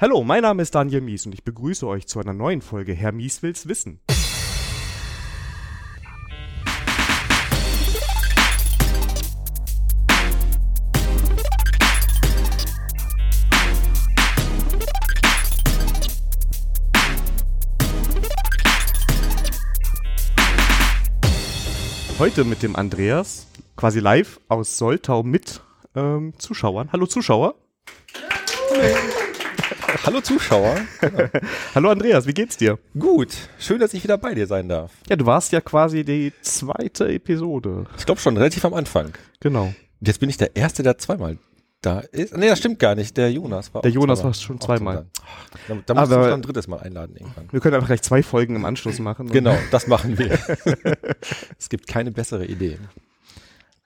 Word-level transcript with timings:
Hallo, 0.00 0.24
mein 0.24 0.40
Name 0.40 0.62
ist 0.62 0.74
Daniel 0.74 1.02
Mies 1.02 1.26
und 1.26 1.34
ich 1.34 1.44
begrüße 1.44 1.86
euch 1.86 2.06
zu 2.06 2.20
einer 2.20 2.32
neuen 2.32 2.62
Folge 2.62 2.94
Herr 2.94 3.12
Mies 3.12 3.42
will's 3.42 3.68
wissen. 3.68 4.00
Heute 22.18 22.44
mit 22.44 22.62
dem 22.62 22.74
Andreas, 22.74 23.48
quasi 23.76 24.00
live 24.00 24.40
aus 24.48 24.78
Soltau 24.78 25.22
mit 25.22 25.60
ähm, 25.94 26.32
Zuschauern. 26.38 26.90
Hallo 26.90 27.04
Zuschauer. 27.04 27.54
Hallo 30.04 30.20
Zuschauer. 30.20 30.76
Hallo 31.74 31.90
Andreas, 31.90 32.26
wie 32.26 32.32
geht's 32.32 32.56
dir? 32.56 32.78
Gut, 32.98 33.28
schön, 33.58 33.78
dass 33.80 33.92
ich 33.94 34.02
wieder 34.04 34.18
bei 34.18 34.34
dir 34.34 34.46
sein 34.46 34.68
darf. 34.68 34.92
Ja, 35.08 35.16
du 35.16 35.26
warst 35.26 35.52
ja 35.52 35.60
quasi 35.60 36.04
die 36.04 36.32
zweite 36.42 37.08
Episode. 37.08 37.86
Ich 37.98 38.06
glaube 38.06 38.20
schon 38.20 38.36
relativ 38.36 38.64
am 38.64 38.74
Anfang. 38.74 39.12
Genau. 39.40 39.74
Jetzt 40.00 40.20
bin 40.20 40.30
ich 40.30 40.36
der 40.36 40.54
Erste, 40.56 40.82
der 40.82 40.98
zweimal 40.98 41.38
da 41.82 42.00
ist. 42.00 42.36
Nee, 42.36 42.48
das 42.48 42.58
stimmt 42.58 42.78
gar 42.78 42.94
nicht. 42.94 43.16
Der 43.16 43.32
Jonas 43.32 43.72
war 43.74 43.82
Der 43.82 43.90
Jonas 43.90 44.22
war 44.22 44.34
schon 44.34 44.60
zweimal. 44.60 45.06
Da, 45.68 45.74
da 45.86 45.94
musst 45.94 46.12
Aber- 46.12 46.16
du 46.24 46.30
schon 46.30 46.40
ein 46.40 46.42
drittes 46.42 46.68
Mal 46.68 46.80
einladen 46.80 47.16
irgendwann. 47.16 47.48
Wir 47.50 47.60
können 47.60 47.74
einfach 47.74 47.88
gleich 47.88 48.02
zwei 48.02 48.22
Folgen 48.22 48.56
im 48.56 48.64
Anschluss 48.64 48.98
machen. 48.98 49.28
Genau, 49.30 49.56
das 49.70 49.86
machen 49.86 50.18
wir. 50.18 50.38
es 51.58 51.68
gibt 51.68 51.86
keine 51.86 52.12
bessere 52.12 52.44
Idee. 52.46 52.78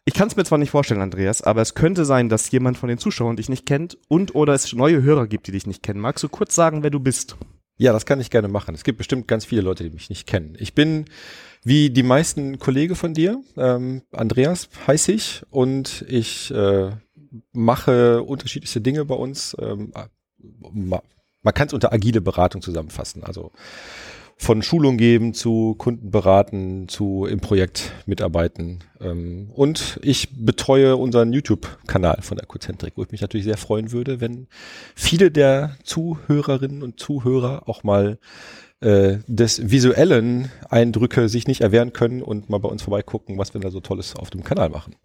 Ich 0.06 0.12
kann 0.14 0.28
es 0.28 0.36
mir 0.36 0.44
zwar 0.44 0.58
nicht 0.58 0.70
vorstellen, 0.70 1.00
Andreas, 1.00 1.40
aber 1.40 1.62
es 1.62 1.74
könnte 1.74 2.04
sein, 2.04 2.28
dass 2.28 2.50
jemand 2.50 2.76
von 2.76 2.90
den 2.90 2.98
Zuschauern 2.98 3.36
dich 3.36 3.48
nicht 3.48 3.64
kennt 3.64 3.96
und 4.08 4.34
oder 4.34 4.52
es 4.52 4.72
neue 4.74 5.02
Hörer 5.02 5.26
gibt, 5.26 5.46
die 5.46 5.52
dich 5.52 5.66
nicht 5.66 5.82
kennen. 5.82 6.00
Magst 6.00 6.22
du 6.22 6.28
kurz 6.28 6.54
sagen, 6.54 6.82
wer 6.82 6.90
du 6.90 7.00
bist? 7.00 7.36
Ja, 7.78 7.92
das 7.92 8.04
kann 8.04 8.20
ich 8.20 8.30
gerne 8.30 8.48
machen. 8.48 8.74
Es 8.74 8.84
gibt 8.84 8.98
bestimmt 8.98 9.26
ganz 9.26 9.46
viele 9.46 9.62
Leute, 9.62 9.82
die 9.82 9.90
mich 9.90 10.10
nicht 10.10 10.26
kennen. 10.26 10.56
Ich 10.58 10.74
bin 10.74 11.06
wie 11.62 11.88
die 11.88 12.02
meisten 12.02 12.58
Kollege 12.58 12.94
von 12.94 13.14
dir, 13.14 13.42
ähm, 13.56 14.02
Andreas 14.12 14.68
heiße 14.86 15.10
ich 15.10 15.42
und 15.50 16.04
ich 16.06 16.50
äh, 16.50 16.90
mache 17.52 18.22
unterschiedlichste 18.22 18.82
Dinge 18.82 19.06
bei 19.06 19.14
uns. 19.14 19.56
Ähm, 19.58 19.92
ma- 20.72 21.02
man 21.42 21.54
kann 21.54 21.68
es 21.68 21.72
unter 21.72 21.92
agile 21.92 22.20
Beratung 22.20 22.60
zusammenfassen. 22.60 23.24
Also 23.24 23.52
von 24.36 24.62
Schulung 24.62 24.96
geben 24.96 25.34
zu 25.34 25.74
Kunden 25.76 26.10
beraten, 26.10 26.88
zu 26.88 27.26
im 27.26 27.40
Projekt 27.40 27.92
mitarbeiten. 28.06 28.80
Ähm, 29.00 29.50
und 29.54 29.98
ich 30.02 30.28
betreue 30.36 30.96
unseren 30.96 31.32
YouTube-Kanal 31.32 32.18
von 32.22 32.36
der 32.36 32.46
Cozentrik, 32.46 32.94
wo 32.96 33.02
ich 33.02 33.10
mich 33.10 33.20
natürlich 33.20 33.44
sehr 33.44 33.56
freuen 33.56 33.92
würde, 33.92 34.20
wenn 34.20 34.48
viele 34.94 35.30
der 35.30 35.76
Zuhörerinnen 35.84 36.82
und 36.82 36.98
Zuhörer 36.98 37.68
auch 37.68 37.84
mal 37.84 38.18
äh, 38.80 39.18
des 39.26 39.70
visuellen 39.70 40.50
Eindrücke 40.68 41.28
sich 41.28 41.46
nicht 41.46 41.60
erwehren 41.60 41.92
können 41.92 42.22
und 42.22 42.50
mal 42.50 42.58
bei 42.58 42.68
uns 42.68 42.82
vorbeigucken, 42.82 43.38
was 43.38 43.54
wir 43.54 43.60
da 43.60 43.70
so 43.70 43.80
Tolles 43.80 44.16
auf 44.16 44.30
dem 44.30 44.44
Kanal 44.44 44.68
machen. 44.68 44.96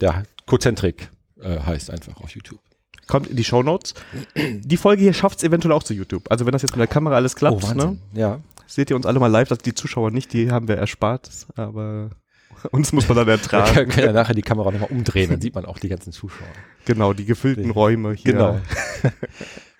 Der 0.00 0.24
Cozentrik 0.46 1.10
äh, 1.40 1.58
heißt 1.58 1.90
einfach 1.90 2.20
auf 2.20 2.30
YouTube. 2.30 2.60
Kommt 3.06 3.28
in 3.28 3.36
die 3.36 3.44
Shownotes. 3.44 3.94
Die 4.36 4.76
Folge 4.76 5.02
hier 5.02 5.12
schafft 5.12 5.38
es 5.38 5.44
eventuell 5.44 5.72
auch 5.72 5.82
zu 5.82 5.94
YouTube. 5.94 6.30
Also 6.30 6.46
wenn 6.46 6.52
das 6.52 6.62
jetzt 6.62 6.72
mit 6.72 6.80
der 6.80 6.86
Kamera 6.86 7.16
alles 7.16 7.36
klappt, 7.36 7.74
ne, 7.74 7.98
Ja. 8.14 8.40
seht 8.66 8.90
ihr 8.90 8.96
uns 8.96 9.06
alle 9.06 9.18
mal 9.20 9.26
live, 9.28 9.48
dass 9.48 9.58
die 9.58 9.74
Zuschauer 9.74 10.10
nicht, 10.10 10.32
die 10.32 10.50
haben 10.50 10.68
wir 10.68 10.76
erspart, 10.76 11.30
aber 11.56 12.10
uns 12.70 12.92
muss 12.92 13.08
man 13.08 13.16
dann 13.18 13.26
Wir 13.28 13.32
ertragen. 13.34 13.74
können, 13.74 13.90
können 13.90 14.06
ja 14.06 14.12
nachher 14.12 14.34
die 14.34 14.42
Kamera 14.42 14.70
nochmal 14.70 14.90
umdrehen, 14.90 15.30
dann 15.30 15.40
sieht 15.40 15.54
man 15.54 15.64
auch 15.66 15.78
die 15.78 15.88
ganzen 15.88 16.12
Zuschauer. 16.12 16.46
genau, 16.84 17.12
die 17.12 17.24
gefüllten 17.26 17.70
Räume 17.70 18.12
hier. 18.14 18.32
Genau. 18.32 18.58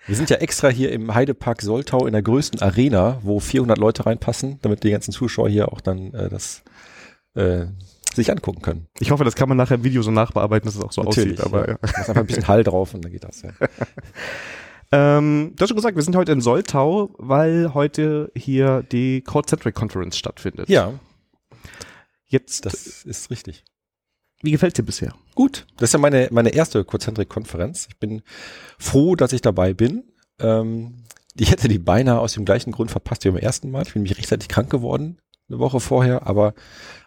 Wir 0.06 0.16
sind 0.16 0.28
ja 0.28 0.36
extra 0.36 0.68
hier 0.68 0.92
im 0.92 1.14
Heidepark 1.14 1.62
Soltau 1.62 2.04
in 2.06 2.12
der 2.12 2.20
größten 2.20 2.60
Arena, 2.60 3.20
wo 3.22 3.40
400 3.40 3.78
Leute 3.78 4.04
reinpassen, 4.04 4.58
damit 4.60 4.84
die 4.84 4.90
ganzen 4.90 5.12
Zuschauer 5.12 5.48
hier 5.48 5.72
auch 5.72 5.80
dann 5.80 6.12
äh, 6.12 6.28
das 6.28 6.62
äh, 7.34 7.64
sich 8.14 8.30
angucken 8.30 8.62
können. 8.62 8.86
Ich 9.00 9.10
hoffe, 9.10 9.24
das 9.24 9.34
kann 9.34 9.48
man 9.48 9.58
nachher 9.58 9.76
im 9.76 9.84
Video 9.84 10.02
so 10.02 10.10
nachbearbeiten, 10.10 10.66
dass 10.66 10.76
es 10.76 10.82
auch 10.82 10.92
so 10.92 11.02
Natürlich, 11.02 11.40
aussieht. 11.40 11.52
Aber 11.54 11.68
ja. 11.68 11.78
Machst 11.82 12.08
einfach 12.08 12.16
ein 12.16 12.26
bisschen 12.26 12.48
Hall 12.48 12.64
drauf 12.64 12.94
und 12.94 13.04
dann 13.04 13.12
geht 13.12 13.24
das. 13.24 13.42
Ja. 13.42 13.50
Ähm, 14.92 15.54
du 15.56 15.62
hast 15.62 15.70
schon 15.70 15.76
gesagt, 15.76 15.96
wir 15.96 16.04
sind 16.04 16.14
heute 16.14 16.30
in 16.30 16.40
Soltau, 16.40 17.10
weil 17.18 17.74
heute 17.74 18.30
hier 18.36 18.84
die 18.92 19.22
Crowdcentric 19.22 19.74
Conference 19.74 20.16
stattfindet. 20.16 20.68
ja, 20.68 20.92
Jetzt, 22.26 22.64
das 22.66 23.04
ist 23.04 23.30
richtig. 23.30 23.64
wie 24.42 24.50
gefällt 24.52 24.76
dir 24.78 24.82
bisher? 24.82 25.14
Gut, 25.34 25.66
das 25.78 25.88
ist 25.88 25.92
ja 25.94 25.98
meine, 25.98 26.28
meine 26.30 26.50
erste 26.50 26.84
Cozentrik-Konferenz. 26.84 27.86
Ich 27.90 27.98
bin 27.98 28.22
froh, 28.78 29.16
dass 29.16 29.32
ich 29.32 29.40
dabei 29.40 29.72
bin. 29.74 30.04
Ähm, 30.38 31.04
ich 31.36 31.50
hätte 31.50 31.66
die 31.68 31.78
beinahe 31.78 32.20
aus 32.20 32.34
dem 32.34 32.44
gleichen 32.44 32.70
Grund 32.70 32.90
verpasst 32.90 33.24
wie 33.24 33.30
beim 33.30 33.38
ersten 33.38 33.70
Mal. 33.70 33.82
Ich 33.82 33.94
bin 33.94 34.02
nämlich 34.02 34.18
rechtzeitig 34.18 34.48
krank 34.48 34.70
geworden, 34.70 35.18
eine 35.48 35.58
Woche 35.58 35.80
vorher, 35.80 36.26
aber 36.26 36.54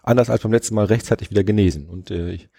anders 0.03 0.29
als 0.29 0.43
beim 0.43 0.51
letzten 0.51 0.75
Mal 0.75 0.85
rechtzeitig 0.85 1.31
wieder 1.31 1.43
genesen. 1.43 1.87
Und 1.87 2.11
äh, 2.11 2.31
ich, 2.31 2.49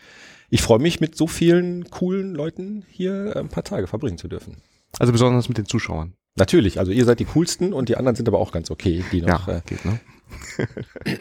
ich 0.50 0.62
freue 0.62 0.78
mich, 0.78 1.00
mit 1.00 1.16
so 1.16 1.26
vielen 1.26 1.90
coolen 1.90 2.34
Leuten 2.34 2.84
hier 2.88 3.36
äh, 3.36 3.38
ein 3.38 3.48
paar 3.48 3.64
Tage 3.64 3.86
verbringen 3.86 4.18
zu 4.18 4.28
dürfen. 4.28 4.56
Also 4.98 5.12
besonders 5.12 5.48
mit 5.48 5.58
den 5.58 5.66
Zuschauern. 5.66 6.14
Natürlich, 6.36 6.78
also 6.78 6.92
ihr 6.92 7.04
seid 7.04 7.20
die 7.20 7.24
coolsten 7.24 7.72
und 7.72 7.88
die 7.88 7.96
anderen 7.96 8.16
sind 8.16 8.28
aber 8.28 8.38
auch 8.38 8.52
ganz 8.52 8.70
okay, 8.70 9.04
die 9.12 9.22
noch 9.22 9.48
ja, 9.48 9.60
geht, 9.60 9.84
ne? 9.84 10.00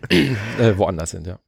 äh, 0.10 0.30
äh, 0.60 0.78
woanders 0.78 1.12
sind, 1.12 1.28
ja. 1.28 1.40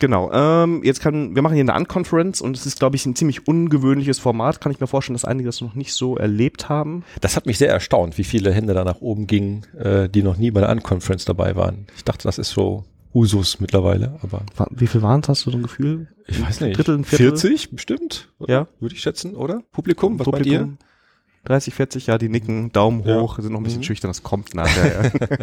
Genau. 0.00 0.32
Ähm, 0.32 0.82
jetzt 0.82 1.00
kann, 1.00 1.34
wir 1.36 1.42
machen 1.42 1.54
hier 1.54 1.62
eine 1.62 1.74
Unconference 1.78 2.40
und 2.40 2.56
es 2.56 2.66
ist, 2.66 2.78
glaube 2.80 2.96
ich, 2.96 3.06
ein 3.06 3.14
ziemlich 3.14 3.46
ungewöhnliches 3.46 4.18
Format. 4.18 4.60
Kann 4.60 4.72
ich 4.72 4.80
mir 4.80 4.86
vorstellen, 4.88 5.14
dass 5.14 5.24
einige 5.24 5.46
das 5.48 5.60
noch 5.60 5.74
nicht 5.74 5.92
so 5.92 6.16
erlebt 6.16 6.68
haben. 6.68 7.04
Das 7.20 7.36
hat 7.36 7.46
mich 7.46 7.58
sehr 7.58 7.70
erstaunt, 7.70 8.18
wie 8.18 8.24
viele 8.24 8.52
Hände 8.52 8.74
da 8.74 8.82
nach 8.82 9.00
oben 9.00 9.26
gingen, 9.28 9.66
äh, 9.78 10.08
die 10.08 10.22
noch 10.22 10.36
nie 10.38 10.50
bei 10.50 10.60
der 10.60 10.70
Unconference 10.70 11.24
dabei 11.26 11.54
waren. 11.54 11.86
Ich 11.96 12.04
dachte, 12.04 12.24
das 12.26 12.38
ist 12.38 12.50
so 12.50 12.84
Usus 13.14 13.60
mittlerweile, 13.60 14.18
aber 14.22 14.42
Wie 14.70 14.86
viel 14.86 15.02
waren 15.02 15.20
es? 15.20 15.28
Hast 15.28 15.44
du 15.46 15.50
so 15.50 15.58
ein 15.58 15.62
Gefühl? 15.62 16.08
ich 16.26 16.40
weiß 16.40 16.60
nicht. 16.62 16.78
Drittel, 16.78 16.96
ein 16.98 17.04
Viertel? 17.04 17.36
40 17.36 17.70
bestimmt, 17.72 18.28
oder? 18.38 18.52
Ja. 18.52 18.68
Würde 18.80 18.94
ich 18.94 19.02
schätzen, 19.02 19.34
oder? 19.36 19.62
Publikum, 19.72 20.18
was 20.18 20.26
meint 20.28 20.44
Publikum? 20.44 20.78
30, 21.44 21.74
40, 21.74 22.06
ja, 22.06 22.18
die 22.18 22.28
nicken, 22.28 22.70
Daumen 22.70 23.02
Ja. 23.04 23.20
hoch, 23.20 23.38
sind 23.38 23.52
noch 23.52 23.60
ein 23.60 23.64
bisschen 23.64 23.80
Mhm. 23.80 23.84
schüchtern, 23.84 24.10
das 24.10 24.22
kommt 24.22 24.54
nachher. 24.54 25.10
Ja. 25.20 25.40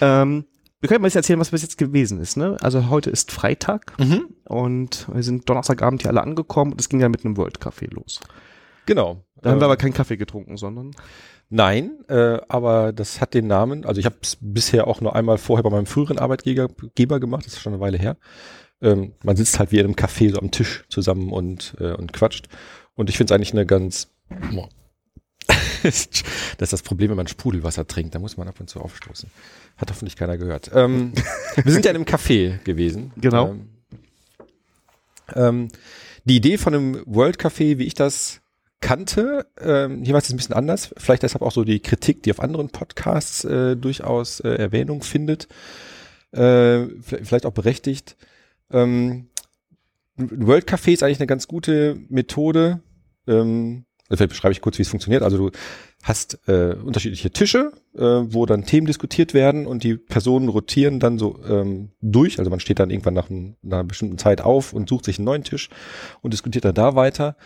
ähm, 0.22 0.44
wir 0.80 0.88
können 0.88 1.02
mal 1.02 1.08
jetzt 1.08 1.16
erzählen, 1.16 1.38
was 1.40 1.50
bis 1.50 1.62
jetzt 1.62 1.78
gewesen 1.78 2.20
ist. 2.20 2.36
Ne? 2.36 2.56
Also 2.60 2.88
heute 2.88 3.10
ist 3.10 3.32
Freitag? 3.32 3.98
Mhm. 3.98 4.28
und 4.44 5.08
wir 5.12 5.22
sind 5.22 5.48
Donnerstagabend 5.48 6.02
hier 6.02 6.10
alle 6.10 6.22
angekommen 6.22 6.72
und 6.72 6.80
es 6.80 6.88
ging 6.88 7.00
ja 7.00 7.08
mit 7.08 7.24
einem 7.24 7.36
World 7.36 7.58
Café 7.60 7.92
los. 7.92 8.20
Genau. 8.86 9.24
Da 9.42 9.50
haben 9.50 9.58
wir 9.58 9.64
Ähm, 9.64 9.70
aber 9.70 9.76
keinen 9.76 9.94
Kaffee 9.94 10.16
getrunken, 10.16 10.56
sondern 10.56 10.92
Nein, 11.52 12.04
äh, 12.08 12.38
aber 12.48 12.92
das 12.92 13.20
hat 13.20 13.34
den 13.34 13.48
Namen, 13.48 13.84
also 13.84 13.98
ich 13.98 14.06
habe 14.06 14.16
es 14.22 14.38
bisher 14.40 14.86
auch 14.86 15.00
nur 15.00 15.16
einmal 15.16 15.36
vorher 15.36 15.64
bei 15.64 15.70
meinem 15.70 15.86
früheren 15.86 16.18
Arbeitgeber 16.18 16.68
Geber 16.94 17.18
gemacht, 17.18 17.44
das 17.44 17.54
ist 17.54 17.60
schon 17.60 17.72
eine 17.72 17.80
Weile 17.80 17.98
her. 17.98 18.16
Ähm, 18.80 19.14
man 19.24 19.36
sitzt 19.36 19.58
halt 19.58 19.72
wie 19.72 19.78
in 19.78 19.84
einem 19.84 19.94
Café 19.94 20.30
so 20.30 20.38
am 20.38 20.52
Tisch 20.52 20.84
zusammen 20.88 21.32
und, 21.32 21.74
äh, 21.80 21.92
und 21.92 22.12
quatscht. 22.12 22.48
Und 22.94 23.10
ich 23.10 23.16
finde 23.16 23.32
es 23.32 23.36
eigentlich 23.36 23.52
eine 23.52 23.66
ganz... 23.66 24.08
Das 25.82 26.08
ist 26.60 26.72
das 26.74 26.82
Problem, 26.82 27.08
wenn 27.08 27.16
man 27.16 27.26
Sprudelwasser 27.26 27.86
trinkt, 27.86 28.14
da 28.14 28.18
muss 28.18 28.36
man 28.36 28.46
ab 28.46 28.60
und 28.60 28.68
zu 28.68 28.80
aufstoßen. 28.80 29.30
Hat 29.80 29.90
hoffentlich 29.90 30.16
keiner 30.16 30.36
gehört. 30.36 30.70
Ähm, 30.74 31.12
wir 31.56 31.72
sind 31.72 31.84
ja 31.84 31.90
in 31.90 31.96
einem 31.96 32.04
Café 32.04 32.62
gewesen. 32.64 33.12
Genau. 33.16 33.50
Ähm, 33.50 33.68
ähm, 35.34 35.68
die 36.24 36.36
Idee 36.36 36.58
von 36.58 36.74
einem 36.74 37.02
World 37.06 37.38
Café, 37.38 37.78
wie 37.78 37.84
ich 37.84 37.94
das 37.94 38.40
kannte, 38.80 39.46
ähm, 39.60 40.02
hier 40.04 40.14
war 40.14 40.20
es 40.20 40.30
ein 40.30 40.36
bisschen 40.36 40.54
anders. 40.54 40.94
Vielleicht 40.96 41.22
deshalb 41.22 41.42
auch 41.42 41.52
so 41.52 41.64
die 41.64 41.80
Kritik, 41.80 42.22
die 42.22 42.30
auf 42.30 42.40
anderen 42.40 42.70
Podcasts 42.70 43.44
äh, 43.44 43.76
durchaus 43.76 44.40
äh, 44.40 44.48
Erwähnung 44.48 45.02
findet. 45.02 45.48
Äh, 46.32 46.86
vielleicht 47.02 47.46
auch 47.46 47.52
berechtigt. 47.52 48.16
Ähm, 48.70 49.28
ein 50.18 50.46
World 50.46 50.68
Café 50.68 50.92
ist 50.92 51.02
eigentlich 51.02 51.20
eine 51.20 51.26
ganz 51.26 51.48
gute 51.48 51.98
Methode. 52.08 52.80
Ähm, 53.26 53.84
vielleicht 54.08 54.30
beschreibe 54.30 54.52
ich 54.52 54.60
kurz, 54.60 54.78
wie 54.78 54.82
es 54.82 54.88
funktioniert. 54.88 55.22
Also 55.22 55.36
du 55.38 55.50
hast 56.02 56.38
äh, 56.48 56.74
unterschiedliche 56.74 57.30
Tische, 57.30 57.72
äh, 57.94 58.00
wo 58.00 58.46
dann 58.46 58.64
Themen 58.64 58.86
diskutiert 58.86 59.34
werden 59.34 59.66
und 59.66 59.84
die 59.84 59.96
Personen 59.96 60.48
rotieren 60.48 60.98
dann 60.98 61.18
so 61.18 61.38
ähm, 61.46 61.90
durch. 62.00 62.38
Also 62.38 62.50
man 62.50 62.60
steht 62.60 62.78
dann 62.78 62.90
irgendwann 62.90 63.14
nach, 63.14 63.28
ein, 63.28 63.56
nach 63.62 63.78
einer 63.78 63.88
bestimmten 63.88 64.18
Zeit 64.18 64.40
auf 64.40 64.72
und 64.72 64.88
sucht 64.88 65.04
sich 65.04 65.18
einen 65.18 65.26
neuen 65.26 65.44
Tisch 65.44 65.68
und 66.22 66.32
diskutiert 66.32 66.64
dann 66.64 66.74
da 66.74 66.94
weiter. 66.94 67.36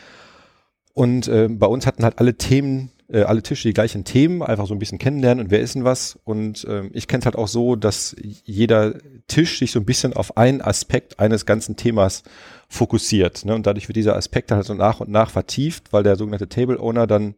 Und 0.92 1.26
äh, 1.26 1.48
bei 1.50 1.66
uns 1.66 1.86
hatten 1.86 2.04
halt 2.04 2.20
alle 2.20 2.36
Themen, 2.36 2.92
äh, 3.08 3.22
alle 3.22 3.42
Tische 3.42 3.66
die 3.66 3.74
gleichen 3.74 4.04
Themen, 4.04 4.42
einfach 4.42 4.68
so 4.68 4.74
ein 4.74 4.78
bisschen 4.78 4.98
kennenlernen 4.98 5.44
und 5.44 5.50
wer 5.50 5.60
ist 5.60 5.74
denn 5.74 5.82
was. 5.82 6.16
Und 6.22 6.64
ähm, 6.70 6.90
ich 6.92 7.08
kenne 7.08 7.20
es 7.20 7.26
halt 7.26 7.34
auch 7.36 7.48
so, 7.48 7.74
dass 7.74 8.14
jeder 8.22 8.94
Tisch 9.26 9.58
sich 9.58 9.72
so 9.72 9.80
ein 9.80 9.84
bisschen 9.84 10.12
auf 10.12 10.36
einen 10.36 10.62
Aspekt 10.62 11.18
eines 11.18 11.44
ganzen 11.44 11.74
Themas 11.74 12.22
fokussiert. 12.68 13.44
Ne? 13.44 13.56
Und 13.56 13.66
dadurch 13.66 13.88
wird 13.88 13.96
dieser 13.96 14.14
Aspekt 14.14 14.52
halt 14.52 14.64
so 14.64 14.74
nach 14.74 15.00
und 15.00 15.10
nach 15.10 15.30
vertieft, 15.30 15.92
weil 15.92 16.04
der 16.04 16.14
sogenannte 16.14 16.48
Table 16.48 16.78
Owner 16.78 17.08
dann 17.08 17.34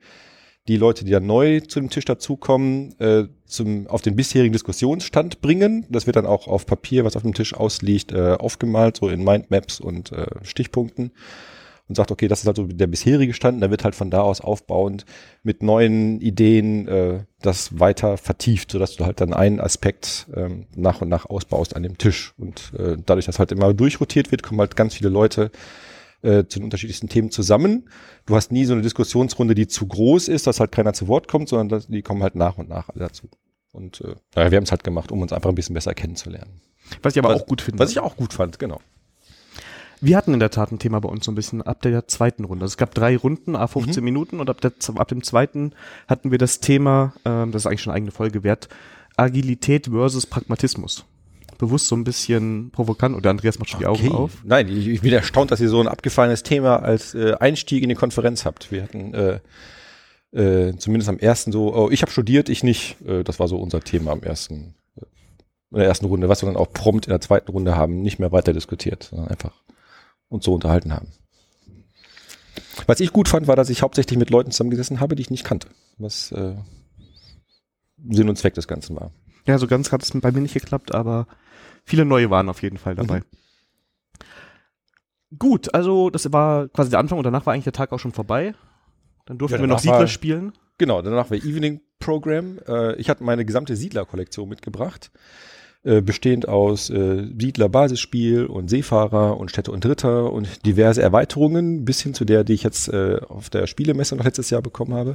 die 0.69 0.77
Leute, 0.77 1.05
die 1.05 1.13
dann 1.13 1.27
neu 1.27 1.61
zu 1.61 1.81
dem 1.81 1.91
Tisch 1.91 2.05
dazukommen, 2.05 2.99
äh, 2.99 3.25
zum, 3.45 3.87
auf 3.87 4.03
den 4.03 4.17
bisherigen 4.17 4.53
Diskussionsstand 4.53 5.41
bringen. 5.41 5.87
Das 5.89 6.07
wird 6.07 6.17
dann 6.17 6.27
auch 6.27 6.49
auf 6.49 6.67
Papier, 6.67 7.05
was 7.05 7.17
auf 7.17 7.23
dem 7.23 7.35
Tisch 7.35 7.55
ausliegt, 7.55 8.13
äh, 8.13 8.33
aufgemalt, 8.33 8.97
so 8.97 9.09
in 9.09 9.23
Mindmaps 9.23 9.81
und 9.81 10.13
äh, 10.13 10.27
Stichpunkten. 10.43 11.13
und 11.89 11.95
sagt, 11.95 12.11
okay, 12.11 12.27
das 12.27 12.41
ist 12.41 12.47
halt 12.47 12.57
so 12.57 12.65
der 12.67 12.89
bisherige 12.89 13.33
Stand, 13.33 13.63
da 13.63 13.71
wird 13.71 13.85
halt 13.85 13.95
von 13.95 14.11
da 14.11 14.21
aus 14.21 14.41
aufbauend 14.41 15.05
mit 15.45 15.63
neuen 15.63 16.21
Ideen 16.21 16.89
äh, 16.89 17.21
das 17.41 17.79
weiter 17.79 18.17
vertieft, 18.17 18.73
sodass 18.73 18.97
du 18.97 19.05
halt 19.05 19.21
dann 19.21 19.33
einen 19.33 19.61
Aspekt 19.61 20.27
ähm, 20.35 20.67
nach 20.75 21.01
und 21.01 21.09
nach 21.09 21.27
ausbaust 21.27 21.77
an 21.77 21.85
dem 21.85 21.97
Tisch. 21.97 22.35
Und 22.39 22.73
äh, 22.77 22.97
dadurch, 23.05 23.27
dass 23.27 23.39
halt 23.39 23.53
immer 23.53 23.73
durchrotiert 23.73 24.33
wird, 24.33 24.43
kommen 24.43 24.61
halt 24.61 24.75
ganz 24.75 24.95
viele 24.95 25.11
Leute 25.11 25.53
äh, 26.23 26.45
zu 26.45 26.59
den 26.59 26.65
unterschiedlichsten 26.65 27.09
Themen 27.09 27.31
zusammen. 27.31 27.89
Du 28.27 28.37
hast 28.37 28.53
nie 28.53 28.65
so 28.65 28.73
eine 28.73 28.83
Diskussionsrunde, 28.83 29.55
die 29.55 29.67
zu 29.67 29.87
groß 29.87 30.29
ist, 30.29 30.47
dass 30.47 30.61
halt 30.61 30.73
keiner 30.73 30.93
zu 30.93 31.09
Wort 31.09 31.29
kommt, 31.29 31.49
sondern 31.49 31.69
dass, 31.69 31.87
die 31.87 32.03
kommen 32.03 32.23
halt 32.23 32.35
nach 32.35 32.59
und 32.59 32.69
nach 32.69 32.89
dazu. 32.95 33.29
Und 33.73 34.01
äh, 34.01 34.15
naja, 34.35 34.51
wir 34.51 34.57
haben 34.57 34.65
es 34.65 34.71
halt 34.71 34.85
gemacht, 34.85 35.13
um 35.13 35.21
uns 35.23 35.33
einfach 35.33 35.51
ein 35.51 35.55
bisschen 35.55 35.75
besser 35.75 35.95
kennenzulernen. 35.95 36.61
Was 37.03 37.15
ich 37.15 37.19
aber 37.23 37.35
was, 37.35 37.43
auch 37.43 37.47
gut 37.47 37.61
finde. 37.61 37.79
Was 37.79 37.91
ich 37.91 38.01
auch 38.01 38.17
gut 38.17 38.33
fand, 38.33 38.59
genau. 38.59 38.81
Wir 40.01 40.17
hatten 40.17 40.35
in 40.35 40.41
der 40.41 40.51
Tat 40.51 40.73
ein 40.73 40.79
Thema 40.79 41.01
bei 41.01 41.09
uns 41.09 41.25
so 41.25 41.33
ein 41.33 41.35
bisschen 41.35 41.63
ab 41.63 41.81
der 41.83 42.07
zweiten 42.07 42.45
Runde. 42.45 42.65
Also 42.65 42.73
es 42.73 42.77
gab 42.77 42.95
drei 42.95 43.17
Runden, 43.17 43.57
a 43.57 43.67
15 43.67 44.01
mhm. 44.01 44.05
Minuten 44.05 44.41
und 44.41 44.51
ab, 44.51 44.61
der, 44.61 44.73
ab 44.97 45.09
dem 45.09 45.23
zweiten 45.23 45.73
hatten 46.07 46.31
wir 46.31 46.39
das 46.39 46.61
Thema, 46.61 47.15
ähm, 47.25 47.53
das 47.53 47.63
ist 47.63 47.67
eigentlich 47.67 47.83
schon 47.83 47.93
eine 47.93 47.97
eigene 47.97 48.13
Folge 48.13 48.43
wert, 48.45 48.69
Agilität 49.17 49.87
versus 49.87 50.27
Pragmatismus. 50.27 51.07
Bewusst 51.59 51.89
so 51.89 51.97
ein 51.97 52.05
bisschen 52.05 52.71
provokant 52.71 53.17
oder 53.17 53.31
Andreas 53.31 53.59
macht 53.59 53.71
schon 53.71 53.81
die 53.81 53.87
Augen 53.87 54.13
auf. 54.13 54.43
Nein, 54.45 54.69
ich, 54.69 54.89
ich 54.89 55.01
bin 55.01 55.13
erstaunt, 55.13 55.51
dass 55.51 55.61
ihr 55.61 55.69
so 55.69 55.81
ein 55.81 55.89
abgefallenes 55.89 56.43
Thema 56.43 56.83
als 56.83 57.15
äh, 57.15 57.35
Einstieg 57.35 57.83
in 57.83 57.89
die 57.89 57.95
Konferenz 57.95 58.45
habt. 58.45 58.71
Wir 58.71 58.83
hatten 58.83 59.15
äh, 59.15 59.41
äh, 60.33 60.77
zumindest 60.77 61.09
am 61.09 61.19
ersten 61.19 61.53
so, 61.53 61.75
oh, 61.75 61.91
ich 61.91 62.03
habe 62.03 62.13
studiert, 62.13 62.49
ich 62.49 62.63
nicht. 62.63 63.01
Äh, 63.07 63.25
das 63.25 63.39
war 63.41 63.49
so 63.49 63.59
unser 63.59 63.81
Thema 63.81 64.13
am 64.13 64.23
ersten, 64.23 64.75
äh, 64.97 65.05
in 65.71 65.79
der 65.79 65.87
ersten 65.87 66.07
Runde, 66.07 66.29
was 66.29 66.43
wir 66.43 66.47
dann 66.47 66.57
auch 66.57 66.73
prompt 66.73 67.07
in 67.07 67.11
der 67.11 67.21
zweiten 67.21 67.51
Runde 67.51 67.77
haben, 67.77 68.03
nicht 68.03 68.19
mehr 68.19 68.33
weiter 68.33 68.53
diskutiert, 68.53 69.05
sondern 69.05 69.29
einfach 69.29 69.53
uns 70.29 70.45
so 70.45 70.53
unterhalten 70.53 70.93
haben. 70.93 71.09
Was 72.87 73.01
ich 73.01 73.13
gut 73.13 73.29
fand, 73.29 73.47
war, 73.47 73.57
dass 73.57 73.71
ich 73.71 73.83
hauptsächlich 73.83 74.19
mit 74.19 74.31
Leuten 74.31 74.51
zusammengesessen 74.51 75.01
habe, 75.01 75.17
die 75.17 75.23
ich 75.23 75.31
nicht 75.31 75.45
kannte. 75.45 75.69
Was 75.99 76.33
äh, 76.33 76.55
Sinn 78.11 78.29
und 78.29 78.37
Zweck 78.37 78.55
des 78.55 78.69
Ganzen 78.69 78.97
war. 78.97 79.13
Ja, 79.47 79.59
so 79.59 79.67
ganz 79.67 79.93
hat 79.93 80.03
es 80.03 80.11
bei 80.13 80.33
mir 80.33 80.41
nicht 80.41 80.55
geklappt, 80.55 80.95
aber 80.95 81.27
viele 81.87 82.05
neue 82.05 82.29
waren 82.29 82.49
auf 82.51 82.63
jeden 82.63 82.77
Fall 82.77 82.95
dabei. 82.95 83.21
Mhm. 83.21 83.25
Gut, 85.39 85.75
also 85.75 86.11
das 86.11 86.31
war 86.33 86.69
quasi 86.69 86.91
der 86.91 86.99
Anfang 86.99 87.19
und 87.19 87.25
danach 87.25 87.47
war 87.47 87.55
eigentlich 87.55 87.65
der 87.65 87.73
Tag 87.73 87.93
auch 87.93 87.99
schon 87.99 88.13
vorbei. 88.13 88.55
Dann 89.25 89.39
durften 89.39 89.57
ja, 89.57 89.61
wir 89.63 89.69
noch 89.69 89.79
Siedler 89.79 90.01
war, 90.01 90.07
spielen. 90.07 90.53
Genau, 90.79 91.03
danach 91.03 91.31
war 91.31 91.37
Evening 91.37 91.81
Program. 91.99 92.59
Äh, 92.67 92.95
ich 92.97 93.09
hatte 93.09 93.25
meine 93.25 93.45
gesamte 93.45 93.75
Siedler-Kollektion 93.75 94.49
mitgebracht. 94.49 95.11
Äh, 95.83 96.01
bestehend 96.01 96.49
aus 96.49 96.91
äh, 96.91 97.29
Siedler-Basisspiel 97.39 98.47
und 98.47 98.69
Seefahrer 98.69 99.39
und 99.39 99.51
Städte 99.51 99.71
und 99.71 99.87
Ritter 99.87 100.33
und 100.33 100.67
diverse 100.67 101.01
Erweiterungen, 101.01 101.85
bis 101.85 102.01
hin 102.01 102.13
zu 102.13 102.25
der, 102.25 102.43
die 102.43 102.55
ich 102.55 102.63
jetzt 102.63 102.89
äh, 102.89 103.21
auf 103.29 103.51
der 103.51 103.67
Spielemesse 103.67 104.17
noch 104.17 104.25
letztes 104.25 104.51
Jahr 104.51 104.63
bekommen 104.63 104.95
habe. 104.95 105.15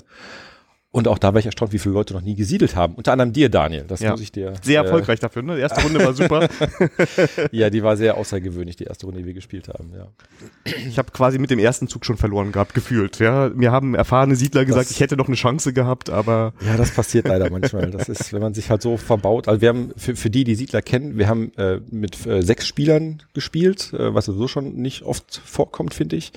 Und 0.94 1.08
auch 1.08 1.18
da 1.18 1.34
war 1.34 1.40
ich 1.40 1.46
erstaunt, 1.46 1.72
wie 1.72 1.80
viele 1.80 1.94
Leute 1.94 2.14
noch 2.14 2.22
nie 2.22 2.36
gesiedelt 2.36 2.76
haben. 2.76 2.96
Unter 2.96 3.14
anderem 3.14 3.32
dir, 3.32 3.48
Daniel. 3.48 3.86
Das 3.88 4.02
ja. 4.02 4.12
muss 4.12 4.20
ich 4.20 4.34
dir. 4.34 4.54
Sehr 4.62 4.82
äh, 4.82 4.84
erfolgreich 4.84 5.22
dafür, 5.22 5.42
ne? 5.42 5.56
Die 5.56 5.62
erste 5.62 5.82
Runde 5.84 6.04
war 6.04 6.14
super. 6.14 6.50
ja, 7.52 7.70
die 7.70 7.82
war 7.82 7.96
sehr 7.96 8.18
außergewöhnlich, 8.18 8.76
die 8.76 8.84
erste 8.84 9.06
Runde, 9.06 9.22
die 9.22 9.26
wir 9.26 9.34
gespielt 9.34 9.70
haben, 9.70 9.94
ja. 9.96 10.08
Ich 10.86 10.98
habe 10.98 11.12
quasi 11.12 11.40
mit 11.40 11.50
dem 11.50 11.60
ersten 11.60 11.88
Zug 11.88 12.06
schon 12.06 12.18
verloren 12.18 12.52
gehabt, 12.52 12.74
gefühlt. 12.74 13.20
Ja, 13.20 13.50
mir 13.56 13.72
haben 13.72 13.96
erfahrene 13.96 14.36
Siedler 14.36 14.66
gesagt, 14.66 14.88
das, 14.88 14.92
ich 14.92 15.00
hätte 15.00 15.16
noch 15.16 15.28
eine 15.28 15.38
Chance 15.38 15.72
gehabt, 15.72 16.10
aber. 16.10 16.54
Ja, 16.66 16.76
das 16.76 16.92
passiert 16.92 17.26
leider 17.26 17.50
manchmal. 17.50 17.90
Das 17.90 18.10
ist, 18.10 18.34
wenn 18.34 18.42
man 18.42 18.54
sich 18.54 18.70
halt 18.70 18.82
so 18.82 18.98
verbaut. 18.98 19.48
Also 19.48 19.62
wir 19.62 19.70
haben, 19.70 19.94
für, 19.96 20.18
für 20.18 20.30
die, 20.30 20.44
die 20.44 20.56
Siedler 20.56 20.82
kennen, 20.82 21.18
wir 21.18 21.30
haben 21.30 21.54
äh, 21.56 21.80
mit 21.90 22.26
äh, 22.26 22.42
sechs 22.42 22.68
Spielern 22.68 23.24
gespielt, 23.34 23.94
äh, 23.94 24.14
was 24.14 24.26
sowieso 24.26 24.50
schon 24.50 24.76
nicht 24.76 25.04
oft 25.04 25.42
vorkommt, 25.46 25.94
finde 25.94 26.18
ich. 26.18 26.34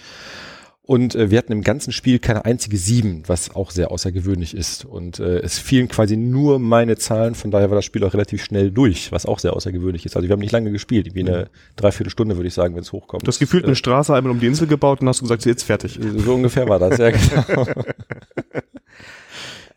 Und 0.86 1.14
äh, 1.14 1.30
wir 1.30 1.38
hatten 1.38 1.52
im 1.52 1.62
ganzen 1.62 1.92
Spiel 1.92 2.18
keine 2.18 2.44
einzige 2.44 2.76
sieben, 2.76 3.22
was 3.26 3.56
auch 3.56 3.70
sehr 3.70 3.90
außergewöhnlich 3.90 4.54
ist. 4.54 4.84
Und 4.84 5.18
äh, 5.18 5.38
es 5.38 5.58
fielen 5.58 5.88
quasi 5.88 6.18
nur 6.18 6.58
meine 6.58 6.96
Zahlen, 6.96 7.34
von 7.34 7.50
daher 7.50 7.70
war 7.70 7.76
das 7.76 7.86
Spiel 7.86 8.04
auch 8.04 8.12
relativ 8.12 8.44
schnell 8.44 8.70
durch, 8.70 9.10
was 9.10 9.24
auch 9.24 9.38
sehr 9.38 9.54
außergewöhnlich 9.54 10.04
ist. 10.04 10.14
Also 10.14 10.28
wir 10.28 10.34
haben 10.34 10.40
nicht 10.40 10.52
lange 10.52 10.70
gespielt, 10.70 11.14
wie 11.14 11.20
eine 11.20 11.48
Dreiviertelstunde, 11.76 12.36
würde 12.36 12.48
ich 12.48 12.54
sagen, 12.54 12.74
wenn 12.74 12.82
es 12.82 12.92
hochkommt. 12.92 13.22
Du 13.22 13.28
hast 13.28 13.38
gefühlt 13.38 13.64
äh, 13.64 13.68
eine 13.68 13.76
Straße 13.76 14.14
einmal 14.14 14.30
um 14.30 14.40
die 14.40 14.46
Insel 14.46 14.66
gebaut 14.66 15.00
und 15.00 15.08
hast 15.08 15.22
gesagt, 15.22 15.40
sie 15.40 15.48
ist 15.48 15.54
jetzt 15.54 15.62
fertig. 15.62 15.98
So 16.18 16.34
ungefähr 16.34 16.68
war 16.68 16.78
das, 16.78 16.98
ja 16.98 17.10
genau. 17.46 17.66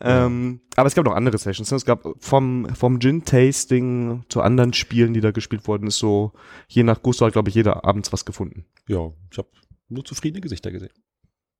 ähm, 0.02 0.60
aber 0.76 0.88
es 0.88 0.94
gab 0.94 1.06
noch 1.06 1.14
andere 1.14 1.38
Sessions. 1.38 1.70
Ne? 1.70 1.78
Es 1.78 1.86
gab 1.86 2.06
vom, 2.18 2.68
vom 2.74 3.00
Gin-Tasting 3.00 4.24
zu 4.28 4.42
anderen 4.42 4.74
Spielen, 4.74 5.14
die 5.14 5.22
da 5.22 5.30
gespielt 5.30 5.66
wurden, 5.68 5.86
ist 5.86 5.96
so, 5.96 6.32
je 6.68 6.82
nach 6.82 7.02
Gusto 7.02 7.24
hat, 7.24 7.32
glaube 7.32 7.48
ich, 7.48 7.54
jeder 7.54 7.86
abends 7.86 8.12
was 8.12 8.26
gefunden. 8.26 8.66
Ja, 8.86 9.10
ich 9.30 9.38
habe 9.38 9.48
nur 9.88 10.04
zufriedene 10.04 10.40
Gesichter 10.40 10.70
gesehen. 10.70 10.92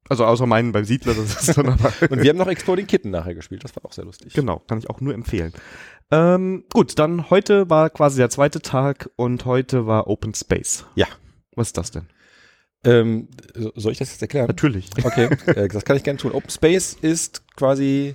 Also 0.08 0.24
außer 0.24 0.46
meinen 0.46 0.72
beim 0.72 0.84
Siedler, 0.84 1.14
das 1.14 1.48
ist 1.48 1.58
dann 1.58 1.68
aber. 1.68 1.92
Und 2.10 2.22
wir 2.22 2.30
haben 2.30 2.38
noch 2.38 2.48
Exploding 2.48 2.86
Kitten 2.86 3.10
nachher 3.10 3.34
gespielt, 3.34 3.62
das 3.64 3.76
war 3.76 3.84
auch 3.84 3.92
sehr 3.92 4.04
lustig. 4.04 4.32
Genau, 4.32 4.60
kann 4.60 4.78
ich 4.78 4.88
auch 4.88 5.00
nur 5.00 5.12
empfehlen. 5.12 5.52
Ähm, 6.10 6.64
gut, 6.72 6.98
dann 6.98 7.28
heute 7.28 7.68
war 7.68 7.90
quasi 7.90 8.16
der 8.16 8.30
zweite 8.30 8.62
Tag 8.62 9.10
und 9.16 9.44
heute 9.44 9.86
war 9.86 10.06
Open 10.06 10.34
Space. 10.34 10.86
Ja. 10.94 11.06
Was 11.54 11.68
ist 11.68 11.76
das 11.76 11.90
denn? 11.90 12.06
Ähm, 12.84 13.28
soll 13.74 13.92
ich 13.92 13.98
das 13.98 14.10
jetzt 14.12 14.22
erklären? 14.22 14.46
Natürlich. 14.46 14.88
Okay, 15.04 15.28
äh, 15.46 15.68
das 15.68 15.84
kann 15.84 15.96
ich 15.96 16.04
gerne 16.04 16.18
tun. 16.18 16.32
Open 16.32 16.50
Space 16.50 16.96
ist 17.00 17.42
quasi 17.56 18.14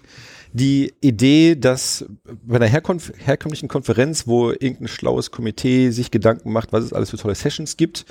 die 0.54 0.94
Idee, 1.02 1.56
dass 1.56 2.06
bei 2.44 2.56
einer 2.56 2.68
herkömmlichen 2.68 3.68
Konferenz, 3.68 4.28
wo 4.28 4.52
irgendein 4.52 4.88
schlaues 4.88 5.32
Komitee 5.32 5.90
sich 5.90 6.12
Gedanken 6.12 6.52
macht, 6.52 6.72
was 6.72 6.86
es 6.86 6.94
alles 6.94 7.10
für 7.10 7.18
tolle 7.18 7.36
Sessions 7.36 7.76
gibt, 7.76 8.06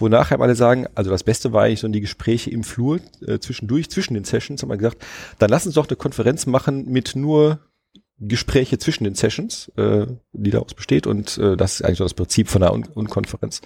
wo 0.00 0.08
nachher 0.08 0.40
alle 0.40 0.54
sagen, 0.54 0.86
also 0.94 1.10
das 1.10 1.24
Beste 1.24 1.52
war 1.52 1.64
eigentlich 1.64 1.80
so 1.80 1.88
die 1.88 2.00
Gespräche 2.00 2.50
im 2.50 2.64
Flur 2.64 3.00
äh, 3.26 3.38
zwischendurch, 3.38 3.90
zwischen 3.90 4.14
den 4.14 4.24
Sessions, 4.24 4.62
haben 4.62 4.70
wir 4.70 4.76
gesagt, 4.76 5.04
dann 5.38 5.50
lass 5.50 5.66
uns 5.66 5.74
doch 5.74 5.88
eine 5.88 5.96
Konferenz 5.96 6.46
machen 6.46 6.86
mit 6.86 7.16
nur 7.16 7.60
Gespräche 8.18 8.78
zwischen 8.78 9.04
den 9.04 9.14
Sessions, 9.14 9.72
äh, 9.76 10.06
die 10.32 10.50
daraus 10.50 10.74
besteht. 10.74 11.06
Und 11.06 11.38
äh, 11.38 11.56
das 11.56 11.74
ist 11.74 11.82
eigentlich 11.82 11.98
so 11.98 12.04
das 12.04 12.14
Prinzip 12.14 12.48
von 12.48 12.62
einer 12.62 12.72
Un 12.72 12.84
Unkonferenz, 12.84 13.62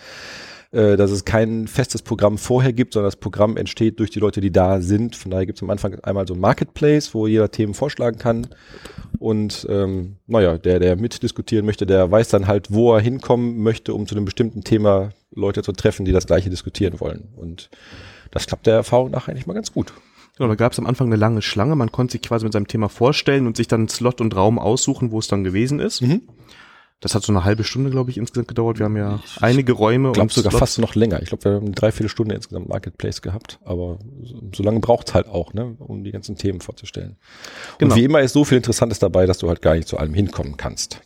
äh, 0.74 0.96
dass 0.96 1.10
es 1.10 1.24
kein 1.24 1.68
festes 1.68 2.02
Programm 2.02 2.36
vorher 2.36 2.72
gibt, 2.72 2.92
sondern 2.92 3.06
das 3.06 3.16
Programm 3.16 3.56
entsteht 3.56 3.98
durch 4.00 4.10
die 4.10 4.18
Leute, 4.18 4.40
die 4.40 4.50
da 4.50 4.80
sind. 4.80 5.16
Von 5.16 5.30
daher 5.30 5.46
gibt 5.46 5.58
es 5.58 5.62
am 5.62 5.70
Anfang 5.70 5.98
einmal 6.00 6.26
so 6.26 6.34
ein 6.34 6.40
Marketplace, 6.40 7.14
wo 7.14 7.26
jeder 7.26 7.50
Themen 7.50 7.74
vorschlagen 7.74 8.18
kann 8.18 8.48
und 9.18 9.66
ähm, 9.70 10.16
naja, 10.26 10.58
der, 10.58 10.80
der 10.80 10.96
mitdiskutieren 10.96 11.64
möchte, 11.64 11.86
der 11.86 12.10
weiß 12.10 12.28
dann 12.28 12.46
halt, 12.46 12.72
wo 12.72 12.94
er 12.94 13.00
hinkommen 13.00 13.62
möchte, 13.62 13.94
um 13.94 14.06
zu 14.06 14.14
einem 14.14 14.24
bestimmten 14.24 14.64
Thema 14.64 15.12
Leute 15.32 15.62
zu 15.62 15.72
treffen, 15.72 16.04
die 16.04 16.12
das 16.12 16.26
gleiche 16.26 16.50
diskutieren 16.50 17.00
wollen. 17.00 17.28
Und 17.36 17.70
das 18.30 18.46
klappt 18.46 18.66
der 18.66 18.74
Erfahrung 18.74 19.10
nach 19.10 19.28
eigentlich 19.28 19.46
mal 19.46 19.54
ganz 19.54 19.72
gut. 19.72 19.92
Genau, 20.36 20.48
da 20.48 20.56
gab 20.56 20.72
es 20.72 20.78
am 20.78 20.86
Anfang 20.86 21.06
eine 21.06 21.16
lange 21.16 21.42
Schlange. 21.42 21.76
Man 21.76 21.92
konnte 21.92 22.12
sich 22.12 22.22
quasi 22.22 22.44
mit 22.44 22.52
seinem 22.52 22.66
Thema 22.66 22.88
vorstellen 22.88 23.46
und 23.46 23.56
sich 23.56 23.68
dann 23.68 23.88
Slot 23.88 24.20
und 24.20 24.34
Raum 24.34 24.58
aussuchen, 24.58 25.12
wo 25.12 25.20
es 25.20 25.28
dann 25.28 25.44
gewesen 25.44 25.78
ist. 25.78 26.02
Mhm. 26.02 26.22
Das 27.00 27.14
hat 27.14 27.22
so 27.22 27.32
eine 27.32 27.44
halbe 27.44 27.64
Stunde, 27.64 27.90
glaube 27.90 28.10
ich, 28.10 28.16
insgesamt 28.16 28.48
gedauert. 28.48 28.78
Wir 28.78 28.86
haben 28.86 28.96
ja 28.96 29.20
einige 29.40 29.72
Räume. 29.72 30.08
Ich 30.08 30.14
glaube 30.14 30.32
sogar 30.32 30.52
Slots. 30.52 30.60
fast 30.60 30.78
noch 30.78 30.94
länger. 30.94 31.20
Ich 31.22 31.28
glaube, 31.28 31.44
wir 31.44 31.52
haben 31.52 31.66
eine 31.66 31.74
Dreiviertelstunde 31.74 32.34
insgesamt 32.34 32.68
Marketplace 32.68 33.20
gehabt. 33.20 33.58
Aber 33.64 33.98
so 34.54 34.62
lange 34.62 34.80
braucht 34.80 35.08
es 35.08 35.14
halt 35.14 35.28
auch, 35.28 35.52
ne, 35.52 35.76
um 35.78 36.02
die 36.02 36.12
ganzen 36.12 36.36
Themen 36.36 36.60
vorzustellen. 36.60 37.16
Genau. 37.78 37.92
Und 37.92 38.00
wie 38.00 38.04
immer 38.04 38.22
ist 38.22 38.32
so 38.32 38.44
viel 38.44 38.56
Interessantes 38.56 39.00
dabei, 39.00 39.26
dass 39.26 39.38
du 39.38 39.48
halt 39.48 39.60
gar 39.60 39.74
nicht 39.74 39.86
zu 39.86 39.98
allem 39.98 40.14
hinkommen 40.14 40.56
kannst. 40.56 41.02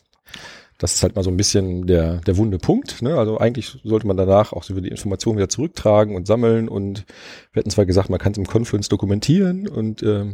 Das 0.79 0.95
ist 0.95 1.03
halt 1.03 1.17
mal 1.17 1.25
so 1.25 1.31
ein 1.31 1.37
bisschen 1.37 1.89
der, 1.89 2.19
der 2.19 2.37
wunde 2.37 2.59
Punkt. 2.59 3.03
Ne? 3.03 3.19
Also 3.19 3.39
eigentlich 3.39 3.81
sollte 3.83 4.07
man 4.07 4.17
danach 4.17 4.53
auch 4.53 4.63
so 4.63 4.81
die 4.81 4.89
Informationen 4.89 5.39
wieder 5.39 5.49
zurücktragen 5.49 6.15
und 6.15 6.29
sammeln. 6.29 6.69
Und 6.69 7.05
wir 7.53 7.61
hatten 7.61 7.71
zwar 7.71 7.87
gesagt, 7.87 8.09
man 8.09 8.21
kann 8.21 8.33
es 8.33 8.39
im 8.39 8.47
Confluence 8.47 8.89
dokumentieren 8.89 9.67
und 9.67 10.05
äh, 10.05 10.27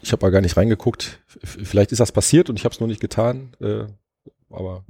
ich 0.00 0.12
habe 0.12 0.24
mal 0.24 0.30
gar 0.30 0.40
nicht 0.40 0.56
reingeguckt. 0.56 1.20
Vielleicht 1.42 1.90
ist 1.90 1.98
das 1.98 2.12
passiert 2.12 2.48
und 2.50 2.58
ich 2.58 2.64
habe 2.64 2.72
es 2.72 2.80
noch 2.80 2.86
nicht 2.86 3.00
getan. 3.00 3.56
Äh, 3.60 3.86
aber 4.54 4.84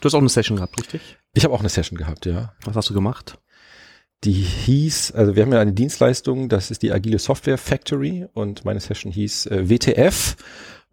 du 0.00 0.06
hast 0.06 0.14
auch 0.14 0.20
eine 0.20 0.28
Session 0.28 0.56
gehabt, 0.56 0.78
richtig? 0.78 1.18
Ich 1.34 1.44
habe 1.44 1.54
auch 1.54 1.60
eine 1.60 1.68
Session 1.68 1.98
gehabt, 1.98 2.26
ja. 2.26 2.52
Was 2.64 2.76
hast 2.76 2.90
du 2.90 2.94
gemacht? 2.94 3.38
Die 4.24 4.32
hieß, 4.32 5.12
also 5.12 5.36
wir 5.36 5.42
haben 5.42 5.52
ja 5.52 5.60
eine 5.60 5.74
Dienstleistung, 5.74 6.48
das 6.48 6.70
ist 6.70 6.82
die 6.82 6.92
Agile 6.92 7.18
Software 7.18 7.58
Factory 7.58 8.26
und 8.32 8.64
meine 8.64 8.80
Session 8.80 9.12
hieß 9.12 9.46
äh, 9.46 9.68
WTF 9.68 10.36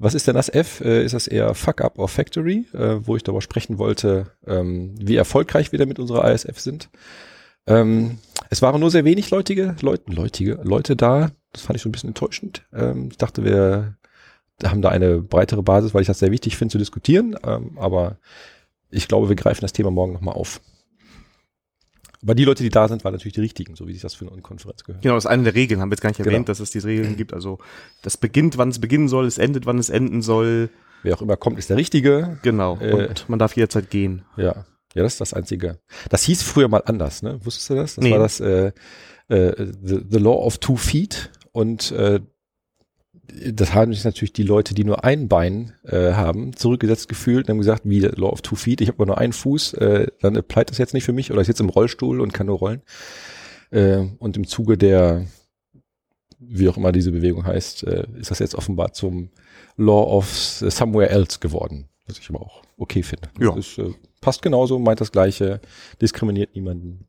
was 0.01 0.15
ist 0.15 0.27
denn 0.27 0.33
das 0.33 0.49
F? 0.49 0.81
Äh, 0.81 1.05
ist 1.05 1.13
das 1.13 1.27
eher 1.27 1.53
Fuck 1.53 1.81
Up 1.81 1.99
or 1.99 2.07
Factory, 2.07 2.65
äh, 2.73 3.05
wo 3.05 3.15
ich 3.15 3.23
darüber 3.23 3.41
sprechen 3.41 3.77
wollte, 3.77 4.31
ähm, 4.47 4.95
wie 4.99 5.15
erfolgreich 5.15 5.71
wir 5.71 5.77
da 5.77 5.85
mit 5.85 5.99
unserer 5.99 6.25
ASF 6.25 6.59
sind. 6.59 6.89
Ähm, 7.67 8.17
es 8.49 8.63
waren 8.63 8.79
nur 8.79 8.89
sehr 8.89 9.05
wenig 9.05 9.29
Leutige, 9.29 9.75
Leute, 9.81 10.11
Leutige, 10.11 10.59
Leute 10.63 10.95
da. 10.95 11.29
Das 11.53 11.61
fand 11.61 11.77
ich 11.77 11.83
so 11.83 11.89
ein 11.89 11.91
bisschen 11.91 12.09
enttäuschend. 12.09 12.63
Ähm, 12.73 13.09
ich 13.11 13.17
dachte, 13.19 13.45
wir 13.45 13.95
haben 14.63 14.81
da 14.81 14.89
eine 14.89 15.21
breitere 15.21 15.63
Basis, 15.63 15.93
weil 15.93 16.01
ich 16.01 16.07
das 16.07 16.19
sehr 16.19 16.31
wichtig 16.31 16.57
finde 16.57 16.71
zu 16.71 16.77
diskutieren. 16.77 17.35
Ähm, 17.43 17.77
aber 17.77 18.17
ich 18.89 19.07
glaube, 19.07 19.29
wir 19.29 19.35
greifen 19.35 19.61
das 19.61 19.73
Thema 19.73 19.91
morgen 19.91 20.13
nochmal 20.13 20.35
auf. 20.35 20.61
Aber 22.23 22.35
die 22.35 22.45
Leute, 22.45 22.61
die 22.61 22.69
da 22.69 22.87
sind, 22.87 23.03
waren 23.03 23.13
natürlich 23.13 23.33
die 23.33 23.41
richtigen, 23.41 23.75
so 23.75 23.87
wie 23.87 23.93
sich 23.93 24.01
das 24.01 24.13
für 24.13 24.31
eine 24.31 24.41
Konferenz 24.41 24.83
gehört. 24.83 25.01
Genau, 25.01 25.15
das 25.15 25.25
ist 25.25 25.31
eine 25.31 25.43
der 25.43 25.55
Regeln, 25.55 25.81
haben 25.81 25.89
wir 25.89 25.95
jetzt 25.95 26.01
gar 26.01 26.11
nicht 26.11 26.19
erwähnt, 26.19 26.35
genau. 26.35 26.45
dass 26.45 26.59
es 26.59 26.69
diese 26.69 26.87
Regeln 26.87 27.15
gibt. 27.17 27.33
Also 27.33 27.57
das 28.03 28.17
beginnt, 28.17 28.57
wann 28.57 28.69
es 28.69 28.79
beginnen 28.79 29.07
soll, 29.07 29.25
es 29.25 29.39
endet, 29.39 29.65
wann 29.65 29.79
es 29.79 29.89
enden 29.89 30.21
soll. 30.21 30.69
Wer 31.01 31.15
auch 31.15 31.21
immer 31.23 31.35
kommt, 31.35 31.57
ist 31.57 31.71
der 31.71 31.77
Richtige. 31.77 32.37
Genau. 32.43 32.77
Äh, 32.79 33.07
und 33.07 33.27
man 33.27 33.39
darf 33.39 33.55
jederzeit 33.55 33.89
gehen. 33.89 34.23
Ja. 34.37 34.65
Ja, 34.93 35.03
das 35.03 35.13
ist 35.13 35.21
das 35.21 35.33
Einzige. 35.33 35.79
Das 36.09 36.23
hieß 36.23 36.43
früher 36.43 36.67
mal 36.67 36.83
anders, 36.85 37.23
ne? 37.23 37.39
Wusstest 37.43 37.69
du 37.69 37.75
das? 37.75 37.95
Das 37.95 38.03
Nee. 38.03 38.11
war 38.11 38.19
das 38.19 38.39
äh, 38.41 38.71
äh, 39.29 39.73
the, 39.81 40.01
the 40.09 40.19
Law 40.19 40.45
of 40.45 40.57
Two 40.57 40.75
Feet 40.75 41.31
und 41.53 41.91
äh, 41.91 42.19
das 43.53 43.73
haben 43.73 43.93
sich 43.93 44.03
natürlich 44.03 44.33
die 44.33 44.43
Leute, 44.43 44.73
die 44.73 44.83
nur 44.83 45.03
ein 45.03 45.27
Bein 45.27 45.73
äh, 45.83 46.13
haben, 46.13 46.55
zurückgesetzt 46.55 47.07
gefühlt 47.07 47.45
und 47.45 47.51
haben 47.51 47.57
gesagt, 47.59 47.83
wie 47.85 47.99
Law 47.99 48.29
of 48.29 48.41
Two 48.41 48.55
Feet, 48.55 48.81
ich 48.81 48.87
habe 48.87 48.97
aber 48.97 49.05
nur 49.07 49.17
einen 49.17 49.33
Fuß, 49.33 49.73
äh, 49.75 50.07
dann 50.21 50.37
applied 50.37 50.69
das 50.69 50.77
jetzt 50.77 50.93
nicht 50.93 51.03
für 51.03 51.13
mich 51.13 51.31
oder 51.31 51.41
ich 51.41 51.47
sitze 51.47 51.63
im 51.63 51.69
Rollstuhl 51.69 52.21
und 52.21 52.33
kann 52.33 52.47
nur 52.47 52.57
rollen. 52.57 52.81
Äh, 53.71 54.05
und 54.19 54.37
im 54.37 54.47
Zuge 54.47 54.77
der, 54.77 55.25
wie 56.39 56.67
auch 56.69 56.77
immer 56.77 56.91
diese 56.91 57.11
Bewegung 57.11 57.45
heißt, 57.45 57.83
äh, 57.83 58.05
ist 58.19 58.31
das 58.31 58.39
jetzt 58.39 58.55
offenbar 58.55 58.93
zum 58.93 59.29
Law 59.77 60.03
of 60.15 60.29
Somewhere 60.29 61.09
Else 61.09 61.39
geworden, 61.39 61.87
was 62.05 62.19
ich 62.19 62.29
aber 62.29 62.41
auch 62.41 62.61
okay 62.77 63.03
finde. 63.03 63.29
Ja. 63.39 63.55
Das 63.55 63.67
ist, 63.67 63.77
äh, 63.77 63.93
passt 64.19 64.41
genauso, 64.41 64.77
meint 64.79 65.01
das 65.01 65.11
Gleiche, 65.11 65.61
diskriminiert 66.01 66.55
niemanden. 66.55 67.07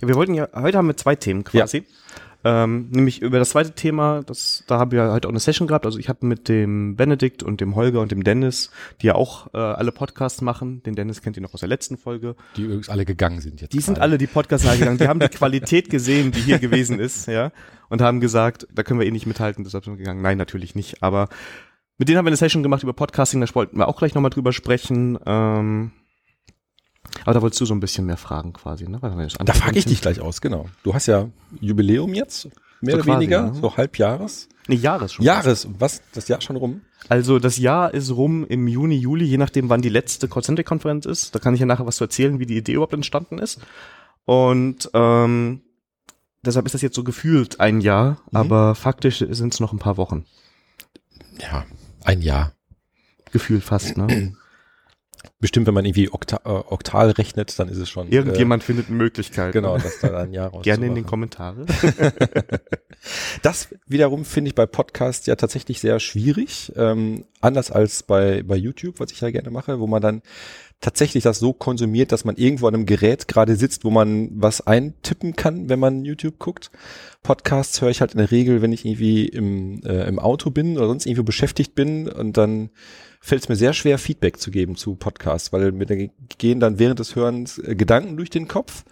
Ja, 0.00 0.08
wir 0.08 0.16
wollten 0.16 0.34
ja, 0.34 0.48
heute 0.54 0.78
haben 0.78 0.88
wir 0.88 0.96
zwei 0.96 1.14
Themen 1.16 1.44
quasi. 1.44 1.84
Ähm, 2.44 2.88
nämlich 2.90 3.22
über 3.22 3.38
das 3.38 3.50
zweite 3.50 3.72
Thema, 3.72 4.22
das, 4.24 4.64
da 4.66 4.78
haben 4.78 4.90
wir 4.90 5.02
halt 5.02 5.26
auch 5.26 5.30
eine 5.30 5.38
Session 5.38 5.68
gehabt. 5.68 5.86
Also 5.86 5.98
ich 5.98 6.08
habe 6.08 6.26
mit 6.26 6.48
dem 6.48 6.96
Benedikt 6.96 7.42
und 7.42 7.60
dem 7.60 7.76
Holger 7.76 8.00
und 8.00 8.10
dem 8.10 8.24
Dennis, 8.24 8.70
die 9.00 9.06
ja 9.06 9.14
auch 9.14 9.52
äh, 9.54 9.58
alle 9.58 9.92
Podcasts 9.92 10.40
machen. 10.40 10.82
Den 10.82 10.94
Dennis 10.94 11.22
kennt 11.22 11.36
ihr 11.36 11.42
noch 11.42 11.54
aus 11.54 11.60
der 11.60 11.68
letzten 11.68 11.96
Folge. 11.96 12.34
Die 12.56 12.62
übrigens 12.62 12.88
alle 12.88 13.04
gegangen 13.04 13.40
sind 13.40 13.60
jetzt. 13.60 13.72
Die 13.72 13.80
sind 13.80 13.94
gerade. 13.94 14.02
alle 14.04 14.18
die 14.18 14.26
Podcasts 14.26 14.66
nachgegangen. 14.66 14.98
Die 14.98 15.08
haben 15.08 15.20
die 15.20 15.28
Qualität 15.28 15.88
gesehen, 15.88 16.32
die 16.32 16.40
hier 16.40 16.58
gewesen 16.58 16.98
ist, 16.98 17.26
ja, 17.26 17.52
und 17.88 18.00
haben 18.00 18.20
gesagt, 18.20 18.66
da 18.72 18.82
können 18.82 18.98
wir 18.98 19.06
eh 19.06 19.10
nicht 19.10 19.26
mithalten. 19.26 19.64
Deshalb 19.64 19.84
sind 19.84 19.94
wir 19.94 19.98
gegangen. 19.98 20.22
Nein, 20.22 20.38
natürlich 20.38 20.74
nicht. 20.74 21.02
Aber 21.02 21.28
mit 21.98 22.08
denen 22.08 22.18
haben 22.18 22.24
wir 22.24 22.30
eine 22.30 22.36
Session 22.36 22.62
gemacht 22.62 22.82
über 22.82 22.92
Podcasting. 22.92 23.40
Da 23.40 23.54
wollten 23.54 23.78
wir 23.78 23.86
auch 23.86 23.98
gleich 23.98 24.14
nochmal 24.14 24.30
drüber 24.30 24.52
sprechen. 24.52 25.18
Ähm, 25.24 25.92
aber 27.24 27.34
da 27.34 27.42
wolltest 27.42 27.60
du 27.60 27.66
so 27.66 27.74
ein 27.74 27.80
bisschen 27.80 28.06
mehr 28.06 28.16
fragen 28.16 28.52
quasi, 28.52 28.88
ne? 28.88 28.98
Da 29.00 29.52
frage 29.52 29.78
ich 29.78 29.84
dich 29.84 30.00
gleich 30.00 30.20
aus, 30.20 30.40
genau. 30.40 30.66
Du 30.82 30.94
hast 30.94 31.06
ja 31.06 31.28
Jubiläum 31.60 32.14
jetzt, 32.14 32.48
mehr 32.80 32.92
So 32.96 32.96
oder 32.96 33.04
quasi, 33.04 33.16
weniger, 33.16 33.46
ja. 33.46 33.54
so 33.54 33.76
Halbjahres. 33.76 34.48
Nee, 34.68 34.76
Jahres 34.76 35.12
schon. 35.14 35.24
Jahres, 35.24 35.66
was, 35.78 36.02
das 36.14 36.28
Jahr 36.28 36.40
schon 36.40 36.54
rum? 36.56 36.82
Also 37.08 37.40
das 37.40 37.58
Jahr 37.58 37.92
ist 37.92 38.10
rum 38.12 38.46
im 38.46 38.68
Juni, 38.68 38.94
Juli, 38.96 39.24
je 39.24 39.36
nachdem, 39.36 39.68
wann 39.68 39.82
die 39.82 39.88
letzte 39.88 40.28
Concentric-Konferenz 40.28 41.04
ist. 41.04 41.34
Da 41.34 41.40
kann 41.40 41.54
ich 41.54 41.60
ja 41.60 41.66
nachher 41.66 41.84
was 41.86 41.96
zu 41.96 42.04
erzählen, 42.04 42.38
wie 42.38 42.46
die 42.46 42.56
Idee 42.56 42.74
überhaupt 42.74 42.92
entstanden 42.92 43.38
ist. 43.38 43.60
Und 44.24 44.88
ähm, 44.94 45.62
deshalb 46.44 46.64
ist 46.66 46.74
das 46.74 46.82
jetzt 46.82 46.94
so 46.94 47.02
gefühlt 47.02 47.58
ein 47.58 47.80
Jahr, 47.80 48.10
Mhm. 48.30 48.36
aber 48.36 48.74
faktisch 48.76 49.18
sind 49.30 49.52
es 49.52 49.58
noch 49.58 49.72
ein 49.72 49.80
paar 49.80 49.96
Wochen. 49.96 50.26
Ja, 51.40 51.64
ein 52.04 52.22
Jahr. 52.22 52.52
Gefühlt 53.32 53.64
fast, 53.64 53.96
ne? 53.96 54.32
Bestimmt, 55.40 55.66
wenn 55.66 55.74
man 55.74 55.84
irgendwie 55.84 56.10
Okta 56.10 56.40
äh, 56.44 56.48
oktal 56.48 57.10
rechnet, 57.10 57.58
dann 57.58 57.68
ist 57.68 57.78
es 57.78 57.88
schon. 57.88 58.08
Irgendjemand 58.08 58.62
findet 58.62 58.88
eine 58.88 58.96
Möglichkeit. 58.96 59.50
Äh, 59.50 59.52
genau, 59.52 59.76
das 59.76 60.00
dann 60.00 60.14
ein 60.14 60.32
Jahr 60.32 60.50
raus. 60.50 60.62
Gerne 60.64 60.86
in 60.86 60.94
den 60.94 61.06
Kommentaren. 61.06 61.66
Das 63.42 63.68
wiederum 63.86 64.24
finde 64.24 64.48
ich 64.48 64.54
bei 64.54 64.66
Podcasts 64.66 65.26
ja 65.26 65.34
tatsächlich 65.34 65.80
sehr 65.80 65.98
schwierig. 65.98 66.72
Ähm, 66.76 67.24
anders 67.40 67.70
als 67.70 68.04
bei, 68.04 68.42
bei 68.44 68.56
YouTube, 68.56 69.00
was 69.00 69.10
ich 69.10 69.20
ja 69.20 69.30
gerne 69.30 69.50
mache, 69.50 69.80
wo 69.80 69.86
man 69.86 70.00
dann 70.00 70.22
tatsächlich 70.80 71.24
das 71.24 71.38
so 71.38 71.52
konsumiert, 71.52 72.12
dass 72.12 72.24
man 72.24 72.36
irgendwo 72.36 72.66
an 72.66 72.74
einem 72.74 72.86
Gerät 72.86 73.28
gerade 73.28 73.56
sitzt, 73.56 73.84
wo 73.84 73.90
man 73.90 74.30
was 74.34 74.66
eintippen 74.66 75.34
kann, 75.34 75.68
wenn 75.68 75.78
man 75.78 76.04
YouTube 76.04 76.38
guckt. 76.38 76.70
Podcasts 77.22 77.80
höre 77.80 77.90
ich 77.90 78.00
halt 78.00 78.12
in 78.12 78.18
der 78.18 78.30
Regel, 78.30 78.62
wenn 78.62 78.72
ich 78.72 78.84
irgendwie 78.84 79.26
im, 79.26 79.82
äh, 79.84 80.06
im 80.06 80.18
Auto 80.18 80.50
bin 80.50 80.76
oder 80.76 80.88
sonst 80.88 81.06
irgendwo 81.06 81.24
beschäftigt 81.24 81.74
bin 81.74 82.08
und 82.08 82.36
dann 82.36 82.70
fällt 83.22 83.42
es 83.42 83.48
mir 83.48 83.56
sehr 83.56 83.72
schwer, 83.72 83.98
Feedback 83.98 84.38
zu 84.38 84.50
geben 84.50 84.74
zu 84.76 84.96
Podcasts, 84.96 85.52
weil 85.52 85.72
mir 85.72 85.86
gehen 86.38 86.60
dann 86.60 86.78
während 86.78 86.98
des 86.98 87.14
Hörens 87.16 87.58
äh, 87.58 87.74
Gedanken 87.76 88.16
durch 88.16 88.30
den 88.30 88.48
Kopf 88.48 88.84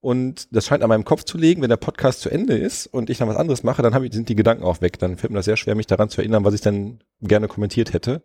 und 0.00 0.54
das 0.54 0.66
scheint 0.66 0.82
an 0.82 0.88
meinem 0.90 1.04
Kopf 1.04 1.24
zu 1.24 1.38
liegen. 1.38 1.62
Wenn 1.62 1.70
der 1.70 1.76
Podcast 1.76 2.20
zu 2.20 2.30
Ende 2.30 2.56
ist 2.56 2.86
und 2.86 3.10
ich 3.10 3.18
dann 3.18 3.28
was 3.28 3.36
anderes 3.36 3.62
mache, 3.62 3.82
dann 3.82 4.04
ich, 4.04 4.12
sind 4.12 4.28
die 4.28 4.36
Gedanken 4.36 4.64
auch 4.64 4.80
weg. 4.80 4.98
Dann 4.98 5.16
fällt 5.16 5.30
mir 5.30 5.38
das 5.38 5.46
sehr 5.46 5.56
schwer, 5.56 5.74
mich 5.74 5.86
daran 5.86 6.08
zu 6.10 6.20
erinnern, 6.20 6.44
was 6.44 6.54
ich 6.54 6.60
dann 6.60 7.00
gerne 7.20 7.48
kommentiert 7.48 7.92
hätte. 7.92 8.22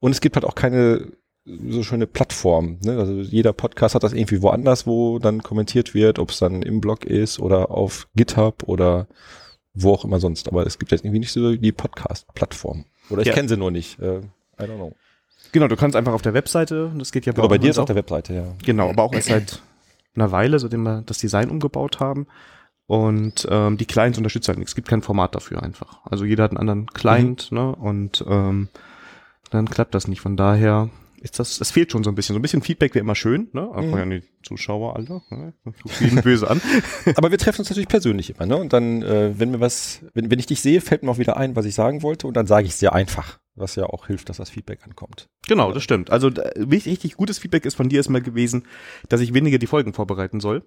Und 0.00 0.12
es 0.12 0.20
gibt 0.20 0.36
halt 0.36 0.44
auch 0.44 0.54
keine 0.54 1.12
so 1.44 1.82
schöne 1.82 2.06
Plattform. 2.06 2.78
Ne? 2.84 2.98
Also 2.98 3.14
jeder 3.14 3.52
Podcast 3.52 3.94
hat 3.94 4.02
das 4.02 4.12
irgendwie 4.12 4.42
woanders, 4.42 4.86
wo 4.86 5.18
dann 5.18 5.42
kommentiert 5.42 5.94
wird, 5.94 6.18
ob 6.18 6.30
es 6.30 6.38
dann 6.38 6.62
im 6.62 6.80
Blog 6.80 7.04
ist 7.04 7.40
oder 7.40 7.70
auf 7.70 8.06
GitHub 8.14 8.64
oder 8.64 9.08
wo 9.72 9.92
auch 9.92 10.04
immer 10.04 10.20
sonst. 10.20 10.48
Aber 10.48 10.66
es 10.66 10.78
gibt 10.78 10.92
jetzt 10.92 11.04
irgendwie 11.04 11.20
nicht 11.20 11.32
so 11.32 11.56
die 11.56 11.72
Podcast-Plattform. 11.72 12.84
Oder 13.08 13.22
ich 13.22 13.28
Ja. 13.28 13.34
kenne 13.34 13.48
sie 13.48 13.56
nur 13.56 13.70
nicht. 13.70 13.98
Äh, 14.00 14.20
I 14.62 14.66
don't 14.66 14.76
know. 14.76 14.94
genau, 15.52 15.68
du 15.68 15.76
kannst 15.76 15.96
einfach 15.96 16.12
auf 16.12 16.22
der 16.22 16.34
Webseite, 16.34 16.92
das 16.96 17.12
geht 17.12 17.26
ja 17.26 17.32
Genau, 17.32 17.48
bei 17.48 17.58
dir 17.58 17.70
ist 17.70 17.78
auf 17.78 17.86
der 17.86 17.96
Webseite, 17.96 18.34
ja. 18.34 18.44
Genau, 18.64 18.90
aber 18.90 19.02
auch 19.02 19.12
erst 19.12 19.28
seit 19.28 19.62
einer 20.14 20.32
Weile, 20.32 20.58
seitdem 20.58 20.82
wir 20.82 21.02
das 21.06 21.18
Design 21.18 21.50
umgebaut 21.50 22.00
haben. 22.00 22.26
Und 22.86 23.46
ähm, 23.48 23.76
die 23.76 23.86
Clients 23.86 24.18
unterstützen 24.18 24.48
halt 24.48 24.58
nichts. 24.58 24.72
Es 24.72 24.74
gibt 24.74 24.88
kein 24.88 25.02
Format 25.02 25.34
dafür 25.36 25.62
einfach. 25.62 26.00
Also 26.04 26.24
jeder 26.24 26.42
hat 26.44 26.50
einen 26.50 26.58
anderen 26.58 26.86
Client, 26.88 27.52
ne? 27.52 27.72
Und 27.76 28.24
ähm, 28.28 28.68
dann 29.50 29.70
klappt 29.70 29.94
das 29.94 30.08
nicht. 30.08 30.20
Von 30.20 30.36
daher 30.36 30.90
ist 31.20 31.38
das, 31.38 31.60
es 31.60 31.70
fehlt 31.70 31.92
schon 31.92 32.02
so 32.02 32.10
ein 32.10 32.16
bisschen. 32.16 32.34
So 32.34 32.40
ein 32.40 32.42
bisschen 32.42 32.62
Feedback 32.62 32.92
wäre 32.96 33.04
immer 33.04 33.14
schön, 33.14 33.48
ne? 33.52 33.60
Aber 33.72 33.82
Mhm. 33.82 33.96
ja, 33.96 34.04
die 34.06 34.22
Zuschauer 34.42 34.96
alle, 34.96 35.22
ne? 35.30 35.52
Jeden 36.00 36.20
böse 36.22 36.50
an. 36.50 36.60
Aber 37.14 37.30
wir 37.30 37.38
treffen 37.38 37.60
uns 37.60 37.70
natürlich 37.70 37.88
persönlich 37.88 38.34
immer, 38.34 38.46
ne? 38.46 38.56
Und 38.56 38.72
dann, 38.72 39.02
äh, 39.02 39.38
wenn 39.38 39.52
mir 39.52 39.60
was, 39.60 40.00
wenn, 40.14 40.28
wenn 40.32 40.40
ich 40.40 40.46
dich 40.46 40.60
sehe, 40.60 40.80
fällt 40.80 41.04
mir 41.04 41.12
auch 41.12 41.18
wieder 41.18 41.36
ein, 41.36 41.54
was 41.54 41.66
ich 41.66 41.76
sagen 41.76 42.02
wollte, 42.02 42.26
und 42.26 42.34
dann 42.36 42.48
sage 42.48 42.66
ich 42.66 42.72
es 42.72 42.80
sehr 42.80 42.92
einfach, 42.92 43.38
was 43.60 43.76
ja 43.76 43.84
auch 43.86 44.06
hilft, 44.06 44.28
dass 44.28 44.38
das 44.38 44.50
Feedback 44.50 44.80
ankommt. 44.84 45.28
Genau, 45.48 45.72
das 45.72 45.82
stimmt. 45.82 46.10
Also 46.10 46.28
richtig, 46.28 46.86
richtig 46.92 47.16
gutes 47.16 47.38
Feedback 47.38 47.64
ist 47.66 47.74
von 47.76 47.88
dir 47.88 47.96
erstmal 47.98 48.22
gewesen, 48.22 48.64
dass 49.08 49.20
ich 49.20 49.34
weniger 49.34 49.58
die 49.58 49.66
Folgen 49.66 49.92
vorbereiten 49.94 50.40
soll. 50.40 50.62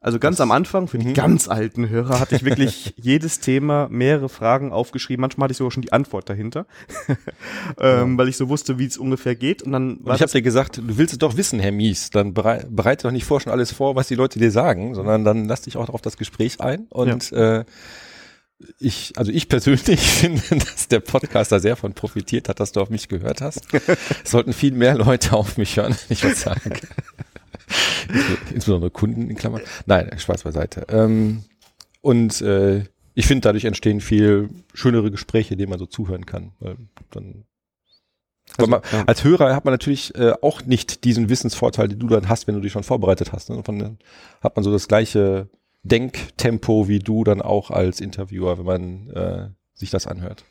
Also 0.00 0.18
ganz 0.18 0.36
Das- 0.36 0.42
am 0.42 0.50
Anfang, 0.50 0.86
für 0.86 0.98
die 0.98 1.06
Mhm. 1.06 1.14
ganz 1.14 1.48
alten 1.48 1.88
Hörer, 1.88 2.20
hatte 2.20 2.36
ich 2.36 2.44
wirklich 2.44 2.92
jedes 3.00 3.40
Thema, 3.40 3.88
mehrere 3.90 4.28
Fragen 4.28 4.70
aufgeschrieben. 4.70 5.22
Manchmal 5.22 5.46
hatte 5.46 5.52
ich 5.52 5.56
sogar 5.58 5.70
schon 5.70 5.80
die 5.82 5.92
Antwort 5.92 6.28
dahinter, 6.28 6.66
ähm, 7.80 8.18
weil 8.18 8.28
ich 8.28 8.36
so 8.36 8.48
wusste, 8.50 8.78
wie 8.78 8.84
es 8.86 8.98
ungefähr 8.98 9.34
geht. 9.34 9.62
Und 9.62 9.72
dann 9.72 9.96
Und 9.96 10.14
ich 10.14 10.20
habe 10.20 10.30
dir 10.30 10.42
gesagt, 10.42 10.76
du 10.78 10.98
willst 10.98 11.12
es 11.14 11.18
doch 11.18 11.36
wissen, 11.38 11.58
Herr 11.58 11.72
Mies, 11.72 12.10
dann 12.10 12.34
berei 12.34 12.66
bereite 12.68 13.04
doch 13.08 13.12
nicht 13.12 13.24
vor 13.24 13.40
schon 13.40 13.52
alles 13.52 13.72
vor, 13.72 13.96
was 13.96 14.08
die 14.08 14.14
Leute 14.14 14.38
dir 14.38 14.50
sagen, 14.50 14.94
sondern 14.94 15.24
dann 15.24 15.46
lass 15.46 15.62
dich 15.62 15.76
auch 15.78 15.88
auf 15.88 16.02
das 16.02 16.16
Gespräch 16.18 16.60
ein. 16.60 16.86
Und 16.90 17.32
äh, 17.32 17.64
ich, 18.78 19.12
also 19.16 19.32
ich 19.32 19.48
persönlich 19.48 20.00
finde, 20.00 20.42
dass 20.58 20.88
der 20.88 21.00
Podcaster 21.00 21.60
sehr 21.60 21.76
von 21.76 21.94
profitiert 21.94 22.48
hat, 22.48 22.60
dass 22.60 22.72
du 22.72 22.80
auf 22.80 22.90
mich 22.90 23.08
gehört 23.08 23.40
hast. 23.40 23.66
Es 24.24 24.30
sollten 24.30 24.52
viel 24.52 24.72
mehr 24.72 24.96
Leute 24.96 25.32
auf 25.32 25.56
mich 25.56 25.76
hören, 25.76 25.92
wenn 25.92 26.16
ich 26.16 26.24
was 26.24 26.40
sage. 26.40 26.60
Insbesondere 28.54 28.90
Kunden 28.90 29.30
in 29.30 29.36
Klammern. 29.36 29.62
Nein, 29.86 30.10
Spaß 30.16 30.42
beiseite. 30.42 30.86
Ähm, 30.88 31.44
und 32.00 32.40
äh, 32.42 32.84
ich 33.14 33.26
finde, 33.26 33.42
dadurch 33.42 33.64
entstehen 33.64 34.00
viel 34.00 34.50
schönere 34.74 35.10
Gespräche, 35.10 35.56
denen 35.56 35.70
man 35.70 35.78
so 35.78 35.86
zuhören 35.86 36.26
kann. 36.26 36.52
Weil 36.60 36.76
dann 37.10 37.44
weil 38.58 38.68
man, 38.68 38.82
ja. 38.92 39.04
als 39.06 39.24
Hörer 39.24 39.54
hat 39.54 39.64
man 39.64 39.72
natürlich 39.72 40.14
äh, 40.16 40.34
auch 40.42 40.62
nicht 40.64 41.04
diesen 41.04 41.28
Wissensvorteil, 41.28 41.88
den 41.88 41.98
du 41.98 42.06
dann 42.06 42.28
hast, 42.28 42.46
wenn 42.46 42.54
du 42.54 42.60
dich 42.60 42.72
schon 42.72 42.82
vorbereitet 42.82 43.32
hast. 43.32 43.50
Ne? 43.50 43.62
Von, 43.64 43.78
dann 43.78 43.98
hat 44.42 44.56
man 44.56 44.62
so 44.62 44.70
das 44.70 44.86
gleiche 44.86 45.48
Denktempo 45.84 46.88
wie 46.88 46.98
du 46.98 47.24
dann 47.24 47.40
auch 47.42 47.70
als 47.70 48.00
Interviewer, 48.00 48.58
wenn 48.58 48.64
man 48.66 49.10
äh, 49.10 49.48
sich 49.74 49.90
das 49.90 50.06
anhört. 50.06 50.44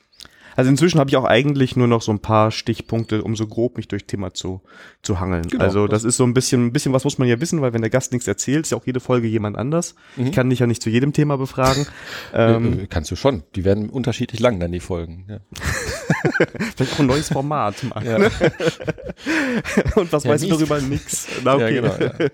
Also 0.56 0.70
inzwischen 0.70 1.00
habe 1.00 1.10
ich 1.10 1.18
auch 1.18 1.24
eigentlich 1.26 1.76
nur 1.76 1.88
noch 1.88 2.04
so 2.04 2.12
ein 2.12 2.20
paar 2.20 2.52
Stichpunkte, 2.52 3.24
um 3.24 3.36
so 3.36 3.48
grob 3.48 3.76
mich 3.76 3.88
durch 3.88 4.06
Thema 4.06 4.36
zu, 4.36 4.62
zu 5.02 5.20
hangeln. 5.20 5.48
Genau, 5.50 5.64
also 5.64 5.88
das- 5.88 6.04
das 6.04 6.10
ist 6.10 6.18
so 6.18 6.24
ein 6.26 6.36
bisschen, 6.36 6.68
ein 6.68 6.72
bisschen 6.72 6.94
was 6.94 7.04
muss 7.06 7.18
man 7.18 7.28
ja 7.28 7.42
wissen, 7.42 7.60
weil 7.62 7.74
wenn 7.74 7.82
der 7.82 7.90
Gast 7.90 8.12
nichts 8.12 8.28
erzählt, 8.28 8.66
ist 8.66 8.70
ja 8.70 8.78
auch 8.78 8.86
jede 8.86 9.00
Folge 9.00 9.26
jemand 9.28 9.58
anders. 9.58 9.96
Mhm. 10.16 10.28
Ich 10.28 10.32
kann 10.32 10.52
dich 10.52 10.60
ja 10.60 10.68
nicht 10.68 10.84
zu 10.84 10.92
jedem 10.92 11.12
Thema 11.12 11.38
befragen. 11.40 11.88
ähm, 12.36 12.82
äh, 12.82 12.88
kannst 12.88 13.10
du 13.10 13.16
schon. 13.16 13.42
Die 13.56 13.64
werden 13.66 13.90
unterschiedlich 13.90 14.40
lang 14.42 14.60
dann 14.60 14.72
die 14.72 14.80
Folgen. 14.80 15.26
Ja. 15.28 15.40
vielleicht 16.76 16.94
auch 16.94 17.00
ein 17.00 17.08
neues 17.08 17.30
Format. 17.30 17.84
Marc, 17.90 18.04
Ja. 18.06 18.20
ne? 18.20 18.30
Und 19.96 20.14
was 20.14 20.24
Ja, 20.24 20.30
weißt 20.32 20.44
du 20.44 20.50
mies. 20.50 20.58
darüber? 20.60 20.82
Nix. 20.82 21.28
Na, 21.44 21.56
okay. 21.56 21.74
Genau, 21.74 22.30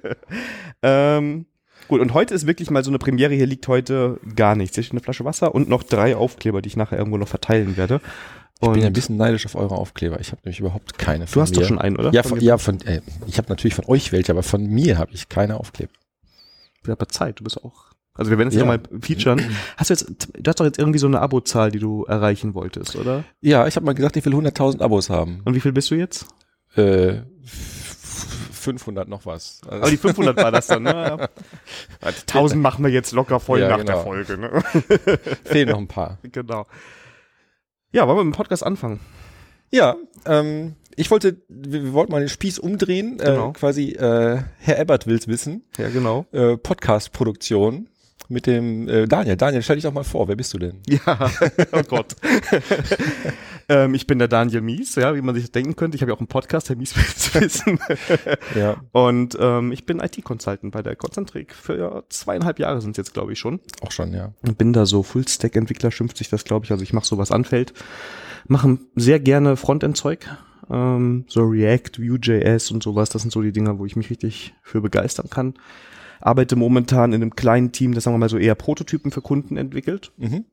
ähm, 0.83 1.45
gut, 1.89 1.99
und 1.99 2.13
heute 2.13 2.33
ist 2.33 2.47
wirklich 2.47 2.69
mal 2.71 2.83
so 2.83 2.89
eine 2.91 2.99
Premiere. 2.99 3.33
Hier 3.33 3.45
liegt 3.47 3.67
heute 3.67 4.17
gar 4.35 4.55
nichts. 4.55 4.75
Hier 4.75 4.83
steht 4.83 4.93
eine 4.93 5.01
Flasche 5.01 5.25
Wasser 5.25 5.53
und 5.53 5.67
noch 5.67 5.83
drei 5.83 6.15
Aufkleber, 6.15 6.61
die 6.61 6.67
ich 6.67 6.77
nachher 6.77 6.97
irgendwo 6.97 7.17
noch 7.17 7.27
verteilen 7.27 7.75
werde. 7.75 7.99
Ich 8.55 8.61
bin 8.61 8.69
Und 8.71 8.79
ja 8.81 8.87
ein 8.87 8.93
bisschen 8.93 9.17
neidisch 9.17 9.45
auf 9.45 9.55
eure 9.55 9.75
Aufkleber. 9.75 10.19
Ich 10.19 10.31
habe 10.31 10.41
nämlich 10.45 10.59
überhaupt 10.59 10.97
keine. 10.97 11.25
du 11.25 11.41
hast 11.41 11.55
doch 11.55 11.61
mir. 11.61 11.67
schon 11.67 11.79
einen, 11.79 11.97
oder? 11.97 12.11
Ja, 12.13 12.23
Von 12.23 12.39
ja, 12.39 12.57
von, 12.57 12.79
äh, 12.81 13.01
ich 13.27 13.37
habe 13.37 13.49
natürlich 13.49 13.73
von 13.75 13.85
euch 13.85 14.11
welche, 14.11 14.31
aber 14.31 14.43
von 14.43 14.65
mir 14.65 14.97
habe 14.97 15.11
ich 15.13 15.29
keine 15.29 15.57
Aufkleber. 15.59 15.91
Ja, 16.87 16.93
aber 16.93 17.07
Zeit, 17.07 17.39
du 17.39 17.43
bist 17.43 17.63
auch. 17.63 17.85
Also 18.13 18.31
wir 18.31 18.37
werden 18.37 18.49
es 18.49 18.55
Ja. 18.55 18.61
ja. 18.61 18.65
mal 18.67 18.79
featuren. 19.01 19.41
Hast 19.77 19.89
du 19.89 19.93
jetzt, 19.93 20.27
du 20.37 20.49
hast 20.49 20.59
doch 20.59 20.65
jetzt 20.65 20.77
irgendwie 20.77 20.99
so 20.99 21.07
eine 21.07 21.21
Abozahl, 21.21 21.71
die 21.71 21.79
du 21.79 22.03
erreichen 22.03 22.53
wolltest, 22.53 22.97
oder? 22.97 23.23
Ja, 23.39 23.65
ich 23.65 23.77
habe 23.77 23.85
mal 23.85 23.93
gesagt, 23.95 24.17
ich 24.17 24.25
will 24.25 24.33
100.000 24.33 24.81
Abos 24.81 25.09
haben. 25.09 25.41
Und 25.45 25.55
wie 25.55 25.61
viel 25.61 25.71
bist 25.71 25.89
du 25.91 25.95
jetzt? 25.95 26.25
Äh, 26.75 27.21
500 28.25 29.07
noch 29.07 29.25
was. 29.25 29.61
Also- 29.65 29.81
Aber 29.81 29.89
die 29.91 29.97
500 29.97 30.37
war 30.37 30.51
das 30.51 30.67
dann, 30.67 30.83
ne? 30.83 31.29
1000 32.01 32.61
machen 32.61 32.83
wir 32.83 32.91
jetzt 32.91 33.11
locker 33.11 33.39
voll 33.39 33.59
Ja, 33.61 33.69
nach 33.69 33.77
genau. 33.77 33.93
der 33.93 34.03
Folge, 34.03 34.37
ne? 34.37 34.63
fehlen 35.45 35.69
noch 35.69 35.77
ein 35.77 35.87
paar. 35.87 36.19
genau. 36.23 36.65
Ja, 37.91 38.07
wollen 38.07 38.17
wir 38.17 38.23
mit 38.25 38.33
dem 38.35 38.37
Podcast 38.37 38.63
anfangen? 38.63 38.99
Ja, 39.71 39.95
ähm, 40.25 40.75
ich 40.95 41.09
wollte, 41.11 41.41
wir, 41.47 41.83
wir 41.83 41.93
wollten 41.93 42.11
mal 42.11 42.19
den 42.19 42.29
Spieß 42.29 42.59
umdrehen, 42.59 43.17
Genau. 43.17 43.49
äh, 43.49 43.53
quasi, 43.53 43.91
äh, 43.91 44.41
Herr 44.59 44.79
Ebert 44.79 45.07
will's 45.07 45.27
wissen, 45.27 45.63
Ja, 45.77 45.89
genau. 45.89 46.25
äh, 46.31 46.57
Podcast-Produktion 46.57 47.87
mit 48.27 48.45
dem 48.45 48.87
äh, 48.87 49.07
Daniel. 49.07 49.37
Daniel, 49.37 49.63
stell 49.63 49.77
dich 49.77 49.85
doch 49.85 49.93
mal 49.93 50.03
vor, 50.03 50.27
wer 50.27 50.35
bist 50.35 50.53
du 50.53 50.59
denn? 50.59 50.81
Ja, 50.87 51.31
oh 51.71 51.81
Gott. 51.87 52.15
Ähm, 53.69 53.93
ich 53.93 54.07
bin 54.07 54.19
der 54.19 54.27
Daniel 54.27 54.61
Mies, 54.61 54.95
ja, 54.95 55.15
wie 55.15 55.21
man 55.21 55.35
sich 55.35 55.45
das 55.45 55.51
denken 55.51 55.75
könnte. 55.75 55.95
Ich 55.95 56.01
habe 56.01 56.11
ja 56.11 56.15
auch 56.15 56.19
einen 56.19 56.27
Podcast, 56.27 56.69
Herr 56.69 56.75
Mies 56.75 56.95
will's 56.95 57.33
wissen. 57.39 57.79
Ja. 58.55 58.77
Und 58.91 59.37
ähm, 59.39 59.71
ich 59.71 59.85
bin 59.85 59.99
IT-Consultant 59.99 60.73
bei 60.73 60.81
der 60.81 60.95
Concentric 60.95 61.53
für 61.53 62.03
zweieinhalb 62.09 62.59
Jahre 62.59 62.81
sind 62.81 62.91
es 62.91 62.97
jetzt, 62.97 63.13
glaube 63.13 63.33
ich, 63.33 63.39
schon. 63.39 63.59
Auch 63.81 63.91
schon, 63.91 64.13
ja. 64.13 64.33
Und 64.41 64.57
bin 64.57 64.73
da 64.73 64.85
so 64.85 65.03
Full-Stack-Entwickler, 65.03 65.91
schimpft 65.91 66.17
sich 66.17 66.29
das, 66.29 66.43
glaube 66.43 66.65
ich. 66.65 66.71
Also 66.71 66.83
ich 66.83 66.93
mache 66.93 67.05
so 67.05 67.17
was 67.17 67.31
anfällt. 67.31 67.73
Mache 68.47 68.79
sehr 68.95 69.19
gerne 69.19 69.55
Frontend-Zeug. 69.55 70.27
Ähm, 70.69 71.25
so 71.27 71.43
React, 71.43 71.99
Vue.js 71.99 72.71
und 72.71 72.83
sowas. 72.83 73.09
Das 73.09 73.21
sind 73.21 73.31
so 73.31 73.41
die 73.41 73.51
Dinger, 73.51 73.79
wo 73.79 73.85
ich 73.85 73.95
mich 73.95 74.09
richtig 74.09 74.53
für 74.63 74.81
begeistern 74.81 75.29
kann. 75.29 75.53
Arbeite 76.21 76.55
momentan 76.55 77.13
in 77.13 77.21
einem 77.21 77.35
kleinen 77.35 77.71
Team, 77.71 77.93
das 77.93 78.03
sagen 78.03 78.15
wir 78.15 78.19
mal 78.19 78.29
so 78.29 78.37
eher 78.37 78.55
Prototypen 78.55 79.11
für 79.11 79.21
Kunden 79.21 79.57
entwickelt. 79.57 80.11
Mhm. 80.17 80.45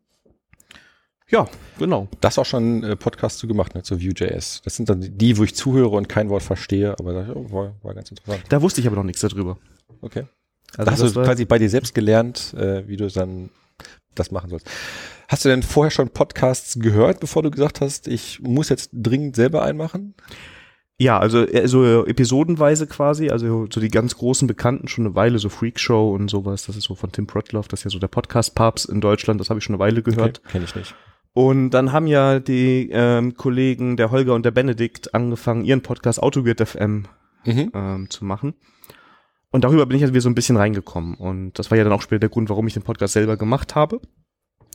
Ja, 1.28 1.48
genau. 1.78 2.08
Das 2.20 2.38
auch 2.38 2.46
schon 2.46 2.84
äh, 2.84 2.96
Podcast 2.96 3.38
zu 3.38 3.48
gemacht, 3.48 3.74
ne, 3.74 3.82
zu 3.82 4.00
Vue.js. 4.00 4.62
Das 4.64 4.76
sind 4.76 4.88
dann 4.88 5.00
die, 5.18 5.38
wo 5.38 5.44
ich 5.44 5.54
zuhöre 5.54 5.96
und 5.96 6.08
kein 6.08 6.28
Wort 6.28 6.44
verstehe, 6.44 6.94
aber 6.98 7.12
das 7.12 7.28
oh, 7.34 7.50
war, 7.50 7.74
war 7.82 7.94
ganz 7.94 8.10
interessant. 8.10 8.44
Da 8.48 8.62
wusste 8.62 8.80
ich 8.80 8.86
aber 8.86 8.96
noch 8.96 9.04
nichts 9.04 9.22
darüber. 9.22 9.58
Okay. 10.02 10.24
Also 10.76 10.84
da 10.84 10.90
hast 10.92 11.16
du 11.16 11.22
quasi 11.22 11.44
bei 11.44 11.58
dir 11.58 11.70
selbst 11.70 11.94
gelernt, 11.94 12.54
äh, 12.54 12.86
wie 12.86 12.96
du 12.96 13.08
dann 13.08 13.50
das 14.14 14.30
machen 14.30 14.50
sollst. 14.50 14.68
Hast 15.28 15.44
du 15.44 15.48
denn 15.48 15.62
vorher 15.62 15.90
schon 15.90 16.10
Podcasts 16.10 16.78
gehört, 16.78 17.20
bevor 17.20 17.42
du 17.42 17.50
gesagt 17.50 17.80
hast, 17.80 18.06
ich 18.06 18.40
muss 18.40 18.68
jetzt 18.68 18.90
dringend 18.92 19.34
selber 19.34 19.62
einmachen? 19.62 20.14
Ja, 20.98 21.18
also 21.18 21.44
eher 21.44 21.68
so 21.68 22.06
episodenweise 22.06 22.86
quasi, 22.86 23.28
also 23.28 23.66
so 23.70 23.80
die 23.80 23.88
ganz 23.88 24.16
großen 24.16 24.48
Bekannten 24.48 24.88
schon 24.88 25.04
eine 25.04 25.14
Weile, 25.14 25.38
so 25.38 25.50
Freak 25.50 25.78
Show 25.78 26.14
und 26.14 26.28
sowas, 26.30 26.64
das 26.66 26.76
ist 26.76 26.84
so 26.84 26.94
von 26.94 27.12
Tim 27.12 27.26
Protloff, 27.26 27.68
das 27.68 27.80
ist 27.80 27.84
ja 27.84 27.90
so 27.90 27.98
der 27.98 28.08
Podcast-Papst 28.08 28.88
in 28.88 29.02
Deutschland, 29.02 29.38
das 29.40 29.50
habe 29.50 29.58
ich 29.58 29.64
schon 29.64 29.74
eine 29.74 29.80
Weile 29.80 30.02
gehört. 30.02 30.42
Kenne 30.44 30.64
ich 30.64 30.74
nicht. 30.74 30.94
Und 31.36 31.68
dann 31.72 31.92
haben 31.92 32.06
ja 32.06 32.40
die 32.40 32.88
ähm, 32.90 33.36
Kollegen, 33.36 33.98
der 33.98 34.10
Holger 34.10 34.32
und 34.34 34.46
der 34.46 34.52
Benedikt, 34.52 35.14
angefangen, 35.14 35.66
ihren 35.66 35.82
Podcast 35.82 36.22
Autoweird 36.22 36.66
FM 36.66 37.04
Mhm. 37.44 37.70
ähm, 37.74 38.08
zu 38.08 38.24
machen. 38.24 38.54
Und 39.50 39.62
darüber 39.64 39.84
bin 39.84 39.98
ich 39.98 40.02
halt 40.02 40.14
wieder 40.14 40.22
so 40.22 40.30
ein 40.30 40.34
bisschen 40.34 40.56
reingekommen. 40.56 41.14
Und 41.14 41.58
das 41.58 41.70
war 41.70 41.76
ja 41.76 41.84
dann 41.84 41.92
auch 41.92 42.00
später 42.00 42.20
der 42.20 42.28
Grund, 42.30 42.48
warum 42.48 42.66
ich 42.66 42.72
den 42.72 42.84
Podcast 42.84 43.12
selber 43.12 43.36
gemacht 43.36 43.74
habe. 43.74 44.00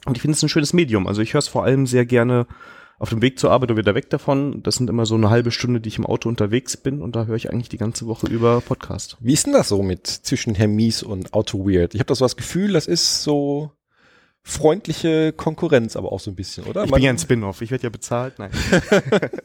Und 0.06 0.16
ich 0.18 0.22
finde 0.22 0.34
es 0.36 0.44
ein 0.44 0.50
schönes 0.50 0.72
Medium. 0.72 1.08
Also 1.08 1.24
ich 1.24 1.34
höre 1.34 1.40
es 1.40 1.48
vor 1.48 1.64
allem 1.64 1.88
sehr 1.88 2.06
gerne 2.06 2.46
auf 3.00 3.10
dem 3.10 3.24
Weg 3.24 3.40
zur 3.40 3.50
Arbeit 3.50 3.72
oder 3.72 3.80
wieder 3.80 3.96
weg 3.96 4.12
davon. 4.12 4.62
Das 4.62 4.76
sind 4.76 4.88
immer 4.88 5.08
so 5.08 5.16
eine 5.16 5.32
halbe 5.32 5.50
Stunde, 5.50 5.82
die 5.82 5.90
ich 5.90 5.98
im 5.98 6.06
Auto 6.06 6.30
unterwegs 6.30 6.78
bin. 6.78 7.02
Und 7.02 7.16
da 7.16 7.26
höre 7.26 7.38
ich 7.38 7.52
eigentlich 7.52 7.70
die 7.70 7.78
ganze 7.80 8.06
Woche 8.06 8.28
über 8.28 8.62
Podcast. 8.62 9.18
Wie 9.20 9.34
ist 9.34 9.48
denn 9.48 9.54
das 9.54 9.68
so 9.68 9.82
mit 9.82 10.06
zwischen 10.06 10.54
Herr 10.54 10.68
Mies 10.68 11.02
und 11.02 11.34
Auto 11.34 11.66
Weird? 11.68 11.96
Ich 11.96 12.00
habe 12.00 12.08
das 12.08 12.20
so 12.20 12.26
das 12.26 12.38
Gefühl, 12.38 12.74
das 12.74 12.86
ist 12.86 13.24
so 13.24 13.72
freundliche 14.44 15.34
Konkurrenz, 15.34 15.96
aber 15.96 16.12
auch 16.12 16.20
so 16.20 16.32
ein 16.32 16.36
bisschen, 16.36 16.66
oder? 16.66 16.84
Ich 16.84 16.90
Man- 16.92 16.98
bin 16.98 17.06
ja 17.06 17.12
ein 17.12 17.18
Spin-off. 17.20 17.62
Ich 17.62 17.72
werde 17.72 17.84
ja 17.84 17.90
bezahlt. 17.90 18.40
Nein. 18.40 18.52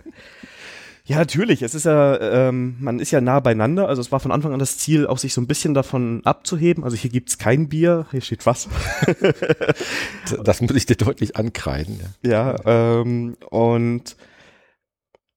ja, 1.04 1.18
natürlich. 1.18 1.62
Es 1.62 1.74
ist 1.74 1.84
ja, 1.84 2.48
ähm, 2.48 2.76
man 2.80 2.98
ist 2.98 3.10
ja 3.10 3.20
nah 3.20 3.40
beieinander. 3.40 3.88
Also 3.88 4.00
es 4.00 4.10
war 4.10 4.20
von 4.20 4.32
Anfang 4.32 4.52
an 4.52 4.58
das 4.58 4.78
Ziel, 4.78 5.06
auch 5.06 5.18
sich 5.18 5.34
so 5.34 5.40
ein 5.40 5.46
bisschen 5.46 5.74
davon 5.74 6.22
abzuheben. 6.24 6.82
Also 6.82 6.96
hier 6.96 7.10
gibt's 7.10 7.38
kein 7.38 7.68
Bier, 7.68 8.06
hier 8.10 8.22
steht 8.22 8.46
Wasser. 8.46 8.70
das 10.44 10.60
muss 10.60 10.74
ich 10.74 10.86
dir 10.86 10.96
deutlich 10.96 11.36
ankreiden. 11.36 12.00
Ja. 12.22 12.54
Ja, 12.64 13.00
ähm, 13.00 13.36
und 13.50 14.16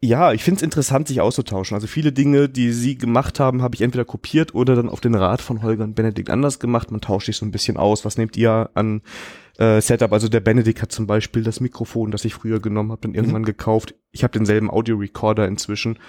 ja, 0.01 0.32
ich 0.32 0.46
finde 0.46 0.60
es 0.60 0.63
interessant, 0.63 1.10
sich 1.10 1.20
auszutauschen. 1.20 1.75
Also 1.75 1.86
viele 1.88 2.13
Dinge, 2.13 2.48
die 2.48 2.72
sie 2.72 2.98
gemacht 2.98 3.38
haben, 3.42 3.62
habe 3.62 3.75
ich 3.75 3.82
entweder 3.82 4.06
kopiert 4.06 4.56
oder 4.56 4.75
dann 4.75 4.88
auf 4.88 5.01
den 5.01 5.13
Rat 5.13 5.42
von 5.42 5.62
Holger 5.62 5.84
und 5.84 5.96
Benedikt 5.96 6.30
anders 6.30 6.60
gemacht. 6.60 6.89
Man 6.89 7.01
tauscht 7.01 7.25
sich 7.25 7.36
so 7.36 7.46
ein 7.46 7.51
bisschen 7.51 7.75
aus. 7.75 8.06
Was 8.06 8.18
nehmt 8.18 8.38
ihr 8.38 8.70
an 8.75 9.01
äh, 9.60 9.82
Setup? 9.82 10.12
Also 10.12 10.30
der 10.30 10.39
Benedikt 10.39 10.82
hat 10.82 10.92
zum 10.92 11.08
Beispiel 11.08 11.44
das 11.44 11.60
Mikrofon, 11.60 12.12
das 12.12 12.25
ich 12.25 12.34
früher 12.34 12.60
genommen 12.60 12.92
habe, 12.92 13.01
dann 13.01 13.13
irgendwann 13.13 13.46
gekauft. 13.46 13.96
Ich 14.12 14.24
habe 14.24 14.34
denselben 14.34 14.70
Audio-Recorder 14.72 15.48
inzwischen. 15.48 16.00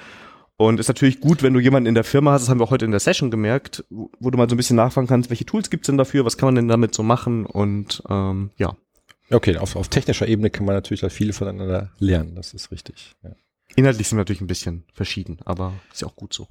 Und 0.57 0.79
ist 0.79 0.89
natürlich 0.89 1.21
gut, 1.21 1.43
wenn 1.43 1.55
du 1.55 1.61
jemanden 1.61 1.87
in 1.87 1.95
der 1.95 2.05
Firma 2.05 2.33
hast, 2.33 2.43
das 2.43 2.49
haben 2.51 2.61
wir 2.61 2.65
auch 2.65 2.71
heute 2.71 2.85
in 2.85 2.91
der 2.91 3.01
Session 3.01 3.31
gemerkt, 3.31 3.85
wo, 3.89 4.31
du 4.31 4.37
mal 4.37 4.49
so 4.49 4.55
ein 4.55 4.59
bisschen 4.59 4.77
nachfragen 4.77 5.07
kannst, 5.07 5.31
welche 5.31 5.47
Tools 5.47 5.71
gibt's 5.71 5.87
denn 5.87 5.97
dafür, 5.97 6.27
was 6.27 6.37
kann 6.37 6.49
man 6.49 6.55
denn 6.57 6.69
damit 6.69 6.95
so 6.95 7.03
machen 7.03 7.47
und 7.47 8.03
ähm, 8.11 8.51
ja, 8.59 8.77
Okay, 9.31 9.57
auf, 9.59 9.77
auf 9.77 9.89
technischer 9.89 10.27
Ebene 10.27 10.51
kann 10.51 10.67
man 10.67 10.75
natürlich 10.75 11.01
da 11.01 11.09
viele 11.09 11.33
voneinander 11.33 11.93
lernen, 11.99 12.35
das 12.35 12.53
ist 12.53 12.73
richtig. 12.73 13.15
Ja. 13.23 13.31
Inhaltlich 13.77 14.09
sind 14.09 14.19
wir 14.19 14.23
natürlich 14.23 14.41
ein 14.41 14.49
bisschen 14.49 14.85
verschieden, 14.93 15.39
aber 15.45 15.73
ist 15.93 16.03
ja 16.03 16.09
auch 16.09 16.17
gut 16.17 16.35
so. 16.35 16.49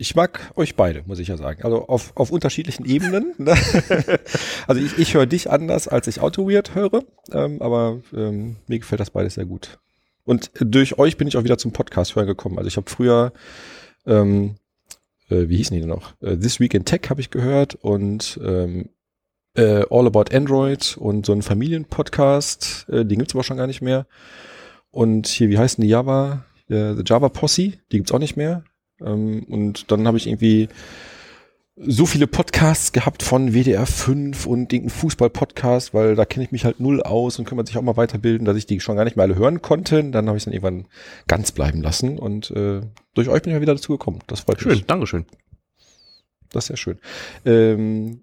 Ich 0.00 0.14
mag 0.14 0.52
euch 0.54 0.76
beide, 0.76 1.02
muss 1.06 1.18
ich 1.18 1.26
ja 1.26 1.36
sagen. 1.36 1.64
Also 1.64 1.88
auf, 1.88 2.12
auf 2.14 2.30
unterschiedlichen 2.30 2.84
Ebenen. 2.84 3.34
ne? 3.36 3.56
also 4.68 4.80
ich, 4.80 4.96
ich 4.96 5.14
höre 5.14 5.26
dich 5.26 5.50
anders, 5.50 5.88
als 5.88 6.06
ich 6.06 6.20
Auto 6.20 6.48
Weird 6.48 6.76
höre, 6.76 7.02
ähm, 7.32 7.60
aber 7.60 8.00
ähm, 8.14 8.56
mir 8.68 8.78
gefällt 8.78 9.00
das 9.00 9.10
beides 9.10 9.34
sehr 9.34 9.44
gut. 9.44 9.80
Und 10.24 10.52
durch 10.60 10.98
euch 10.98 11.16
bin 11.16 11.26
ich 11.26 11.36
auch 11.36 11.42
wieder 11.42 11.58
zum 11.58 11.72
Podcast 11.72 12.14
hören 12.14 12.28
gekommen. 12.28 12.58
Also 12.58 12.68
ich 12.68 12.76
habe 12.76 12.88
früher, 12.88 13.32
ähm, 14.06 14.54
äh, 15.30 15.48
wie 15.48 15.56
hießen 15.56 15.74
die 15.74 15.80
denn 15.80 15.88
noch? 15.88 16.14
Äh, 16.22 16.36
This 16.36 16.60
Week 16.60 16.74
in 16.74 16.84
Tech 16.84 17.00
habe 17.10 17.20
ich 17.20 17.30
gehört 17.30 17.74
und 17.74 18.38
ähm, 18.40 18.90
äh, 19.54 19.84
All 19.90 20.06
About 20.06 20.32
Android 20.32 20.96
und 20.96 21.26
so 21.26 21.32
einen 21.32 21.42
Familienpodcast, 21.42 22.86
äh, 22.88 23.04
den 23.04 23.18
gibt's 23.18 23.34
aber 23.34 23.42
schon 23.42 23.56
gar 23.56 23.66
nicht 23.66 23.82
mehr. 23.82 24.06
Und 24.92 25.26
hier, 25.26 25.48
wie 25.48 25.58
heißen 25.58 25.82
die 25.82 25.88
Java? 25.88 26.44
Äh, 26.68 26.94
The 26.94 27.02
Java 27.04 27.30
Posse, 27.30 27.72
die 27.90 27.96
gibt's 27.96 28.12
auch 28.12 28.20
nicht 28.20 28.36
mehr. 28.36 28.62
Ähm, 29.00 29.44
und 29.48 29.90
dann 29.90 30.06
habe 30.06 30.18
ich 30.18 30.26
irgendwie 30.26 30.68
so 31.80 32.06
viele 32.06 32.26
Podcasts 32.26 32.92
gehabt 32.92 33.22
von 33.22 33.52
WDR 33.52 33.86
5 33.86 34.46
und 34.46 34.72
irgendeinen 34.72 34.98
Fußball-Podcast, 34.98 35.94
weil 35.94 36.16
da 36.16 36.24
kenne 36.24 36.44
ich 36.44 36.50
mich 36.50 36.64
halt 36.64 36.80
null 36.80 37.00
aus 37.02 37.38
und 37.38 37.44
kann 37.44 37.56
man 37.56 37.66
sich 37.66 37.76
auch 37.76 37.82
mal 37.82 37.96
weiterbilden, 37.96 38.44
dass 38.44 38.56
ich 38.56 38.66
die 38.66 38.80
schon 38.80 38.96
gar 38.96 39.04
nicht 39.04 39.14
mehr 39.16 39.22
alle 39.24 39.36
hören 39.36 39.62
konnte. 39.62 40.02
Dann 40.02 40.26
habe 40.26 40.36
ich 40.36 40.44
dann 40.44 40.52
irgendwann 40.52 40.86
ganz 41.28 41.52
bleiben 41.52 41.80
lassen 41.80 42.18
und 42.18 42.50
äh, 42.50 42.80
durch 43.14 43.28
euch 43.28 43.42
bin 43.42 43.52
ich 43.52 43.56
ja 43.56 43.60
wieder 43.60 43.74
dazu 43.74 43.92
gekommen. 43.92 44.18
Das 44.26 44.40
freut 44.40 44.64
mich. 44.64 44.78
Schön, 44.78 44.86
Dankeschön. 44.86 45.26
Das 46.50 46.64
ist 46.64 46.68
sehr 46.68 46.76
schön. 46.76 46.98
Ähm, 47.44 48.22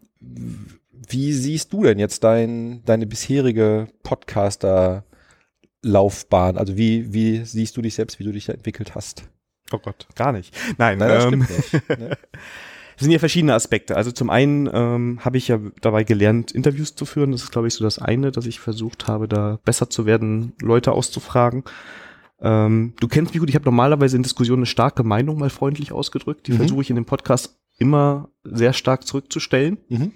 wie 1.08 1.34
siehst 1.34 1.72
du 1.72 1.84
denn 1.84 2.00
jetzt 2.00 2.24
dein, 2.24 2.84
deine 2.86 3.06
bisherige 3.06 3.88
Podcaster-Laufbahn? 4.04 6.58
Also 6.58 6.78
wie, 6.78 7.14
wie 7.14 7.46
siehst 7.46 7.78
du 7.78 7.82
dich 7.82 7.96
selbst, 7.96 8.20
wie 8.20 8.24
du 8.24 8.32
dich 8.32 8.46
da 8.46 8.54
entwickelt 8.54 8.96
hast? 8.96 9.26
Oh 9.72 9.80
Gott, 9.80 10.08
gar 10.16 10.32
nicht. 10.32 10.56
Nein, 10.78 10.98
Nein, 11.00 11.10
das 11.10 11.26
ähm, 11.26 11.44
stimmt 11.44 11.50
nicht. 11.90 11.90
Ne? 12.00 12.18
Es 12.98 13.02
sind 13.02 13.12
ja 13.12 13.20
verschiedene 13.20 13.54
Aspekte. 13.54 13.98
Also 13.98 14.12
zum 14.14 14.30
einen 14.30 14.70
ähm, 14.72 15.20
habe 15.26 15.36
ich 15.38 15.50
ja 15.50 15.60
dabei 15.82 16.06
gelernt, 16.06 16.52
Interviews 16.54 16.96
zu 16.96 17.06
führen. 17.06 17.34
Das 17.34 17.44
ist, 17.44 17.52
glaube 17.52 17.68
ich, 17.68 17.74
so 17.74 17.84
das 17.84 18.00
eine, 18.00 18.32
dass 18.32 18.46
ich 18.46 18.62
versucht 18.62 19.08
habe, 19.10 19.28
da 19.28 19.60
besser 19.66 19.90
zu 19.90 20.06
werden, 20.06 20.54
Leute 20.62 20.94
auszufragen. 20.94 21.66
Ähm, 22.40 22.94
du 23.02 23.10
kennst 23.10 23.34
mich 23.34 23.42
gut, 23.42 23.50
ich 23.50 23.56
habe 23.56 23.66
normalerweise 23.66 24.16
in 24.16 24.24
Diskussionen 24.24 24.60
eine 24.60 24.66
starke 24.66 25.04
Meinung 25.04 25.38
mal 25.38 25.50
freundlich 25.50 25.92
ausgedrückt. 25.92 26.48
Die 26.48 26.54
Mhm. 26.54 26.58
versuche 26.58 26.82
ich 26.84 26.90
in 26.90 26.96
dem 26.96 27.04
Podcast 27.06 27.58
immer 27.78 28.30
sehr 28.46 28.72
stark 28.72 29.06
zurückzustellen. 29.06 29.78
Mhm. 29.90 30.14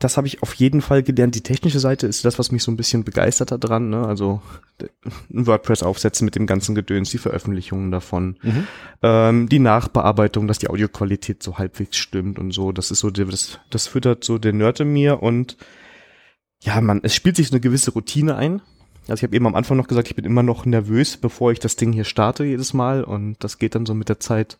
Das 0.00 0.16
habe 0.16 0.28
ich 0.28 0.42
auf 0.42 0.54
jeden 0.54 0.80
Fall 0.80 1.02
gelernt. 1.02 1.34
Die 1.34 1.40
technische 1.40 1.80
Seite 1.80 2.06
ist 2.06 2.24
das, 2.24 2.38
was 2.38 2.52
mich 2.52 2.62
so 2.62 2.70
ein 2.70 2.76
bisschen 2.76 3.02
begeistert 3.02 3.50
hat 3.50 3.64
dran. 3.64 3.90
Ne? 3.90 4.06
Also 4.06 4.40
ein 4.80 5.46
WordPress 5.46 5.82
aufsetzen 5.82 6.24
mit 6.24 6.36
dem 6.36 6.46
ganzen 6.46 6.76
Gedöns, 6.76 7.10
die 7.10 7.18
Veröffentlichungen 7.18 7.90
davon, 7.90 8.36
Mhm. 8.42 8.66
ähm, 9.02 9.48
die 9.48 9.58
Nachbearbeitung, 9.58 10.46
dass 10.46 10.58
die 10.60 10.68
Audioqualität 10.70 11.42
so 11.42 11.58
halbwegs 11.58 11.96
stimmt 11.96 12.38
und 12.38 12.52
so. 12.52 12.70
Das 12.70 12.92
ist 12.92 13.00
so, 13.00 13.10
das, 13.10 13.58
das 13.70 13.86
füttert 13.88 14.22
so 14.22 14.38
den 14.38 14.58
Nerd 14.58 14.78
in 14.78 14.92
mir 14.92 15.20
und 15.20 15.56
ja, 16.62 16.80
man, 16.80 17.00
es 17.02 17.14
spielt 17.14 17.34
sich 17.36 17.48
so 17.48 17.54
eine 17.54 17.60
gewisse 17.60 17.92
Routine 17.92 18.36
ein. 18.36 18.60
Also 19.08 19.20
ich 19.20 19.22
habe 19.24 19.34
eben 19.36 19.46
am 19.46 19.54
Anfang 19.54 19.76
noch 19.76 19.88
gesagt, 19.88 20.08
ich 20.08 20.16
bin 20.16 20.24
immer 20.24 20.42
noch 20.42 20.64
nervös, 20.64 21.16
bevor 21.16 21.50
ich 21.50 21.58
das 21.60 21.76
Ding 21.76 21.92
hier 21.92 22.04
starte 22.04 22.44
jedes 22.44 22.72
Mal 22.72 23.02
und 23.02 23.36
das 23.42 23.58
geht 23.58 23.74
dann 23.74 23.86
so 23.86 23.94
mit 23.94 24.08
der 24.08 24.20
Zeit 24.20 24.58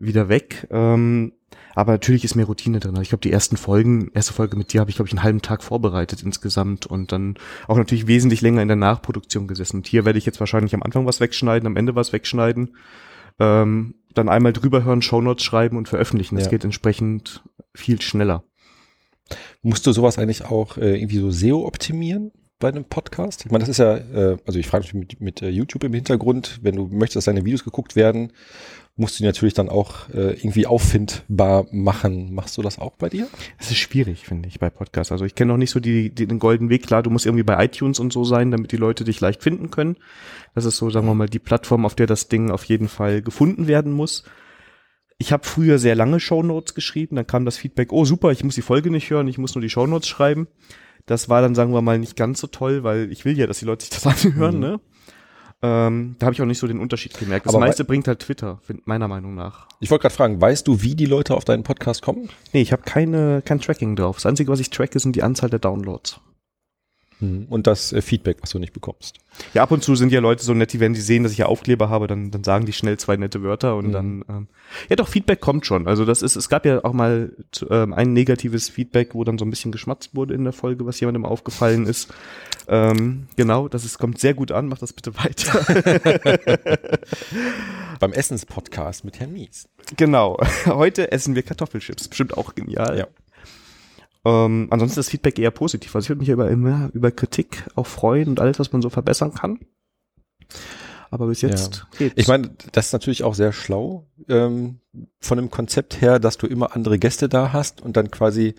wieder 0.00 0.28
weg. 0.28 0.66
Ähm, 0.70 1.32
aber 1.74 1.92
natürlich 1.92 2.24
ist 2.24 2.34
mehr 2.34 2.46
Routine 2.46 2.80
drin. 2.80 2.90
Also 2.92 3.02
ich 3.02 3.08
glaube, 3.10 3.22
die 3.22 3.30
ersten 3.32 3.56
Folgen, 3.56 4.10
erste 4.12 4.32
Folge 4.32 4.56
mit 4.56 4.72
dir 4.72 4.80
habe 4.80 4.90
ich, 4.90 4.96
glaube 4.96 5.08
ich, 5.08 5.12
einen 5.12 5.22
halben 5.22 5.42
Tag 5.42 5.62
vorbereitet 5.62 6.22
insgesamt 6.22 6.86
und 6.86 7.12
dann 7.12 7.36
auch 7.68 7.76
natürlich 7.76 8.06
wesentlich 8.08 8.40
länger 8.40 8.62
in 8.62 8.68
der 8.68 8.76
Nachproduktion 8.76 9.46
gesessen. 9.46 9.76
Und 9.76 9.86
hier 9.86 10.04
werde 10.04 10.18
ich 10.18 10.26
jetzt 10.26 10.40
wahrscheinlich 10.40 10.74
am 10.74 10.82
Anfang 10.82 11.06
was 11.06 11.20
wegschneiden, 11.20 11.66
am 11.68 11.76
Ende 11.76 11.94
was 11.94 12.12
wegschneiden, 12.12 12.76
ähm, 13.38 13.94
dann 14.12 14.28
einmal 14.28 14.52
drüber 14.52 14.82
hören, 14.84 15.02
Shownotes 15.02 15.44
schreiben 15.44 15.76
und 15.76 15.88
veröffentlichen. 15.88 16.34
Das 16.34 16.46
Ja. 16.46 16.50
geht 16.50 16.64
entsprechend 16.64 17.44
viel 17.74 18.00
schneller. 18.02 18.42
Musst 19.62 19.86
du 19.86 19.92
sowas 19.92 20.18
eigentlich 20.18 20.44
auch 20.46 20.76
äh, 20.78 20.96
irgendwie 20.96 21.18
so 21.18 21.30
SEO 21.30 21.64
optimieren 21.66 22.32
bei 22.58 22.68
einem 22.68 22.84
Podcast? 22.84 23.44
Ich 23.44 23.52
meine, 23.52 23.62
das 23.62 23.68
ist 23.68 23.78
ja, 23.78 23.96
äh, 23.96 24.36
also 24.46 24.58
ich 24.58 24.66
frage 24.66 24.84
mich 24.84 24.94
mit, 24.94 25.20
mit 25.20 25.42
äh, 25.42 25.48
YouTube 25.50 25.84
im 25.84 25.94
Hintergrund, 25.94 26.58
wenn 26.62 26.74
du 26.74 26.88
möchtest, 26.88 27.16
dass 27.16 27.24
deine 27.26 27.44
Videos 27.44 27.62
geguckt 27.62 27.94
werden, 27.94 28.32
musst 28.98 29.20
du 29.20 29.24
natürlich 29.24 29.54
dann 29.54 29.68
auch 29.68 30.08
äh, 30.10 30.34
irgendwie 30.34 30.66
auffindbar 30.66 31.66
machen. 31.70 32.34
Machst 32.34 32.58
du 32.58 32.62
das 32.62 32.80
auch 32.80 32.96
bei 32.96 33.08
dir? 33.08 33.28
Es 33.56 33.70
ist 33.70 33.78
schwierig, 33.78 34.26
finde 34.26 34.48
ich, 34.48 34.58
bei 34.58 34.70
Podcasts. 34.70 35.12
Also 35.12 35.24
ich 35.24 35.36
kenne 35.36 35.52
noch 35.52 35.56
nicht 35.56 35.70
so 35.70 35.78
die, 35.78 36.10
die, 36.10 36.26
den 36.26 36.40
goldenen 36.40 36.68
Weg. 36.68 36.84
Klar, 36.84 37.04
du 37.04 37.10
musst 37.10 37.24
irgendwie 37.24 37.44
bei 37.44 37.64
iTunes 37.64 38.00
und 38.00 38.12
so 38.12 38.24
sein, 38.24 38.50
damit 38.50 38.72
die 38.72 38.76
Leute 38.76 39.04
dich 39.04 39.20
leicht 39.20 39.42
finden 39.42 39.70
können. 39.70 39.96
Das 40.56 40.64
ist 40.64 40.78
so, 40.78 40.90
sagen 40.90 41.06
wir 41.06 41.14
mal, 41.14 41.28
die 41.28 41.38
Plattform, 41.38 41.86
auf 41.86 41.94
der 41.94 42.08
das 42.08 42.26
Ding 42.26 42.50
auf 42.50 42.64
jeden 42.64 42.88
Fall 42.88 43.22
gefunden 43.22 43.68
werden 43.68 43.92
muss. 43.92 44.24
Ich 45.16 45.32
habe 45.32 45.46
früher 45.46 45.78
sehr 45.78 45.94
lange 45.94 46.18
Shownotes 46.18 46.74
geschrieben, 46.74 47.16
dann 47.16 47.26
kam 47.26 47.44
das 47.44 47.56
Feedback, 47.56 47.92
oh 47.92 48.04
super, 48.04 48.30
ich 48.30 48.44
muss 48.44 48.56
die 48.56 48.62
Folge 48.62 48.90
nicht 48.90 49.10
hören, 49.10 49.28
ich 49.28 49.38
muss 49.38 49.54
nur 49.54 49.62
die 49.62 49.70
Shownotes 49.70 50.08
schreiben. 50.08 50.48
Das 51.06 51.28
war 51.28 51.40
dann, 51.40 51.54
sagen 51.54 51.72
wir 51.72 51.82
mal, 51.82 51.98
nicht 51.98 52.16
ganz 52.16 52.40
so 52.40 52.48
toll, 52.48 52.82
weil 52.82 53.10
ich 53.12 53.24
will 53.24 53.38
ja, 53.38 53.46
dass 53.46 53.60
die 53.60 53.64
Leute 53.64 53.84
sich 53.84 53.90
das 53.90 54.06
anhören, 54.26 54.56
mhm. 54.56 54.60
ne? 54.60 54.80
Ähm, 55.60 56.14
da 56.18 56.26
habe 56.26 56.34
ich 56.34 56.42
auch 56.42 56.46
nicht 56.46 56.58
so 56.58 56.68
den 56.68 56.78
Unterschied 56.78 57.18
gemerkt. 57.18 57.46
Das 57.46 57.54
Aber 57.54 57.64
meiste 57.64 57.84
bringt 57.84 58.06
halt 58.06 58.20
Twitter, 58.20 58.60
meiner 58.84 59.08
Meinung 59.08 59.34
nach. 59.34 59.66
Ich 59.80 59.90
wollte 59.90 60.02
gerade 60.02 60.14
fragen, 60.14 60.40
weißt 60.40 60.68
du, 60.68 60.82
wie 60.82 60.94
die 60.94 61.06
Leute 61.06 61.34
auf 61.34 61.44
deinen 61.44 61.64
Podcast 61.64 62.02
kommen? 62.02 62.28
Nee, 62.52 62.62
ich 62.62 62.70
habe 62.70 62.82
keine 62.82 63.42
kein 63.42 63.60
Tracking 63.60 63.96
drauf. 63.96 64.16
Das 64.16 64.26
Einzige, 64.26 64.52
was 64.52 64.60
ich 64.60 64.70
tracke, 64.70 65.00
sind 65.00 65.16
die 65.16 65.22
Anzahl 65.24 65.50
der 65.50 65.58
Downloads. 65.58 66.20
Hm. 67.20 67.46
Und 67.50 67.66
das 67.66 67.92
äh, 67.92 68.00
Feedback, 68.00 68.38
was 68.42 68.50
du 68.50 68.60
nicht 68.60 68.72
bekommst. 68.72 69.18
Ja, 69.52 69.64
ab 69.64 69.72
und 69.72 69.82
zu 69.82 69.96
sind 69.96 70.12
ja 70.12 70.20
Leute 70.20 70.44
so 70.44 70.54
nett, 70.54 70.72
die 70.72 70.78
wenn 70.78 70.94
die 70.94 71.00
sehen, 71.00 71.24
dass 71.24 71.32
ich 71.32 71.38
ja 71.38 71.46
Aufkleber 71.46 71.88
habe, 71.88 72.06
dann, 72.06 72.30
dann 72.30 72.44
sagen 72.44 72.64
die 72.64 72.72
schnell 72.72 72.96
zwei 72.96 73.16
nette 73.16 73.42
Wörter 73.42 73.76
und 73.76 73.88
mhm. 73.88 73.92
dann 73.92 74.24
ähm, 74.28 74.48
ja 74.88 74.94
doch 74.94 75.08
Feedback 75.08 75.40
kommt 75.40 75.66
schon. 75.66 75.88
Also 75.88 76.04
das 76.04 76.22
ist, 76.22 76.36
es 76.36 76.48
gab 76.48 76.64
ja 76.64 76.84
auch 76.84 76.92
mal 76.92 77.32
ähm, 77.70 77.92
ein 77.92 78.12
negatives 78.12 78.68
Feedback, 78.68 79.14
wo 79.14 79.24
dann 79.24 79.38
so 79.38 79.44
ein 79.44 79.50
bisschen 79.50 79.72
geschmatzt 79.72 80.14
wurde 80.14 80.34
in 80.34 80.44
der 80.44 80.52
Folge, 80.52 80.86
was 80.86 81.00
jemandem 81.00 81.24
aufgefallen 81.24 81.86
ist. 81.86 82.14
Ähm, 82.70 83.28
genau, 83.36 83.66
das 83.68 83.84
ist, 83.86 83.98
kommt 83.98 84.18
sehr 84.20 84.34
gut 84.34 84.52
an, 84.52 84.68
mach 84.68 84.78
das 84.78 84.92
bitte 84.92 85.16
weiter. 85.16 85.64
Beim 88.00 88.12
Essenspodcast 88.12 89.04
mit 89.04 89.18
Herrn 89.18 89.32
Mies. 89.32 89.68
Genau. 89.96 90.38
Heute 90.66 91.10
essen 91.10 91.34
wir 91.34 91.42
Kartoffelchips. 91.42 92.08
Bestimmt 92.08 92.36
auch 92.36 92.54
genial. 92.54 92.98
Ja. 92.98 93.06
Ähm, 94.24 94.68
ansonsten 94.70 95.00
ist 95.00 95.06
das 95.06 95.10
Feedback 95.10 95.38
eher 95.38 95.50
positiv. 95.50 95.96
Also 95.96 96.04
ich 96.04 96.10
würde 96.10 96.20
mich 96.20 96.28
über 96.28 96.50
immer 96.50 96.90
über 96.92 97.10
Kritik 97.10 97.64
auch 97.74 97.86
freuen 97.86 98.28
und 98.28 98.40
alles, 98.40 98.58
was 98.58 98.70
man 98.72 98.82
so 98.82 98.90
verbessern 98.90 99.32
kann. 99.32 99.60
Aber 101.10 101.28
bis 101.28 101.40
jetzt 101.40 101.76
ja. 101.76 101.84
geht's. 101.98 102.14
Ich 102.16 102.28
meine, 102.28 102.50
das 102.72 102.86
ist 102.86 102.92
natürlich 102.92 103.24
auch 103.24 103.34
sehr 103.34 103.52
schlau 103.52 104.06
ähm, 104.28 104.80
von 105.20 105.38
dem 105.38 105.50
Konzept 105.50 106.02
her, 106.02 106.18
dass 106.18 106.36
du 106.36 106.46
immer 106.46 106.76
andere 106.76 106.98
Gäste 106.98 107.30
da 107.30 107.54
hast 107.54 107.80
und 107.80 107.96
dann 107.96 108.10
quasi 108.10 108.54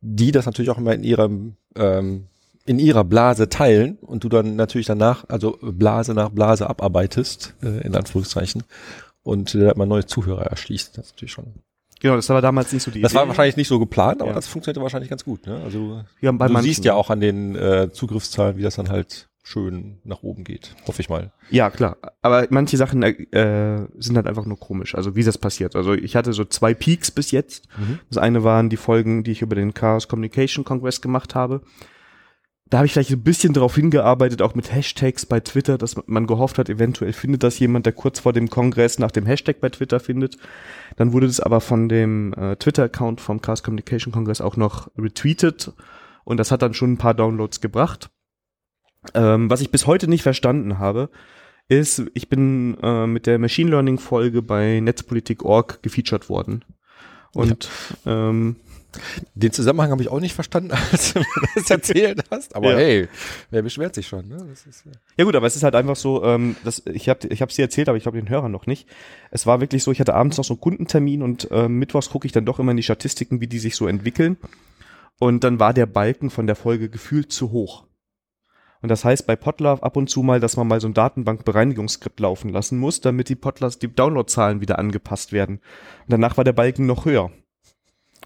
die 0.00 0.30
das 0.30 0.46
natürlich 0.46 0.70
auch 0.70 0.78
immer 0.78 0.94
in 0.94 1.02
ihrem 1.02 1.56
ähm, 1.74 2.28
in 2.68 2.78
ihrer 2.78 3.04
Blase 3.04 3.48
teilen 3.48 3.96
und 4.00 4.24
du 4.24 4.28
dann 4.28 4.56
natürlich 4.56 4.86
danach, 4.86 5.24
also 5.28 5.58
Blase 5.62 6.14
nach 6.14 6.28
Blase 6.28 6.68
abarbeitest, 6.68 7.54
äh, 7.62 7.86
in 7.86 7.96
Anführungszeichen, 7.96 8.62
und 9.22 9.54
äh, 9.54 9.72
man 9.76 9.88
neue 9.88 10.06
Zuhörer 10.06 10.46
erschließt. 10.46 10.96
Das 10.96 11.06
ist 11.06 11.12
natürlich 11.12 11.32
schon 11.32 11.54
Genau, 12.00 12.14
das 12.14 12.28
war 12.28 12.40
damals 12.40 12.72
nicht 12.72 12.84
so 12.84 12.90
die 12.90 13.00
Das 13.00 13.12
Idee. 13.12 13.20
war 13.20 13.28
wahrscheinlich 13.28 13.56
nicht 13.56 13.66
so 13.66 13.78
geplant, 13.80 14.20
aber 14.20 14.30
ja. 14.30 14.36
das 14.36 14.46
funktionierte 14.46 14.80
wahrscheinlich 14.82 15.10
ganz 15.10 15.24
gut. 15.24 15.46
Ne? 15.46 15.60
Also 15.64 16.02
ja, 16.20 16.30
du 16.30 16.38
manchen, 16.38 16.62
siehst 16.62 16.84
ja 16.84 16.94
auch 16.94 17.10
an 17.10 17.20
den 17.20 17.56
äh, 17.56 17.90
Zugriffszahlen, 17.92 18.56
wie 18.56 18.62
das 18.62 18.76
dann 18.76 18.88
halt 18.88 19.28
schön 19.42 19.98
nach 20.04 20.22
oben 20.22 20.44
geht, 20.44 20.76
hoffe 20.86 21.00
ich 21.00 21.08
mal. 21.08 21.32
Ja, 21.50 21.70
klar. 21.70 21.96
Aber 22.20 22.46
manche 22.50 22.76
Sachen 22.76 23.02
äh, 23.02 23.86
sind 23.98 24.16
halt 24.16 24.26
einfach 24.26 24.44
nur 24.44 24.60
komisch, 24.60 24.94
also 24.94 25.16
wie 25.16 25.24
das 25.24 25.38
passiert. 25.38 25.74
Also 25.74 25.94
ich 25.94 26.14
hatte 26.14 26.34
so 26.34 26.44
zwei 26.44 26.74
Peaks 26.74 27.10
bis 27.10 27.30
jetzt. 27.30 27.66
Mhm. 27.78 27.98
Das 28.10 28.18
eine 28.18 28.44
waren 28.44 28.68
die 28.68 28.76
Folgen, 28.76 29.24
die 29.24 29.32
ich 29.32 29.42
über 29.42 29.56
den 29.56 29.74
Chaos 29.74 30.06
Communication 30.06 30.64
Congress 30.64 31.00
gemacht 31.00 31.34
habe 31.34 31.62
da 32.70 32.78
habe 32.78 32.86
ich 32.86 32.92
vielleicht 32.92 33.10
ein 33.10 33.22
bisschen 33.22 33.54
darauf 33.54 33.74
hingearbeitet, 33.74 34.42
auch 34.42 34.54
mit 34.54 34.72
Hashtags 34.72 35.26
bei 35.26 35.40
Twitter, 35.40 35.78
dass 35.78 35.96
man 36.06 36.26
gehofft 36.26 36.58
hat, 36.58 36.68
eventuell 36.68 37.12
findet 37.12 37.42
das 37.42 37.58
jemand, 37.58 37.86
der 37.86 37.92
kurz 37.92 38.20
vor 38.20 38.32
dem 38.32 38.50
Kongress 38.50 38.98
nach 38.98 39.10
dem 39.10 39.26
Hashtag 39.26 39.60
bei 39.60 39.70
Twitter 39.70 40.00
findet. 40.00 40.36
Dann 40.96 41.12
wurde 41.12 41.26
das 41.26 41.40
aber 41.40 41.60
von 41.60 41.88
dem 41.88 42.34
äh, 42.34 42.56
Twitter-Account 42.56 43.20
vom 43.20 43.40
Chaos 43.40 43.62
Communication 43.62 44.12
Congress 44.12 44.40
auch 44.40 44.56
noch 44.56 44.90
retweetet 44.98 45.72
und 46.24 46.36
das 46.36 46.50
hat 46.50 46.62
dann 46.62 46.74
schon 46.74 46.92
ein 46.92 46.98
paar 46.98 47.14
Downloads 47.14 47.60
gebracht. 47.60 48.10
Ähm, 49.14 49.48
was 49.48 49.60
ich 49.62 49.70
bis 49.70 49.86
heute 49.86 50.08
nicht 50.08 50.22
verstanden 50.22 50.78
habe, 50.78 51.08
ist, 51.68 52.02
ich 52.14 52.28
bin 52.28 52.76
äh, 52.82 53.06
mit 53.06 53.26
der 53.26 53.38
Machine 53.38 53.70
Learning 53.70 53.98
Folge 53.98 54.42
bei 54.42 54.80
Netzpolitik.org 54.80 55.82
gefeatured 55.82 56.28
worden. 56.28 56.64
Und 57.32 57.68
ja. 58.04 58.28
ähm, 58.28 58.56
den 59.34 59.52
Zusammenhang 59.52 59.90
habe 59.90 60.02
ich 60.02 60.08
auch 60.08 60.20
nicht 60.20 60.34
verstanden, 60.34 60.72
als 60.92 61.12
du 61.12 61.22
das 61.54 61.70
erzählt 61.70 62.24
hast. 62.30 62.54
Aber 62.54 62.72
ja. 62.72 62.78
hey, 62.78 63.08
wer 63.50 63.62
beschwert 63.62 63.94
sich 63.94 64.06
schon? 64.06 64.28
Ne? 64.28 64.36
Ist, 64.52 64.84
ja. 64.84 64.92
ja. 65.16 65.24
gut, 65.24 65.36
aber 65.36 65.46
es 65.46 65.56
ist 65.56 65.62
halt 65.62 65.74
einfach 65.74 65.96
so, 65.96 66.24
ähm, 66.24 66.56
das, 66.64 66.82
ich 66.86 67.08
habe 67.08 67.26
ich 67.28 67.42
hab 67.42 67.52
sie 67.52 67.62
erzählt, 67.62 67.88
aber 67.88 67.96
ich 67.96 68.04
glaube 68.04 68.18
den 68.18 68.28
Hörern 68.28 68.52
noch 68.52 68.66
nicht. 68.66 68.88
Es 69.30 69.46
war 69.46 69.60
wirklich 69.60 69.82
so, 69.82 69.92
ich 69.92 70.00
hatte 70.00 70.14
abends 70.14 70.38
noch 70.38 70.44
so 70.44 70.54
einen 70.54 70.60
Kundentermin 70.60 71.22
und 71.22 71.50
äh, 71.50 71.68
mittwochs 71.68 72.10
gucke 72.10 72.26
ich 72.26 72.32
dann 72.32 72.44
doch 72.44 72.58
immer 72.58 72.70
in 72.70 72.76
die 72.76 72.82
Statistiken, 72.82 73.40
wie 73.40 73.46
die 73.46 73.58
sich 73.58 73.76
so 73.76 73.86
entwickeln. 73.86 74.36
Und 75.20 75.44
dann 75.44 75.58
war 75.58 75.74
der 75.74 75.86
Balken 75.86 76.30
von 76.30 76.46
der 76.46 76.56
Folge 76.56 76.88
gefühlt 76.88 77.32
zu 77.32 77.50
hoch. 77.50 77.84
Und 78.80 78.90
das 78.90 79.04
heißt 79.04 79.26
bei 79.26 79.34
Podlove 79.34 79.82
ab 79.82 79.96
und 79.96 80.08
zu 80.08 80.22
mal, 80.22 80.38
dass 80.38 80.56
man 80.56 80.68
mal 80.68 80.80
so 80.80 80.86
ein 80.86 80.94
Datenbankbereinigungsskript 80.94 82.20
laufen 82.20 82.50
lassen 82.50 82.78
muss, 82.78 83.00
damit 83.00 83.28
die 83.28 83.34
Podlers, 83.34 83.80
die 83.80 83.92
Downloadzahlen 83.92 84.60
wieder 84.60 84.78
angepasst 84.78 85.32
werden. 85.32 85.56
Und 85.56 86.12
danach 86.12 86.36
war 86.36 86.44
der 86.44 86.52
Balken 86.52 86.86
noch 86.86 87.04
höher. 87.04 87.32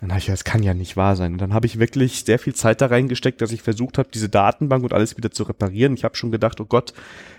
Dann 0.03 0.11
habe 0.11 0.19
ich, 0.19 0.27
das 0.27 0.43
kann 0.43 0.65
ja 0.65 0.75
nicht 0.75 0.97
wahr 0.97 1.15
sein. 1.15 1.35
Und 1.35 1.41
dann 1.41 1.55
habe 1.55 1.67
ich 1.67 1.79
wirklich 1.79 2.25
sehr 2.25 2.41
viel 2.41 2.57
Zeit 2.57 2.81
da 2.81 2.87
reingesteckt, 2.87 3.41
dass 3.41 3.53
ich 3.53 3.63
versucht 3.63 3.99
habe, 3.99 4.09
diese 4.13 4.29
Datenbank 4.29 4.83
und 4.83 4.93
alles 4.93 5.17
wieder 5.17 5.31
zu 5.31 5.45
reparieren. 5.45 5.95
Ich 5.95 6.03
habe 6.03 6.17
schon 6.17 6.33
gedacht, 6.33 6.61
oh 6.61 6.65
Gott, 6.65 6.93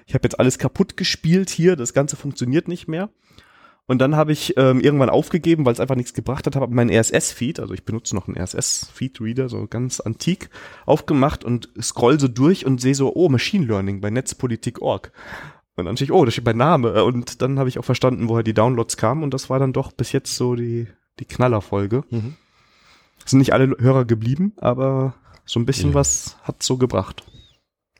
ich 0.07 0.13
habe 0.13 0.23
jetzt 0.23 0.39
alles 0.39 0.57
kaputt 0.57 0.95
gespielt 0.95 1.49
hier, 1.49 1.75
das 1.75 1.93
Ganze 1.93 2.15
funktioniert 2.15 2.69
nicht 2.69 2.87
mehr. 2.87 3.09
Und 3.85 3.99
dann 3.99 4.15
habe 4.15 4.31
ich 4.31 4.55
ähm, 4.55 4.79
irgendwann 4.79 5.09
aufgegeben, 5.09 5.65
weil 5.65 5.73
es 5.73 5.81
einfach 5.81 5.97
nichts 5.97 6.13
gebracht 6.13 6.47
hat, 6.47 6.55
habe 6.55 6.73
meinen 6.73 6.89
RSS-Feed, 6.89 7.59
also 7.59 7.73
ich 7.73 7.83
benutze 7.83 8.15
noch 8.15 8.29
einen 8.29 8.37
RSS-Feed-Reader, 8.37 9.49
so 9.49 9.67
ganz 9.67 9.99
antik, 9.99 10.49
aufgemacht 10.85 11.43
und 11.43 11.67
scroll 11.81 12.17
so 12.17 12.29
durch 12.29 12.65
und 12.65 12.79
sehe 12.79 12.95
so, 12.95 13.13
oh, 13.13 13.27
Machine 13.27 13.65
Learning 13.65 13.99
bei 13.99 14.09
Netzpolitik.org. 14.09 15.11
Und 15.75 15.83
dann 15.83 15.97
stehe 15.97 16.05
ich, 16.05 16.13
oh, 16.13 16.23
das 16.23 16.33
steht 16.33 16.45
bei 16.45 16.53
Name. 16.53 17.03
Und 17.03 17.41
dann 17.41 17.59
habe 17.59 17.67
ich 17.67 17.77
auch 17.77 17.83
verstanden, 17.83 18.29
woher 18.29 18.43
die 18.43 18.53
Downloads 18.53 18.95
kamen 18.95 19.21
und 19.21 19.33
das 19.33 19.49
war 19.49 19.59
dann 19.59 19.73
doch 19.73 19.91
bis 19.91 20.13
jetzt 20.13 20.37
so 20.37 20.55
die, 20.55 20.87
die 21.19 21.25
Knallerfolge. 21.25 22.05
Mhm. 22.09 22.37
Sind 23.25 23.39
nicht 23.39 23.53
alle 23.53 23.75
Hörer 23.79 24.05
geblieben, 24.05 24.53
aber 24.57 25.15
so 25.45 25.59
ein 25.59 25.65
bisschen 25.65 25.89
ja. 25.89 25.95
was 25.95 26.37
hat 26.43 26.63
so 26.63 26.77
gebracht. 26.77 27.23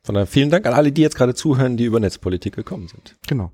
Von 0.03 0.15
daher 0.15 0.27
vielen 0.27 0.49
Dank 0.49 0.65
an 0.65 0.73
alle, 0.73 0.91
die 0.91 1.01
jetzt 1.01 1.15
gerade 1.15 1.33
zuhören, 1.33 1.77
die 1.77 1.86
über 1.86 1.99
Netzpolitik 1.99 2.55
gekommen 2.55 2.88
sind. 2.88 3.15
Genau. 3.27 3.51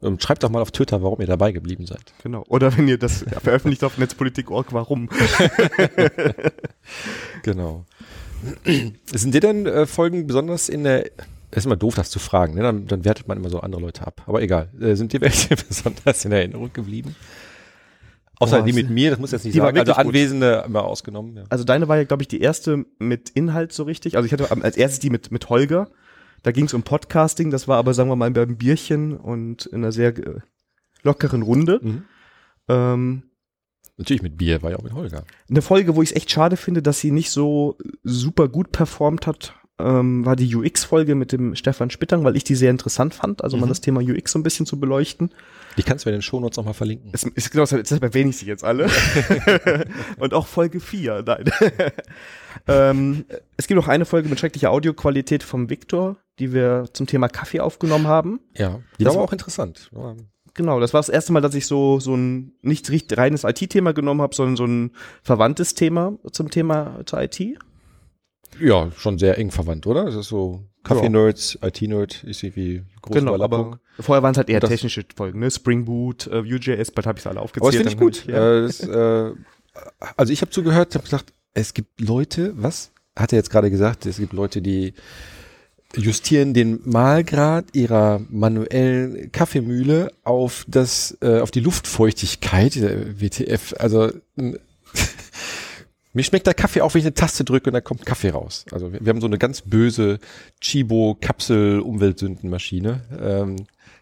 Und 0.00 0.22
schreibt 0.22 0.42
doch 0.42 0.50
mal 0.50 0.60
auf 0.60 0.70
Twitter, 0.70 1.02
warum 1.02 1.20
ihr 1.20 1.26
dabei 1.26 1.52
geblieben 1.52 1.86
seid. 1.86 2.12
Genau. 2.22 2.44
Oder 2.48 2.76
wenn 2.76 2.86
ihr 2.86 2.98
das 2.98 3.24
veröffentlicht 3.42 3.82
auf 3.82 3.96
Netzpolitik.org, 3.96 4.72
warum. 4.74 5.08
genau. 7.42 7.86
Sind 9.10 9.34
dir 9.34 9.40
denn 9.40 9.66
äh, 9.66 9.86
Folgen 9.86 10.26
besonders 10.26 10.68
in 10.68 10.84
der 10.84 11.10
ist 11.52 11.64
immer 11.64 11.76
doof, 11.76 11.94
das 11.94 12.10
zu 12.10 12.18
fragen, 12.18 12.54
ne? 12.54 12.62
dann, 12.62 12.86
dann 12.86 13.04
wertet 13.04 13.28
man 13.28 13.38
immer 13.38 13.48
so 13.48 13.60
andere 13.60 13.80
Leute 13.80 14.06
ab. 14.06 14.22
Aber 14.26 14.42
egal. 14.42 14.68
Äh, 14.80 14.94
sind 14.94 15.12
dir 15.12 15.20
welche 15.20 15.56
besonders 15.68 16.24
in 16.24 16.32
Erinnerung 16.32 16.72
geblieben? 16.72 17.16
Außer 18.38 18.58
Boah, 18.58 18.64
die 18.66 18.72
mit 18.72 18.90
mir, 18.90 19.10
das 19.10 19.18
muss 19.18 19.32
jetzt 19.32 19.44
nicht 19.44 19.54
die 19.54 19.58
sagen. 19.58 19.78
also 19.78 19.94
Anwesende 19.94 20.56
gut. 20.58 20.66
immer 20.66 20.84
ausgenommen. 20.84 21.36
Ja. 21.36 21.44
Also 21.48 21.64
deine 21.64 21.88
war 21.88 21.96
ja, 21.96 22.04
glaube 22.04 22.22
ich, 22.22 22.28
die 22.28 22.40
erste 22.40 22.84
mit 22.98 23.30
Inhalt 23.30 23.72
so 23.72 23.84
richtig. 23.84 24.16
Also 24.16 24.26
ich 24.26 24.32
hatte 24.32 24.50
als 24.62 24.76
erstes 24.76 25.00
die 25.00 25.10
mit, 25.10 25.30
mit 25.30 25.48
Holger. 25.48 25.88
Da 26.42 26.52
ging 26.52 26.66
es 26.66 26.74
um 26.74 26.82
Podcasting, 26.82 27.50
das 27.50 27.66
war 27.66 27.78
aber, 27.78 27.94
sagen 27.94 28.10
wir 28.10 28.16
mal, 28.16 28.30
beim 28.30 28.56
Bierchen 28.56 29.16
und 29.16 29.66
in 29.66 29.78
einer 29.78 29.90
sehr 29.90 30.16
äh, 30.16 30.40
lockeren 31.02 31.42
Runde. 31.42 31.80
Mhm. 31.82 32.04
Ähm, 32.68 33.22
Natürlich 33.96 34.22
mit 34.22 34.36
Bier, 34.36 34.62
war 34.62 34.70
ja 34.70 34.76
auch 34.76 34.82
mit 34.82 34.92
Holger. 34.92 35.24
Eine 35.48 35.62
Folge, 35.62 35.96
wo 35.96 36.02
ich 36.02 36.10
es 36.10 36.16
echt 36.16 36.30
schade 36.30 36.58
finde, 36.58 36.82
dass 36.82 37.00
sie 37.00 37.10
nicht 37.10 37.30
so 37.30 37.78
super 38.04 38.48
gut 38.48 38.70
performt 38.70 39.26
hat, 39.26 39.54
ähm, 39.78 40.26
war 40.26 40.36
die 40.36 40.54
UX-Folge 40.54 41.14
mit 41.14 41.32
dem 41.32 41.54
Stefan 41.54 41.90
Spittang, 41.90 42.22
weil 42.22 42.36
ich 42.36 42.44
die 42.44 42.54
sehr 42.54 42.70
interessant 42.70 43.14
fand, 43.14 43.42
also 43.42 43.56
mhm. 43.56 43.62
mal 43.62 43.68
das 43.68 43.80
Thema 43.80 44.02
UX 44.02 44.32
so 44.32 44.38
ein 44.38 44.42
bisschen 44.42 44.66
zu 44.66 44.78
beleuchten. 44.78 45.30
Die 45.76 45.82
kannst 45.82 46.04
du 46.04 46.10
in 46.10 46.14
den 46.14 46.22
Shownotes 46.22 46.56
nochmal 46.56 46.74
verlinken. 46.74 47.10
Es, 47.12 47.24
ist, 47.24 47.50
genau, 47.50 47.64
deshalb 47.64 48.02
erwähne 48.02 48.30
ich 48.30 48.38
sie 48.38 48.46
jetzt 48.46 48.64
alle. 48.64 48.88
Und 50.18 50.32
auch 50.32 50.46
Folge 50.46 50.80
4, 50.80 51.22
nein. 51.26 51.50
ähm, 52.66 53.24
es 53.56 53.66
gibt 53.66 53.76
noch 53.76 53.88
eine 53.88 54.06
Folge 54.06 54.28
mit 54.28 54.40
schrecklicher 54.40 54.70
Audioqualität 54.70 55.42
vom 55.42 55.68
Victor, 55.68 56.16
die 56.38 56.52
wir 56.52 56.88
zum 56.92 57.06
Thema 57.06 57.28
Kaffee 57.28 57.60
aufgenommen 57.60 58.06
haben. 58.06 58.40
Ja, 58.56 58.80
die 58.98 59.04
das 59.04 59.14
war 59.14 59.22
auch 59.22 59.32
interessant. 59.32 59.90
Genau, 60.54 60.80
das 60.80 60.94
war 60.94 61.00
das 61.00 61.10
erste 61.10 61.32
Mal, 61.32 61.42
dass 61.42 61.54
ich 61.54 61.66
so 61.66 62.00
so 62.00 62.16
ein 62.16 62.52
nicht 62.62 62.90
reines 63.16 63.44
IT-Thema 63.44 63.92
genommen 63.92 64.22
habe, 64.22 64.34
sondern 64.34 64.56
so 64.56 64.64
ein 64.64 64.92
verwandtes 65.22 65.74
Thema 65.74 66.18
zum 66.32 66.50
Thema 66.50 67.00
zur 67.04 67.22
IT. 67.22 67.40
Ja, 68.58 68.90
schon 68.96 69.18
sehr 69.18 69.36
eng 69.36 69.50
verwandt, 69.50 69.86
oder? 69.86 70.06
Das 70.06 70.14
ist 70.14 70.28
so 70.28 70.64
Kaffee-Nerds, 70.86 71.58
IT-Nerd 71.62 72.24
ist 72.24 72.42
irgendwie 72.42 72.82
groß 73.02 73.16
Genau, 73.16 73.40
aber 73.40 73.78
vorher 74.00 74.22
waren 74.22 74.32
es 74.32 74.38
halt 74.38 74.48
eher 74.48 74.60
technische 74.60 75.04
Folgen, 75.14 75.40
ne? 75.40 75.50
Spring 75.50 75.84
Boot, 75.84 76.26
äh, 76.26 76.44
Vue.js, 76.44 76.90
bald 76.90 77.06
habe 77.06 77.18
ich 77.18 77.24
es 77.24 77.26
alle 77.26 77.40
aufgezählt. 77.40 77.74
Aber 77.74 77.84
das 77.84 77.92
finde 77.92 77.92
ich 77.92 77.98
gut. 77.98 78.18
Ich, 78.18 78.26
ja. 78.26 78.58
äh, 78.58 78.62
das, 78.62 78.80
äh, 78.80 79.32
also 80.16 80.32
ich 80.32 80.40
habe 80.40 80.50
zugehört, 80.50 80.94
habe 80.94 81.04
gesagt, 81.04 81.32
es 81.54 81.74
gibt 81.74 82.00
Leute, 82.00 82.52
was? 82.56 82.90
Hat 83.16 83.32
er 83.32 83.38
jetzt 83.38 83.50
gerade 83.50 83.70
gesagt, 83.70 84.06
es 84.06 84.18
gibt 84.18 84.32
Leute, 84.32 84.60
die 84.60 84.94
justieren 85.94 86.52
den 86.52 86.80
Mahlgrad 86.84 87.66
ihrer 87.74 88.20
manuellen 88.28 89.32
Kaffeemühle 89.32 90.12
auf 90.24 90.66
das, 90.68 91.16
äh, 91.22 91.40
auf 91.40 91.50
die 91.50 91.60
Luftfeuchtigkeit, 91.60 92.76
WTF. 92.76 93.74
Also 93.78 94.10
mir 96.16 96.24
schmeckt 96.24 96.46
der 96.46 96.54
Kaffee 96.54 96.80
auch, 96.80 96.94
wenn 96.94 97.00
ich 97.00 97.04
eine 97.04 97.12
Taste 97.12 97.44
drücke 97.44 97.68
und 97.68 97.74
da 97.74 97.82
kommt 97.82 98.06
Kaffee 98.06 98.30
raus. 98.30 98.64
Also 98.72 98.90
wir, 98.90 99.04
wir 99.04 99.10
haben 99.10 99.20
so 99.20 99.26
eine 99.26 99.36
ganz 99.36 99.60
böse 99.60 100.18
Chibo-Kapsel-Umweltsündenmaschine. 100.62 103.02
Ähm, 103.20 103.56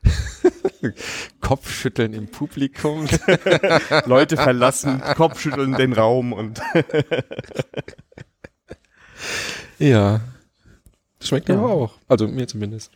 Kopfschütteln 1.40 2.12
im 2.12 2.28
Publikum. 2.28 3.08
Leute 4.06 4.36
verlassen, 4.36 5.02
Kopfschütteln 5.16 5.72
den 5.72 5.92
Raum 5.92 6.32
und 6.32 6.60
ja. 9.80 10.20
Das 11.18 11.28
schmeckt 11.28 11.48
Ja. 11.48 11.56
aber 11.56 11.70
auch. 11.70 11.94
Also 12.06 12.28
mir 12.28 12.46
zumindest. 12.46 12.92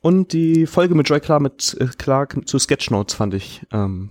Und 0.00 0.32
die 0.32 0.66
Folge 0.66 0.96
mit 0.96 1.08
Joy 1.08 1.20
Clark, 1.20 1.42
mit, 1.42 1.76
äh, 1.78 1.86
Clark 1.86 2.48
zu 2.48 2.58
Sketchnotes 2.58 3.14
fand 3.14 3.34
ich 3.34 3.64
ähm, 3.70 4.10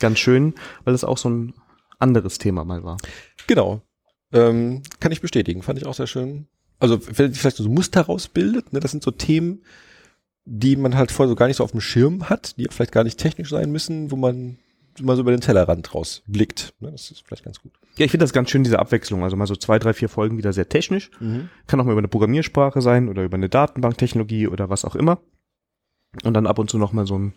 ganz 0.00 0.18
schön, 0.18 0.54
weil 0.82 0.94
es 0.94 1.04
auch 1.04 1.18
so 1.18 1.30
ein 1.30 1.54
anderes 1.98 2.38
Thema 2.38 2.64
mal 2.64 2.84
war. 2.84 2.98
Genau. 3.46 3.82
Ähm, 4.32 4.82
kann 5.00 5.12
ich 5.12 5.20
bestätigen. 5.20 5.62
Fand 5.62 5.78
ich 5.78 5.86
auch 5.86 5.94
sehr 5.94 6.06
schön. 6.06 6.48
Also 6.78 7.00
wenn 7.16 7.32
sich 7.32 7.40
vielleicht 7.40 7.56
so 7.56 7.68
Muster 7.68 8.02
rausbildet, 8.02 8.72
ne, 8.72 8.80
das 8.80 8.90
sind 8.90 9.02
so 9.02 9.10
Themen, 9.10 9.62
die 10.44 10.76
man 10.76 10.96
halt 10.96 11.10
vorher 11.10 11.28
so 11.28 11.34
gar 11.34 11.46
nicht 11.46 11.56
so 11.56 11.64
auf 11.64 11.72
dem 11.72 11.80
Schirm 11.80 12.28
hat, 12.28 12.56
die 12.56 12.66
vielleicht 12.70 12.92
gar 12.92 13.04
nicht 13.04 13.18
technisch 13.18 13.50
sein 13.50 13.70
müssen, 13.72 14.10
wo 14.10 14.16
man 14.16 14.58
mal 15.00 15.16
so 15.16 15.22
über 15.22 15.30
den 15.30 15.40
Tellerrand 15.40 15.94
rausblickt. 15.94 16.74
Ne, 16.80 16.90
das 16.92 17.10
ist 17.10 17.24
vielleicht 17.26 17.44
ganz 17.44 17.60
gut. 17.60 17.72
Ja, 17.96 18.04
ich 18.04 18.10
finde 18.10 18.24
das 18.24 18.32
ganz 18.32 18.50
schön, 18.50 18.64
diese 18.64 18.78
Abwechslung. 18.78 19.24
Also 19.24 19.36
mal 19.36 19.46
so 19.46 19.56
zwei, 19.56 19.78
drei, 19.78 19.92
vier 19.92 20.08
Folgen 20.08 20.38
wieder 20.38 20.52
sehr 20.52 20.68
technisch. 20.68 21.10
Kann 21.66 21.80
auch 21.80 21.84
mal 21.84 21.92
über 21.92 22.00
eine 22.00 22.08
Programmiersprache 22.08 22.80
sein 22.80 23.08
oder 23.08 23.24
über 23.24 23.36
eine 23.36 23.48
Datenbanktechnologie 23.48 24.46
oder 24.46 24.70
was 24.70 24.84
auch 24.84 24.94
immer. 24.94 25.20
Und 26.24 26.34
dann 26.34 26.46
ab 26.46 26.58
und 26.58 26.70
zu 26.70 26.78
noch 26.78 26.92
mal 26.92 27.06
so 27.06 27.18
ein, 27.18 27.32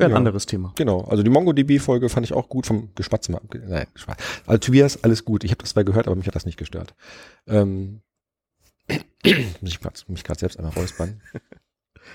ja, 0.00 0.06
ein 0.06 0.10
Ja. 0.12 0.16
anderes 0.16 0.46
Thema. 0.46 0.72
Genau, 0.76 1.02
also 1.02 1.22
die 1.22 1.30
MongoDB-Folge 1.30 2.08
fand 2.08 2.26
ich 2.26 2.32
auch 2.32 2.48
gut 2.48 2.66
vom 2.66 2.90
Geschmatze 2.94 3.32
mal. 3.32 3.38
abge- 3.40 3.62
Nein, 3.66 3.86
Spaß. 3.94 4.16
Also 4.46 4.58
Tobias, 4.58 5.02
alles 5.04 5.24
gut. 5.24 5.44
Ich 5.44 5.50
habe 5.50 5.60
das 5.60 5.70
zwar 5.70 5.84
gehört, 5.84 6.06
aber 6.06 6.16
mich 6.16 6.26
hat 6.26 6.34
das 6.34 6.46
nicht 6.46 6.58
gestört. 6.58 6.94
Ähm, 7.46 8.00
muss 9.60 9.70
ich 9.70 9.80
grad, 9.80 10.04
mich 10.08 10.24
gerade 10.24 10.40
selbst 10.40 10.58
einmal 10.58 10.72
räuspern. 10.74 11.20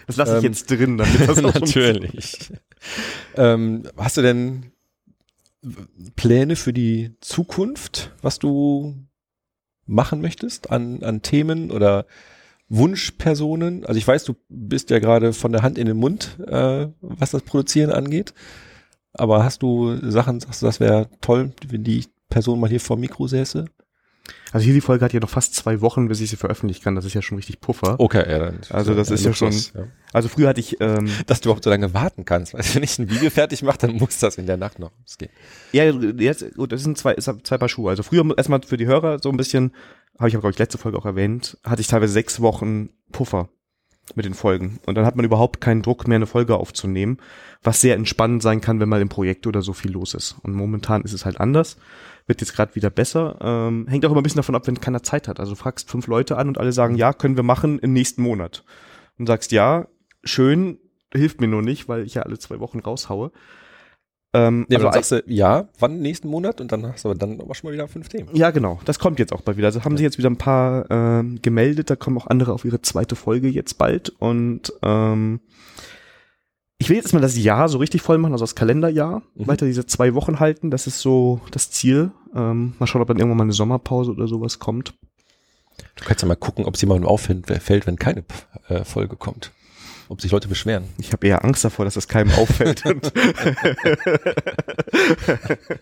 Das 0.07 0.17
lasse 0.17 0.39
ich 0.39 0.43
Ähm, 0.43 0.51
jetzt 0.51 0.69
drin, 0.69 0.97
damit 0.97 1.27
das 1.29 1.41
Natürlich. 1.41 2.51
ähm, 3.37 3.83
hast 3.95 4.17
du 4.17 4.21
denn 4.23 4.71
Pläne 6.15 6.55
für 6.55 6.73
die 6.73 7.15
Zukunft, 7.21 8.11
was 8.21 8.37
du 8.39 8.95
machen 9.85 10.21
möchtest 10.21 10.69
an, 10.71 11.01
an 11.03 11.21
Themen 11.21 11.71
oder 11.71 12.05
Wunschpersonen? 12.69 13.85
Also 13.85 13.97
ich 13.97 14.07
weiß, 14.07 14.23
du 14.23 14.35
bist 14.49 14.89
ja 14.89 14.99
gerade 14.99 15.33
von 15.33 15.51
der 15.51 15.61
Hand 15.61 15.77
in 15.77 15.87
den 15.87 15.97
Mund, 15.97 16.37
äh, 16.47 16.87
was 17.01 17.31
das 17.31 17.43
Produzieren 17.43 17.91
angeht. 17.91 18.33
Aber 19.13 19.43
hast 19.43 19.61
du 19.61 19.97
Sachen, 20.09 20.39
sagst 20.39 20.61
du, 20.61 20.65
das 20.65 20.79
wäre 20.79 21.09
toll, 21.21 21.53
wenn 21.67 21.83
die 21.83 22.05
Person 22.29 22.59
mal 22.59 22.69
hier 22.69 22.79
vor 22.81 22.97
dem 22.97 23.01
Mikro 23.01 23.27
säße? 23.27 23.65
Also 24.51 24.63
hier 24.65 24.73
die 24.73 24.81
Folge 24.81 25.03
hat 25.03 25.13
ja 25.13 25.19
noch 25.19 25.29
fast 25.29 25.53
zwei 25.55 25.81
Wochen, 25.81 26.07
bis 26.07 26.21
ich 26.21 26.29
sie 26.29 26.35
veröffentlichen 26.35 26.83
kann. 26.83 26.95
Das 26.95 27.05
ist 27.05 27.13
ja 27.13 27.21
schon 27.21 27.37
richtig 27.37 27.59
Puffer. 27.59 27.99
Okay, 27.99 28.23
ja, 28.29 28.39
dann. 28.39 28.61
Also 28.69 28.93
das 28.93 29.11
ist 29.11 29.23
ja 29.23 29.31
Luxus, 29.31 29.73
ja. 29.73 29.83
Also 30.13 30.29
früher 30.29 30.47
hatte 30.47 30.61
ich, 30.61 30.79
ähm, 30.79 31.09
Dass 31.27 31.41
du 31.41 31.49
überhaupt 31.49 31.63
so 31.63 31.69
lange 31.69 31.93
warten 31.93 32.23
kannst. 32.23 32.53
Du, 32.53 32.57
wenn 32.57 32.83
ich 32.83 32.97
ein 32.97 33.09
Video 33.09 33.29
fertig 33.29 33.63
mache, 33.63 33.79
dann 33.79 33.95
muss 33.95 34.19
das 34.19 34.37
in 34.37 34.45
der 34.45 34.57
Nacht 34.57 34.79
noch 34.79 34.91
gehen. 35.17 35.29
ja, 35.73 35.83
jetzt, 35.83 36.55
gut, 36.55 36.71
das 36.71 36.83
sind 36.83 36.97
zwei, 36.97 37.13
ist 37.13 37.29
zwei 37.43 37.57
Paar 37.57 37.69
Schuhe. 37.69 37.89
Also 37.89 38.03
früher 38.03 38.25
erstmal 38.37 38.61
für 38.61 38.77
die 38.77 38.85
Hörer 38.85 39.19
so 39.21 39.29
ein 39.29 39.37
bisschen, 39.37 39.73
habe 40.17 40.29
ich 40.29 40.35
aber, 40.35 40.41
glaube 40.41 40.51
ich, 40.51 40.59
letzte 40.59 40.77
Folge 40.77 40.97
auch 40.97 41.05
erwähnt, 41.05 41.57
hatte 41.63 41.81
ich 41.81 41.87
teilweise 41.87 42.13
sechs 42.13 42.39
Wochen 42.39 42.89
Puffer 43.11 43.49
mit 44.13 44.25
den 44.25 44.35
Folgen. 44.35 44.79
Und 44.85 44.95
dann 44.95 45.05
hat 45.05 45.15
man 45.15 45.25
überhaupt 45.25 45.61
keinen 45.61 45.81
Druck 45.81 46.07
mehr, 46.07 46.17
eine 46.17 46.27
Folge 46.27 46.55
aufzunehmen, 46.57 47.17
was 47.63 47.81
sehr 47.81 47.95
entspannend 47.95 48.43
sein 48.43 48.61
kann, 48.61 48.79
wenn 48.79 48.89
mal 48.89 49.01
im 49.01 49.09
Projekt 49.09 49.47
oder 49.47 49.61
so 49.61 49.73
viel 49.73 49.91
los 49.91 50.13
ist. 50.13 50.35
Und 50.43 50.53
momentan 50.53 51.01
ist 51.01 51.13
es 51.13 51.25
halt 51.25 51.39
anders. 51.39 51.77
Wird 52.27 52.41
jetzt 52.41 52.55
gerade 52.55 52.75
wieder 52.75 52.89
besser. 52.89 53.37
Ähm, 53.41 53.87
hängt 53.87 54.05
auch 54.05 54.11
immer 54.11 54.21
ein 54.21 54.23
bisschen 54.23 54.37
davon 54.39 54.55
ab, 54.55 54.67
wenn 54.67 54.79
keiner 54.79 55.03
Zeit 55.03 55.27
hat. 55.27 55.39
Also 55.39 55.55
fragst 55.55 55.89
fünf 55.89 56.07
Leute 56.07 56.37
an 56.37 56.47
und 56.47 56.59
alle 56.59 56.71
sagen, 56.71 56.95
ja, 56.95 57.13
können 57.13 57.35
wir 57.35 57.43
machen 57.43 57.79
im 57.79 57.93
nächsten 57.93 58.21
Monat. 58.21 58.63
Und 59.17 59.25
sagst, 59.25 59.51
ja, 59.51 59.87
schön, 60.23 60.77
hilft 61.11 61.41
mir 61.41 61.47
nur 61.47 61.61
nicht, 61.61 61.87
weil 61.87 62.05
ich 62.05 62.15
ja 62.15 62.23
alle 62.23 62.37
zwei 62.37 62.59
Wochen 62.59 62.79
raushaue. 62.79 63.31
Ähm, 64.35 64.65
Ja, 64.67 64.77
also 64.77 64.85
dann 64.85 64.93
sagst 64.93 65.11
du, 65.11 65.23
ja, 65.27 65.69
wann 65.79 65.99
nächsten 65.99 66.27
Monat 66.27 66.59
und 66.59 66.71
dann 66.71 66.85
hast 66.85 67.05
du 67.05 67.09
aber 67.09 67.17
dann 67.17 67.39
aber 67.39 67.55
schon 67.55 67.69
mal 67.69 67.73
wieder 67.73 67.87
fünf 67.87 68.09
Themen. 68.09 68.29
Ja, 68.33 68.51
genau. 68.51 68.79
Das 68.85 68.99
kommt 68.99 69.17
jetzt 69.19 69.31
auch 69.31 69.41
bald 69.41 69.57
wieder. 69.57 69.67
Also 69.67 69.83
haben 69.85 69.95
sich 69.95 70.03
jetzt 70.03 70.17
wieder 70.17 70.29
ein 70.29 70.37
paar 70.37 70.89
ähm, 70.91 71.39
gemeldet. 71.41 71.89
Da 71.89 71.95
kommen 71.95 72.17
auch 72.17 72.27
andere 72.27 72.51
auf 72.51 72.65
ihre 72.65 72.81
zweite 72.81 73.15
Folge 73.15 73.47
jetzt 73.47 73.77
bald. 73.77 74.09
Und 74.19 74.73
ähm, 74.83 75.39
ich 76.77 76.89
will 76.89 76.97
jetzt 76.97 77.13
mal 77.13 77.21
das 77.21 77.37
Jahr 77.37 77.69
so 77.69 77.77
richtig 77.77 78.01
voll 78.01 78.17
machen, 78.17 78.33
also 78.33 78.43
das 78.43 78.55
Kalenderjahr. 78.55 79.21
Mhm. 79.35 79.47
Weiter 79.47 79.65
diese 79.65 79.85
zwei 79.85 80.13
Wochen 80.13 80.39
halten. 80.41 80.69
Das 80.69 80.87
ist 80.87 80.99
so 80.99 81.39
das 81.51 81.71
Ziel. 81.71 82.11
Ähm, 82.35 82.73
mal 82.77 82.87
schauen, 82.87 83.01
ob 83.01 83.07
dann 83.07 83.17
irgendwann 83.17 83.37
mal 83.37 83.43
eine 83.45 83.53
Sommerpause 83.53 84.11
oder 84.11 84.27
sowas 84.27 84.59
kommt. 84.59 84.93
Du 85.95 86.03
kannst 86.03 86.21
ja 86.21 86.27
mal 86.27 86.35
gucken, 86.35 86.65
ob 86.65 86.75
es 86.75 86.81
jemandem 86.81 87.07
auffällt, 87.07 87.47
wenn 87.87 87.95
keine 87.95 88.23
äh, 88.67 88.83
Folge 88.83 89.15
kommt. 89.15 89.51
Ob 90.07 90.21
sich 90.21 90.31
Leute 90.31 90.47
beschweren. 90.47 90.83
Ich 90.99 91.11
habe 91.11 91.25
eher 91.25 91.43
Angst 91.43 91.65
davor, 91.65 91.85
dass 91.85 91.95
das 91.95 92.07
keinem 92.07 92.31
auffällt. 92.33 92.83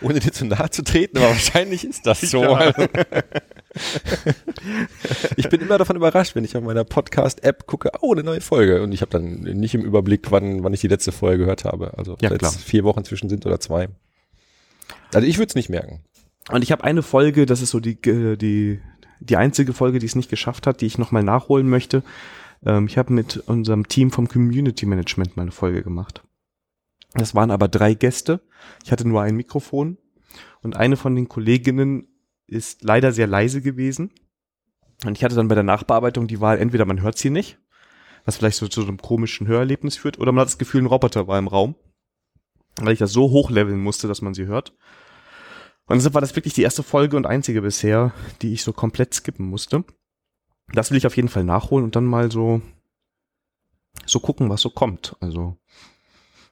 Ohne 0.00 0.20
dir 0.20 0.32
zu 0.32 0.46
nahe 0.46 0.70
zu 0.70 0.82
treten, 0.82 1.18
aber 1.18 1.28
wahrscheinlich 1.28 1.84
ist 1.84 2.06
das 2.06 2.20
so. 2.20 2.42
Ja. 2.42 2.72
ich 5.36 5.48
bin 5.48 5.60
immer 5.60 5.78
davon 5.78 5.96
überrascht, 5.96 6.34
wenn 6.34 6.44
ich 6.44 6.56
auf 6.56 6.62
meiner 6.62 6.84
Podcast-App 6.84 7.66
gucke, 7.66 7.90
oh, 8.00 8.12
eine 8.12 8.22
neue 8.22 8.40
Folge. 8.40 8.82
Und 8.82 8.92
ich 8.92 9.02
habe 9.02 9.10
dann 9.10 9.40
nicht 9.40 9.74
im 9.74 9.82
Überblick, 9.82 10.30
wann, 10.30 10.64
wann 10.64 10.72
ich 10.72 10.80
die 10.80 10.88
letzte 10.88 11.12
Folge 11.12 11.44
gehört 11.44 11.64
habe. 11.64 11.96
Also 11.98 12.14
ob 12.14 12.22
Ja, 12.22 12.30
klar. 12.30 12.52
jetzt 12.52 12.62
vier 12.62 12.84
Wochen 12.84 13.04
zwischen 13.04 13.28
sind 13.28 13.46
oder 13.46 13.60
zwei. 13.60 13.88
Also 15.12 15.26
ich 15.26 15.38
würde 15.38 15.48
es 15.48 15.54
nicht 15.54 15.68
merken. 15.68 16.00
Und 16.50 16.62
ich 16.62 16.72
habe 16.72 16.84
eine 16.84 17.02
Folge, 17.02 17.46
das 17.46 17.62
ist 17.62 17.70
so 17.70 17.80
die, 17.80 17.98
äh, 18.08 18.36
die, 18.36 18.80
die 19.20 19.36
einzige 19.36 19.72
Folge, 19.72 19.98
die 19.98 20.06
es 20.06 20.16
nicht 20.16 20.30
geschafft 20.30 20.66
hat, 20.66 20.80
die 20.80 20.86
ich 20.86 20.98
nochmal 20.98 21.22
nachholen 21.22 21.68
möchte. 21.68 22.02
Ähm, 22.64 22.86
ich 22.86 22.98
habe 22.98 23.12
mit 23.12 23.36
unserem 23.48 23.88
Team 23.88 24.10
vom 24.10 24.28
Community 24.28 24.86
Management 24.86 25.36
mal 25.36 25.42
eine 25.42 25.52
Folge 25.52 25.82
gemacht. 25.82 26.22
Das 27.14 27.34
waren 27.34 27.50
aber 27.50 27.68
drei 27.68 27.94
Gäste. 27.94 28.40
Ich 28.84 28.92
hatte 28.92 29.06
nur 29.06 29.22
ein 29.22 29.36
Mikrofon. 29.36 29.98
Und 30.62 30.76
eine 30.76 30.96
von 30.96 31.14
den 31.14 31.28
Kolleginnen 31.28 32.06
ist 32.46 32.82
leider 32.82 33.12
sehr 33.12 33.26
leise 33.26 33.62
gewesen. 33.62 34.12
Und 35.04 35.16
ich 35.16 35.24
hatte 35.24 35.34
dann 35.34 35.48
bei 35.48 35.54
der 35.54 35.64
Nachbearbeitung 35.64 36.26
die 36.26 36.40
Wahl, 36.40 36.58
entweder 36.58 36.84
man 36.84 37.00
hört 37.00 37.16
sie 37.16 37.30
nicht, 37.30 37.58
was 38.24 38.36
vielleicht 38.36 38.58
so 38.58 38.68
zu 38.68 38.82
so 38.82 38.88
einem 38.88 38.98
komischen 38.98 39.46
Hörerlebnis 39.46 39.96
führt, 39.96 40.18
oder 40.18 40.30
man 40.30 40.42
hat 40.42 40.48
das 40.48 40.58
Gefühl, 40.58 40.82
ein 40.82 40.86
Roboter 40.86 41.26
war 41.26 41.38
im 41.38 41.48
Raum. 41.48 41.74
Weil 42.76 42.92
ich 42.92 42.98
das 42.98 43.12
so 43.12 43.30
hochleveln 43.30 43.80
musste, 43.80 44.08
dass 44.08 44.20
man 44.20 44.34
sie 44.34 44.46
hört. 44.46 44.76
Und 45.86 45.96
deshalb 45.96 46.14
war 46.14 46.20
das 46.20 46.36
wirklich 46.36 46.54
die 46.54 46.62
erste 46.62 46.82
Folge 46.82 47.16
und 47.16 47.26
einzige 47.26 47.62
bisher, 47.62 48.12
die 48.42 48.52
ich 48.52 48.62
so 48.62 48.72
komplett 48.72 49.14
skippen 49.14 49.46
musste. 49.46 49.84
Das 50.72 50.90
will 50.90 50.98
ich 50.98 51.06
auf 51.06 51.16
jeden 51.16 51.28
Fall 51.28 51.44
nachholen 51.44 51.84
und 51.84 51.96
dann 51.96 52.04
mal 52.04 52.30
so, 52.30 52.62
so 54.06 54.20
gucken, 54.20 54.48
was 54.48 54.60
so 54.60 54.70
kommt. 54.70 55.16
Also, 55.20 55.56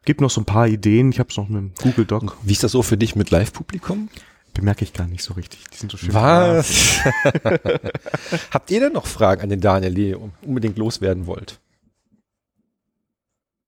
gibt 0.04 0.20
noch 0.20 0.31
so 0.31 0.40
ein 0.40 0.46
paar 0.46 0.66
Ideen. 0.66 1.11
Ich 1.11 1.18
habe 1.18 1.31
es 1.31 1.37
noch 1.37 1.48
mit 1.48 1.59
dem 1.59 1.74
Google 1.74 2.04
Doc. 2.04 2.37
Wie 2.42 2.52
ist 2.52 2.64
das 2.64 2.72
so 2.72 2.83
für 2.83 2.96
dich 2.96 3.14
mit 3.14 3.31
Live-Publikum? 3.31 4.09
Bemerke 4.54 4.83
ich 4.83 4.92
gar 4.92 5.07
nicht 5.07 5.22
so 5.22 5.35
richtig. 5.35 5.64
Die 5.72 5.76
sind 5.76 5.92
so 5.92 5.98
schön. 5.98 6.14
Was? 6.14 7.00
Habt 8.50 8.70
ihr 8.70 8.81
denn 8.81 8.92
noch 8.92 9.07
Fragen 9.07 9.42
an 9.42 9.50
den 9.50 9.61
Daniel, 9.61 9.94
die 9.94 10.09
ihr 10.09 10.20
unbedingt 10.42 10.78
loswerden 10.78 11.26
wollt? 11.26 11.61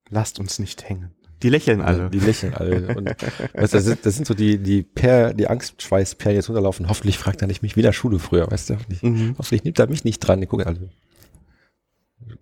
Lasst 0.09 0.41
uns 0.41 0.59
nicht 0.59 0.89
hängen. 0.89 1.15
Die 1.43 1.49
lächeln 1.49 1.81
alle. 1.81 2.11
Die 2.11 2.19
lächeln 2.19 2.55
alle. 2.55 2.95
Und 2.97 3.07
weißt, 3.55 3.75
das, 3.75 3.85
sind, 3.85 4.05
das 4.05 4.15
sind 4.15 4.27
so 4.27 4.35
die, 4.35 4.59
die 4.59 4.83
Per, 4.83 5.33
die 5.35 5.49
Angstschweißperlen 5.49 6.37
jetzt 6.37 6.49
runterlaufen. 6.49 6.89
Hoffentlich 6.89 7.17
fragt 7.19 7.41
er 7.43 7.49
nicht 7.49 7.63
mich 7.63 7.77
wieder 7.77 7.93
Schule 7.93 8.19
früher, 8.19 8.51
weißt 8.51 8.71
du? 8.71 8.75
Hoffentlich, 8.75 9.03
Mhm. 9.03 9.35
hoffentlich 9.39 9.65
nimmt 9.65 9.79
er 9.79 9.87
mich 9.89 10.05
nicht 10.05 10.19
dran. 10.21 10.41
Die 10.41 10.47
gucken 10.47 10.67
alle 10.67 10.91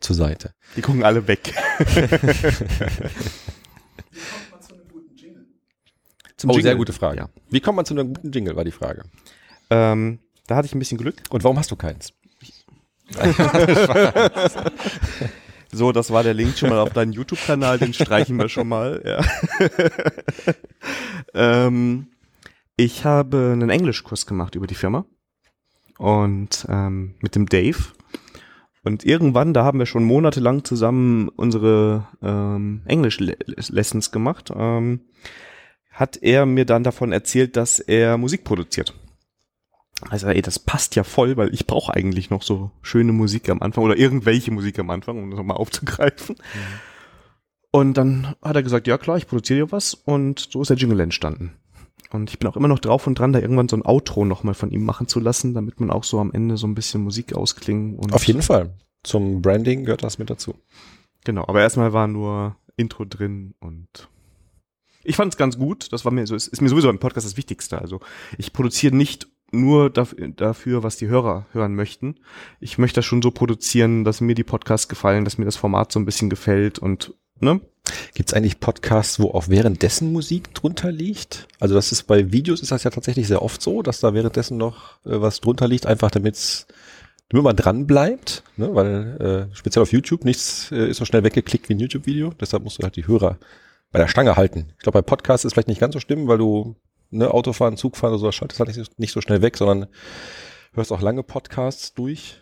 zur 0.01 0.17
Seite. 0.17 0.53
Die 0.77 0.83
gucken 0.83 1.05
alle 1.05 1.27
weg. 1.29 1.55
Zum 6.37 6.51
oh, 6.51 6.55
sehr 6.55 6.63
Jingle. 6.63 6.77
gute 6.79 6.93
Frage. 6.93 7.19
Ja. 7.19 7.29
Wie 7.51 7.61
kommt 7.61 7.77
man 7.77 7.85
zu 7.85 7.95
einem 7.95 8.15
guten 8.15 8.31
Jingle, 8.31 8.55
war 8.57 8.65
die 8.65 8.71
Frage. 8.71 9.03
Ähm, 9.71 10.21
da 10.47 10.55
hatte 10.57 10.67
ich 10.67 10.75
ein 10.75 10.79
bisschen 10.79 10.99
Glück. 10.99 11.17
Und 11.31 11.43
warum 11.45 11.59
hast 11.59 11.71
du 11.71 11.77
keins? 11.77 12.13
So, 15.70 15.92
das 15.92 16.11
war 16.11 16.22
der 16.22 16.35
Link 16.35 16.57
schon 16.57 16.70
mal 16.70 16.78
auf 16.78 16.92
deinen 16.92 17.12
YouTube-Kanal, 17.12 17.78
den 17.78 17.92
streichen 17.92 18.38
wir 18.38 18.48
schon 18.48 18.68
mal. 18.68 19.02
Ja. 19.04 19.24
ähm, 21.66 22.07
ich 22.76 23.04
habe 23.04 23.50
einen 23.52 23.70
Englischkurs 23.70 24.26
gemacht 24.26 24.54
über 24.54 24.66
die 24.66 24.74
Firma 24.74 25.04
und 25.98 26.66
ähm, 26.68 27.14
mit 27.20 27.35
dem 27.35 27.46
Dave. 27.46 27.78
Und 28.83 29.04
irgendwann, 29.04 29.52
da 29.52 29.64
haben 29.64 29.78
wir 29.78 29.87
schon 29.87 30.04
monatelang 30.04 30.64
zusammen 30.64 31.28
unsere 31.28 32.07
ähm, 32.22 32.83
Englisch-Lessons 32.87 34.12
gemacht, 34.12 34.50
ähm, 34.57 35.00
hat 35.90 36.16
er 36.22 36.46
mir 36.46 36.64
dann 36.64 36.85
davon 36.85 37.12
erzählt, 37.12 37.57
dass 37.57 37.81
er 37.81 38.16
Musik 38.16 38.44
produziert. 38.44 38.94
Also, 40.11 40.29
ey, 40.29 40.43
das 40.43 40.59
passt 40.59 40.95
ja 40.95 41.03
voll, 41.03 41.37
weil 41.37 41.53
ich 41.53 41.67
brauche 41.67 41.93
eigentlich 41.93 42.31
noch 42.31 42.43
so 42.43 42.71
schöne 42.83 43.13
Musik 43.13 43.49
am 43.49 43.63
Anfang 43.63 43.85
oder 43.85 43.97
irgendwelche 43.97 44.53
Musik 44.53 44.79
am 44.79 44.91
Anfang, 44.91 45.19
um 45.19 45.31
das 45.31 45.39
nochmal 45.39 45.57
aufzugreifen. 45.57 46.37
Mhm. 46.39 46.81
Und 47.71 47.95
dann 47.95 48.35
hat 48.41 48.57
er 48.57 48.63
gesagt, 48.63 48.87
ja 48.87 48.97
klar, 48.97 49.17
ich 49.17 49.27
produziere 49.27 49.67
dir 49.67 49.73
was 49.73 49.95
und 49.95 50.49
so 50.51 50.63
ist 50.63 50.69
der 50.69 50.77
Jingle 50.77 51.01
entstanden. 51.01 51.53
Und 52.11 52.31
ich 52.31 52.39
bin 52.39 52.49
auch 52.49 52.57
immer 52.57 52.69
noch 52.69 52.79
drauf 52.79 53.07
und 53.07 53.19
dran, 53.19 53.33
da 53.33 53.41
irgendwann 53.41 53.69
so 53.69 53.77
ein 53.77 53.85
Outro 53.85 54.25
nochmal 54.25 54.55
von 54.55 54.71
ihm 54.71 54.85
machen 54.85 55.09
zu 55.09 55.21
lassen, 55.21 55.53
damit 55.53 55.79
man 55.79 55.91
auch 55.91 56.05
so 56.05 56.19
am 56.19 56.33
Ende 56.33 56.57
so 56.57 56.67
ein 56.67 56.75
bisschen 56.75 57.03
Musik 57.03 57.35
ausklingen 57.35 57.97
und. 57.97 58.15
Auf 58.15 58.25
jeden 58.25 58.43
Fall. 58.43 58.75
Zum 59.03 59.43
Branding 59.43 59.85
gehört 59.85 60.03
das 60.03 60.19
mit 60.19 60.31
dazu. 60.31 60.55
Genau, 61.25 61.45
aber 61.47 61.61
erstmal 61.61 61.93
war 61.93 62.09
nur 62.09 62.57
Intro 62.77 63.05
drin 63.05 63.55
und 63.61 64.09
ich 65.05 65.17
fand 65.17 65.35
es 65.35 65.39
ganz 65.39 65.59
gut. 65.59 65.93
Das 65.93 66.05
war 66.05 66.13
mir 66.13 66.27
so, 66.27 66.35
ist, 66.35 66.49
ist 66.49 66.61
mir 66.61 66.69
sowieso 66.69 66.89
im 66.89 66.99
Podcast 66.99 67.27
das 67.27 67.37
Wichtigste. 67.37 67.81
Also 67.81 68.01
ich 68.39 68.53
produziere 68.53 68.95
nicht 68.97 69.29
nur 69.51 69.91
dafür, 69.91 70.83
was 70.83 70.97
die 70.97 71.09
Hörer 71.09 71.47
hören 71.53 71.75
möchten. 71.75 72.17
Ich 72.61 72.79
möchte 72.79 72.99
das 72.99 73.05
schon 73.05 73.23
so 73.23 73.31
produzieren, 73.31 74.05
dass 74.05 74.21
mir 74.21 74.35
die 74.35 74.45
Podcasts 74.45 74.89
gefallen, 74.89 75.25
dass 75.25 75.39
mir 75.39 75.45
das 75.45 75.57
Format 75.57 75.93
so 75.93 75.99
ein 75.99 76.05
bisschen 76.05 76.31
gefällt 76.31 76.79
und 76.79 77.15
ne? 77.41 77.61
Gibt 78.13 78.29
es 78.29 78.35
eigentlich 78.35 78.61
Podcasts, 78.61 79.19
wo 79.19 79.31
auch 79.31 79.49
währenddessen 79.49 80.13
Musik 80.13 80.53
drunter 80.53 80.93
liegt? 80.93 81.49
Also 81.59 81.75
das 81.75 81.91
ist 81.91 82.03
bei 82.03 82.33
Videos 82.33 82.61
ist 82.61 82.71
das 82.71 82.85
ja 82.85 82.91
tatsächlich 82.91 83.27
sehr 83.27 83.41
oft 83.41 83.63
so, 83.63 83.81
dass 83.81 84.01
da 84.01 84.13
währenddessen 84.13 84.59
noch 84.59 84.99
äh, 85.07 85.21
was 85.21 85.41
drunter 85.41 85.69
liegt, 85.69 85.87
einfach 85.87 86.11
damit's 86.11 86.67
damit 87.31 87.45
man 87.45 87.57
dran 87.57 87.87
bleibt, 87.87 88.43
ne? 88.57 88.75
weil 88.75 89.49
äh, 89.51 89.55
speziell 89.55 89.83
auf 89.83 89.93
YouTube 89.93 90.25
nichts 90.25 90.73
äh, 90.73 90.89
ist 90.89 90.97
so 90.97 91.05
schnell 91.05 91.25
weggeklickt 91.25 91.69
wie 91.69 91.75
ein 91.75 91.79
YouTube-Video. 91.79 92.33
Deshalb 92.41 92.65
musst 92.65 92.79
du 92.79 92.83
halt 92.83 92.97
die 92.97 93.07
Hörer 93.07 93.39
bei 93.91 93.99
der 93.99 94.09
Stange 94.09 94.37
halten. 94.37 94.73
Ich 94.77 94.83
glaube, 94.83 94.99
bei 94.99 95.03
Podcasts 95.03 95.45
ist 95.45 95.53
vielleicht 95.53 95.69
nicht 95.69 95.81
ganz 95.81 95.93
so 95.93 96.01
schlimm, 96.01 96.27
weil 96.27 96.39
du 96.39 96.77
ne, 97.11 97.33
Autofahren, 97.33 97.77
Zugfahren 97.77 98.14
oder 98.14 98.21
so, 98.21 98.33
schaltest 98.33 98.61
halt 98.61 98.77
nicht, 98.77 98.99
nicht 98.99 99.12
so 99.12 99.21
schnell 99.21 99.42
weg, 99.42 99.57
sondern 99.57 99.88
hörst 100.73 100.92
auch 100.92 101.01
lange 101.01 101.23
Podcasts 101.23 101.94
durch. 101.94 102.40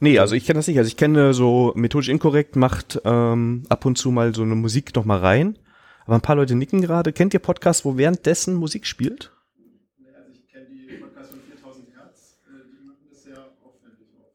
Nee, 0.00 0.18
also 0.18 0.34
ich 0.34 0.46
kenne 0.46 0.58
das 0.58 0.68
nicht. 0.68 0.78
Also 0.78 0.88
ich 0.88 0.96
kenne 0.96 1.34
so 1.34 1.72
methodisch 1.74 2.08
inkorrekt, 2.08 2.56
macht 2.56 3.00
ähm, 3.04 3.64
ab 3.68 3.84
und 3.84 3.98
zu 3.98 4.10
mal 4.10 4.34
so 4.34 4.42
eine 4.42 4.54
Musik 4.54 4.94
noch 4.94 5.04
mal 5.04 5.18
rein. 5.18 5.58
Aber 6.06 6.14
ein 6.14 6.22
paar 6.22 6.36
Leute 6.36 6.54
nicken 6.54 6.80
gerade. 6.80 7.12
Kennt 7.12 7.34
ihr 7.34 7.40
Podcasts, 7.40 7.84
wo 7.84 7.96
währenddessen 7.98 8.54
Musik 8.54 8.86
spielt? 8.86 9.32
Also 10.14 10.30
ich 10.32 10.48
kenne 10.48 10.66
die 10.70 10.96
Podcasts 10.96 11.30
von 11.30 11.40
4000 11.42 11.94
Hertz. 11.94 12.38
Äh, 12.46 12.50
die 12.72 12.86
machen 12.86 13.06
das 13.10 13.22
sehr 13.24 13.38
aufwendig 13.38 14.08
auch 14.18 14.32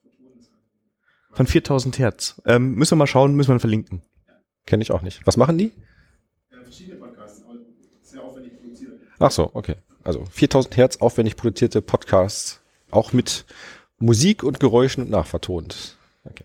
für 1.29 1.36
Von 1.36 1.47
4000 1.47 1.99
Hertz. 1.99 2.41
Ähm, 2.45 2.75
müssen 2.75 2.91
wir 2.91 2.97
mal 2.97 3.08
schauen, 3.08 3.36
müssen 3.36 3.53
wir 3.53 3.60
verlinken. 3.60 4.03
Kenne 4.65 4.84
ich 4.84 4.91
auch 4.91 5.01
nicht. 5.01 5.25
Was 5.25 5.36
machen 5.36 5.58
die? 5.58 5.71
Ja, 6.51 6.62
verschiedene 6.62 6.97
Podcasts, 6.97 7.43
sehr 8.03 8.23
aufwendig 8.23 8.53
produziert. 8.62 8.93
Ach 9.23 9.31
so, 9.31 9.51
okay. 9.53 9.75
Also 10.03 10.25
4000 10.25 10.75
Hertz 10.75 10.97
aufwendig 10.97 11.38
produzierte 11.38 11.81
Podcasts, 11.81 12.59
auch 12.91 13.13
mit 13.13 13.45
Musik 13.97 14.43
und 14.43 14.59
Geräuschen 14.59 15.05
und 15.05 15.09
nachvertont. 15.09 15.95
Okay. 16.25 16.43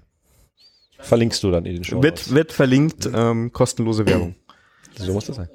Verlinkst 1.00 1.42
du 1.42 1.50
dann 1.50 1.66
in 1.66 1.74
den 1.74 1.82
Show. 1.82 2.00
Wird, 2.04 2.30
wird 2.30 2.52
verlinkt, 2.52 3.10
ähm, 3.12 3.52
kostenlose 3.52 4.06
Werbung. 4.06 4.36
So 4.96 5.12
muss 5.12 5.26
das 5.26 5.36
sein. 5.36 5.48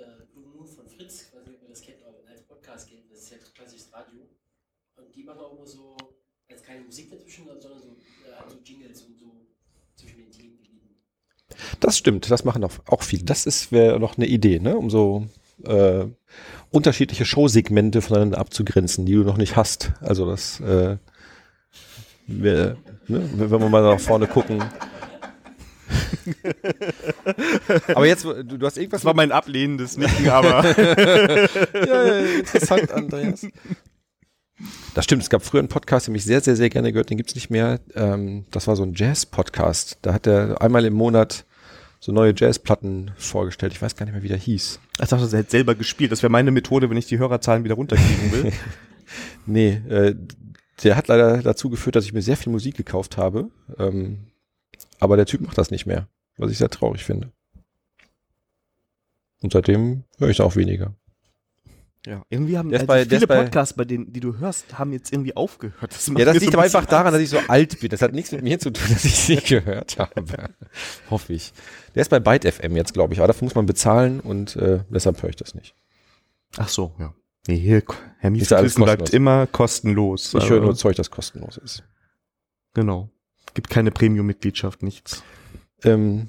Das 11.79 11.97
stimmt, 11.97 12.29
das 12.29 12.43
machen 12.43 12.63
auch, 12.65 12.71
auch 12.85 13.01
viele. 13.01 13.23
Das 13.23 13.45
ist 13.45 13.71
wäre 13.71 13.99
noch 13.99 14.17
eine 14.17 14.25
Idee, 14.25 14.59
ne? 14.59 14.77
um 14.77 14.89
so 14.89 15.27
äh, 15.63 16.05
unterschiedliche 16.69 17.25
Showsegmente 17.25 18.01
voneinander 18.01 18.39
abzugrenzen, 18.39 19.05
die 19.05 19.13
du 19.13 19.23
noch 19.23 19.37
nicht 19.37 19.55
hast. 19.55 19.93
Also 20.01 20.29
das, 20.29 20.59
äh, 20.61 20.97
wär, 22.27 22.77
ne? 23.07 23.29
wenn 23.35 23.51
wir 23.51 23.69
mal 23.69 23.83
nach 23.83 23.99
vorne 23.99 24.27
gucken. 24.27 24.63
aber 27.93 28.05
jetzt, 28.05 28.23
du, 28.23 28.43
du 28.43 28.65
hast 28.65 28.77
irgendwas. 28.77 29.01
Das 29.01 29.05
war 29.05 29.13
mein 29.13 29.31
ablehnendes 29.31 29.97
Nicken, 29.97 30.29
aber. 30.29 30.65
ja, 31.73 32.07
ja, 32.07 32.19
interessant, 32.39 32.91
Andreas. 32.91 33.47
Das 34.93 35.05
stimmt, 35.05 35.23
es 35.23 35.29
gab 35.29 35.43
früher 35.43 35.59
einen 35.59 35.67
Podcast, 35.67 36.07
den 36.07 36.15
ich 36.15 36.23
sehr, 36.23 36.41
sehr, 36.41 36.55
sehr 36.55 36.69
gerne 36.69 36.91
gehört, 36.91 37.09
den 37.09 37.17
gibt's 37.17 37.35
nicht 37.35 37.49
mehr. 37.49 37.79
Ähm, 37.95 38.45
das 38.51 38.67
war 38.67 38.75
so 38.75 38.83
ein 38.83 38.93
Jazz-Podcast. 38.95 39.97
Da 40.01 40.13
hat 40.13 40.27
er 40.27 40.61
einmal 40.61 40.85
im 40.85 40.93
Monat 40.93 41.45
so 42.03 42.11
neue 42.11 42.33
Jazzplatten 42.35 43.11
vorgestellt. 43.15 43.71
Ich 43.71 43.81
weiß 43.81 43.95
gar 43.95 44.05
nicht 44.05 44.11
mehr, 44.11 44.23
wie 44.23 44.27
der 44.27 44.37
hieß. 44.37 44.81
Ich 44.91 45.07
dachte, 45.07 45.15
er 45.15 45.39
hätte 45.39 45.51
selber 45.51 45.73
gespielt. 45.73 46.11
Das 46.11 46.21
wäre 46.21 46.29
meine 46.29 46.51
Methode, 46.51 46.89
wenn 46.89 46.97
ich 46.97 47.07
die 47.07 47.17
Hörerzahlen 47.17 47.63
wieder 47.63 47.75
runterkriegen 47.75 48.31
will. 48.33 48.51
nee, 49.45 49.69
äh, 49.87 50.13
der 50.83 50.97
hat 50.97 51.07
leider 51.07 51.41
dazu 51.41 51.69
geführt, 51.69 51.95
dass 51.95 52.03
ich 52.03 52.11
mir 52.11 52.21
sehr 52.21 52.35
viel 52.35 52.51
Musik 52.51 52.75
gekauft 52.75 53.15
habe. 53.15 53.51
Ähm, 53.79 54.25
aber 54.99 55.15
der 55.15 55.25
Typ 55.25 55.39
macht 55.39 55.57
das 55.57 55.71
nicht 55.71 55.85
mehr, 55.85 56.09
was 56.35 56.51
ich 56.51 56.57
sehr 56.57 56.69
traurig 56.69 57.05
finde. 57.05 57.31
Und 59.41 59.53
seitdem 59.53 60.03
höre 60.17 60.29
ich 60.29 60.41
auch 60.41 60.57
weniger. 60.57 60.93
Ja, 62.05 62.21
irgendwie 62.29 62.57
haben 62.57 62.73
also 62.73 62.85
bei, 62.85 63.05
viele 63.05 63.27
Podcasts, 63.27 63.75
bei 63.75 63.85
denen, 63.85 64.11
die 64.11 64.19
du 64.19 64.37
hörst, 64.37 64.77
haben 64.77 64.91
jetzt 64.91 65.13
irgendwie 65.13 65.37
aufgehört. 65.37 65.89
Das 65.93 66.07
ja, 66.07 66.25
das 66.25 66.39
liegt 66.39 66.51
so 66.51 66.57
aber 66.57 66.65
einfach 66.65 66.85
daran, 66.85 67.13
dass 67.13 67.21
ich 67.21 67.29
so 67.29 67.39
alt 67.47 67.79
bin. 67.79 67.89
Das 67.89 68.01
hat 68.01 68.11
nichts 68.11 68.33
mit 68.33 68.43
mir 68.43 68.59
zu 68.59 68.71
tun, 68.71 68.85
dass 68.89 69.05
ich 69.05 69.29
nicht 69.29 69.47
gehört 69.47 69.97
habe. 69.97 70.49
Hoffe 71.09 71.31
ich. 71.31 71.53
Der 71.95 72.01
ist 72.01 72.09
bei 72.09 72.19
Byte 72.19 72.51
FM 72.51 72.75
jetzt, 72.75 72.93
glaube 72.93 73.13
ich. 73.13 73.19
Aber 73.19 73.27
dafür 73.27 73.45
muss 73.45 73.55
man 73.55 73.65
bezahlen 73.65 74.19
und 74.19 74.57
äh, 74.57 74.81
deshalb 74.89 75.21
höre 75.23 75.29
ich 75.29 75.37
das 75.37 75.55
nicht. 75.55 75.75
Ach 76.57 76.67
so, 76.67 76.93
ja. 76.99 77.13
Nee, 77.47 77.57
hier, 77.57 77.83
Herr 78.19 78.29
Mieswissen 78.29 78.83
bleibt 78.83 79.09
immer 79.11 79.47
kostenlos. 79.47 80.33
Ich 80.33 80.49
höre 80.49 80.61
nur 80.61 80.75
Zeug, 80.75 80.95
das 80.95 81.09
kostenlos 81.09 81.57
ist. 81.57 81.83
Genau. 82.73 83.09
Gibt 83.53 83.69
keine 83.69 83.91
Premium-Mitgliedschaft, 83.91 84.81
nichts. 84.81 85.23
Ähm, 85.83 86.27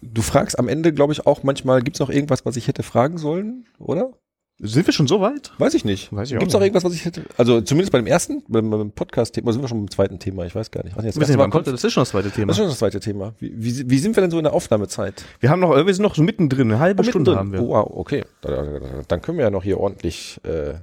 du 0.00 0.22
fragst 0.22 0.58
am 0.58 0.68
Ende, 0.68 0.92
glaube 0.92 1.12
ich, 1.12 1.26
auch 1.26 1.42
manchmal, 1.42 1.82
gibt 1.82 1.96
es 1.96 2.00
noch 2.00 2.10
irgendwas, 2.10 2.44
was 2.44 2.56
ich 2.56 2.68
hätte 2.68 2.82
fragen 2.82 3.18
sollen, 3.18 3.66
oder? 3.78 4.12
Sind 4.60 4.86
wir 4.86 4.94
schon 4.94 5.08
so 5.08 5.20
weit? 5.20 5.50
Weiß 5.58 5.74
ich 5.74 5.84
nicht. 5.84 6.12
Weiß 6.12 6.30
ich 6.30 6.38
Gibt 6.38 6.48
es 6.48 6.54
noch 6.54 6.60
irgendwas, 6.60 6.84
was 6.84 6.94
ich 6.94 7.04
hätte? 7.04 7.24
Also 7.36 7.60
zumindest 7.60 7.90
bei 7.90 7.98
dem 7.98 8.06
ersten, 8.06 8.44
beim, 8.46 8.70
beim 8.70 8.92
Podcast-Thema, 8.92 9.52
sind 9.52 9.62
wir 9.62 9.68
schon 9.68 9.80
beim 9.80 9.90
zweiten 9.90 10.20
Thema. 10.20 10.46
Ich 10.46 10.54
weiß 10.54 10.70
gar 10.70 10.84
nicht. 10.84 10.96
Was 10.96 11.04
jetzt 11.04 11.20
das, 11.20 11.36
kommt, 11.36 11.66
das 11.66 11.82
ist 11.82 11.92
schon 11.92 12.02
das 12.02 12.10
zweite 12.10 12.30
Thema. 12.30 12.46
Das 12.46 12.56
ist 12.56 12.60
schon 12.60 12.68
das 12.68 12.78
zweite 12.78 13.00
Thema. 13.00 13.34
Wie, 13.40 13.52
wie, 13.56 13.90
wie 13.90 13.98
sind 13.98 14.16
wir 14.16 14.20
denn 14.20 14.30
so 14.30 14.38
in 14.38 14.44
der 14.44 14.52
Aufnahmezeit? 14.52 15.24
Wir 15.40 15.50
haben 15.50 15.58
noch, 15.58 15.74
wir 15.74 15.92
sind 15.92 16.04
noch 16.04 16.14
so 16.14 16.22
mittendrin. 16.22 16.70
Eine 16.70 16.78
halbe 16.78 17.02
oh, 17.02 17.04
Stunde 17.04 17.36
haben 17.36 17.52
wir. 17.52 17.62
Oh, 17.62 17.70
wow, 17.70 17.90
okay. 17.92 18.24
Dann 18.42 19.22
können 19.22 19.38
wir 19.38 19.44
ja 19.44 19.50
noch 19.50 19.64
hier 19.64 19.80
ordentlich. 19.80 20.40
Äh, 20.44 20.74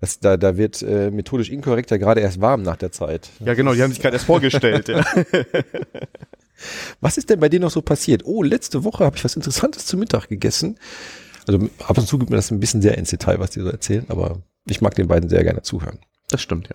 das, 0.00 0.18
da, 0.18 0.36
da 0.36 0.56
wird 0.56 0.82
äh, 0.82 1.10
methodisch 1.12 1.50
inkorrekt 1.50 1.92
ja 1.92 1.98
gerade 1.98 2.20
erst 2.20 2.40
warm 2.40 2.62
nach 2.62 2.76
der 2.76 2.90
Zeit. 2.90 3.30
Ja, 3.38 3.54
genau. 3.54 3.72
Die 3.72 3.82
haben 3.82 3.92
sich 3.92 4.02
gerade 4.02 4.16
erst 4.16 4.26
vorgestellt. 4.26 4.88
ja. 4.88 5.04
Was 7.00 7.18
ist 7.18 7.30
denn 7.30 7.40
bei 7.40 7.48
dir 7.48 7.60
noch 7.60 7.70
so 7.70 7.82
passiert? 7.82 8.22
Oh, 8.24 8.42
letzte 8.42 8.84
Woche 8.84 9.04
habe 9.04 9.16
ich 9.16 9.24
was 9.24 9.36
Interessantes 9.36 9.84
zu 9.86 9.98
Mittag 9.98 10.28
gegessen. 10.28 10.78
Also 11.46 11.68
ab 11.86 11.96
und 11.96 12.06
zu 12.06 12.18
gibt 12.18 12.30
mir 12.30 12.36
das 12.36 12.50
ein 12.50 12.60
bisschen 12.60 12.82
sehr 12.82 12.98
ins 12.98 13.10
Detail, 13.10 13.38
was 13.38 13.50
die 13.50 13.60
so 13.60 13.68
erzählen, 13.68 14.06
aber 14.08 14.42
ich 14.66 14.80
mag 14.80 14.94
den 14.94 15.08
beiden 15.08 15.28
sehr 15.28 15.44
gerne 15.44 15.62
zuhören. 15.62 15.98
Das 16.28 16.40
stimmt, 16.40 16.68
ja. 16.68 16.74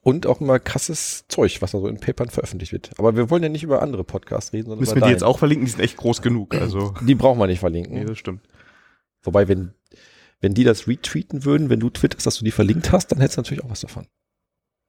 Und 0.00 0.26
auch 0.26 0.40
immer 0.40 0.58
krasses 0.58 1.26
Zeug, 1.28 1.62
was 1.62 1.70
da 1.70 1.78
so 1.78 1.86
in 1.86 2.00
Papern 2.00 2.28
veröffentlicht 2.28 2.72
wird. 2.72 2.90
Aber 2.98 3.14
wir 3.14 3.30
wollen 3.30 3.42
ja 3.44 3.48
nicht 3.48 3.62
über 3.62 3.82
andere 3.82 4.02
Podcasts 4.02 4.52
reden, 4.52 4.64
sondern 4.64 4.80
Müssen 4.80 4.96
wir 4.96 5.02
die 5.02 5.12
jetzt 5.12 5.22
auch 5.22 5.38
verlinken? 5.38 5.66
Die 5.66 5.70
sind 5.70 5.80
echt 5.80 5.96
groß 5.96 6.22
genug. 6.22 6.54
Also 6.56 6.94
die 7.02 7.14
brauchen 7.14 7.38
wir 7.38 7.46
nicht 7.46 7.60
verlinken. 7.60 7.94
Nee, 7.94 8.04
das 8.04 8.18
stimmt. 8.18 8.42
Wobei, 9.22 9.46
wenn, 9.46 9.74
wenn 10.40 10.54
die 10.54 10.64
das 10.64 10.88
retweeten 10.88 11.44
würden, 11.44 11.70
wenn 11.70 11.78
du 11.78 11.88
twitterst, 11.88 12.26
dass 12.26 12.38
du 12.38 12.44
die 12.44 12.50
verlinkt 12.50 12.90
hast, 12.90 13.12
dann 13.12 13.20
hättest 13.20 13.36
du 13.36 13.42
natürlich 13.42 13.62
auch 13.62 13.70
was 13.70 13.82
davon. 13.82 14.06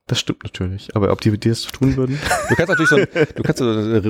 Das 0.08 0.20
stimmt 0.20 0.44
natürlich. 0.44 0.94
Aber 0.96 1.12
ob 1.14 1.22
die 1.22 1.32
mit 1.32 1.46
dir 1.46 1.50
das 1.50 1.64
tun 1.64 1.96
würden? 1.96 2.20
Du 2.50 2.56
kannst 2.56 2.70
natürlich 2.70 2.90
so, 2.90 2.98
ein, 2.98 3.08
du 3.36 3.42
kannst 3.42 3.60
so 3.60 3.70
eine 3.70 4.06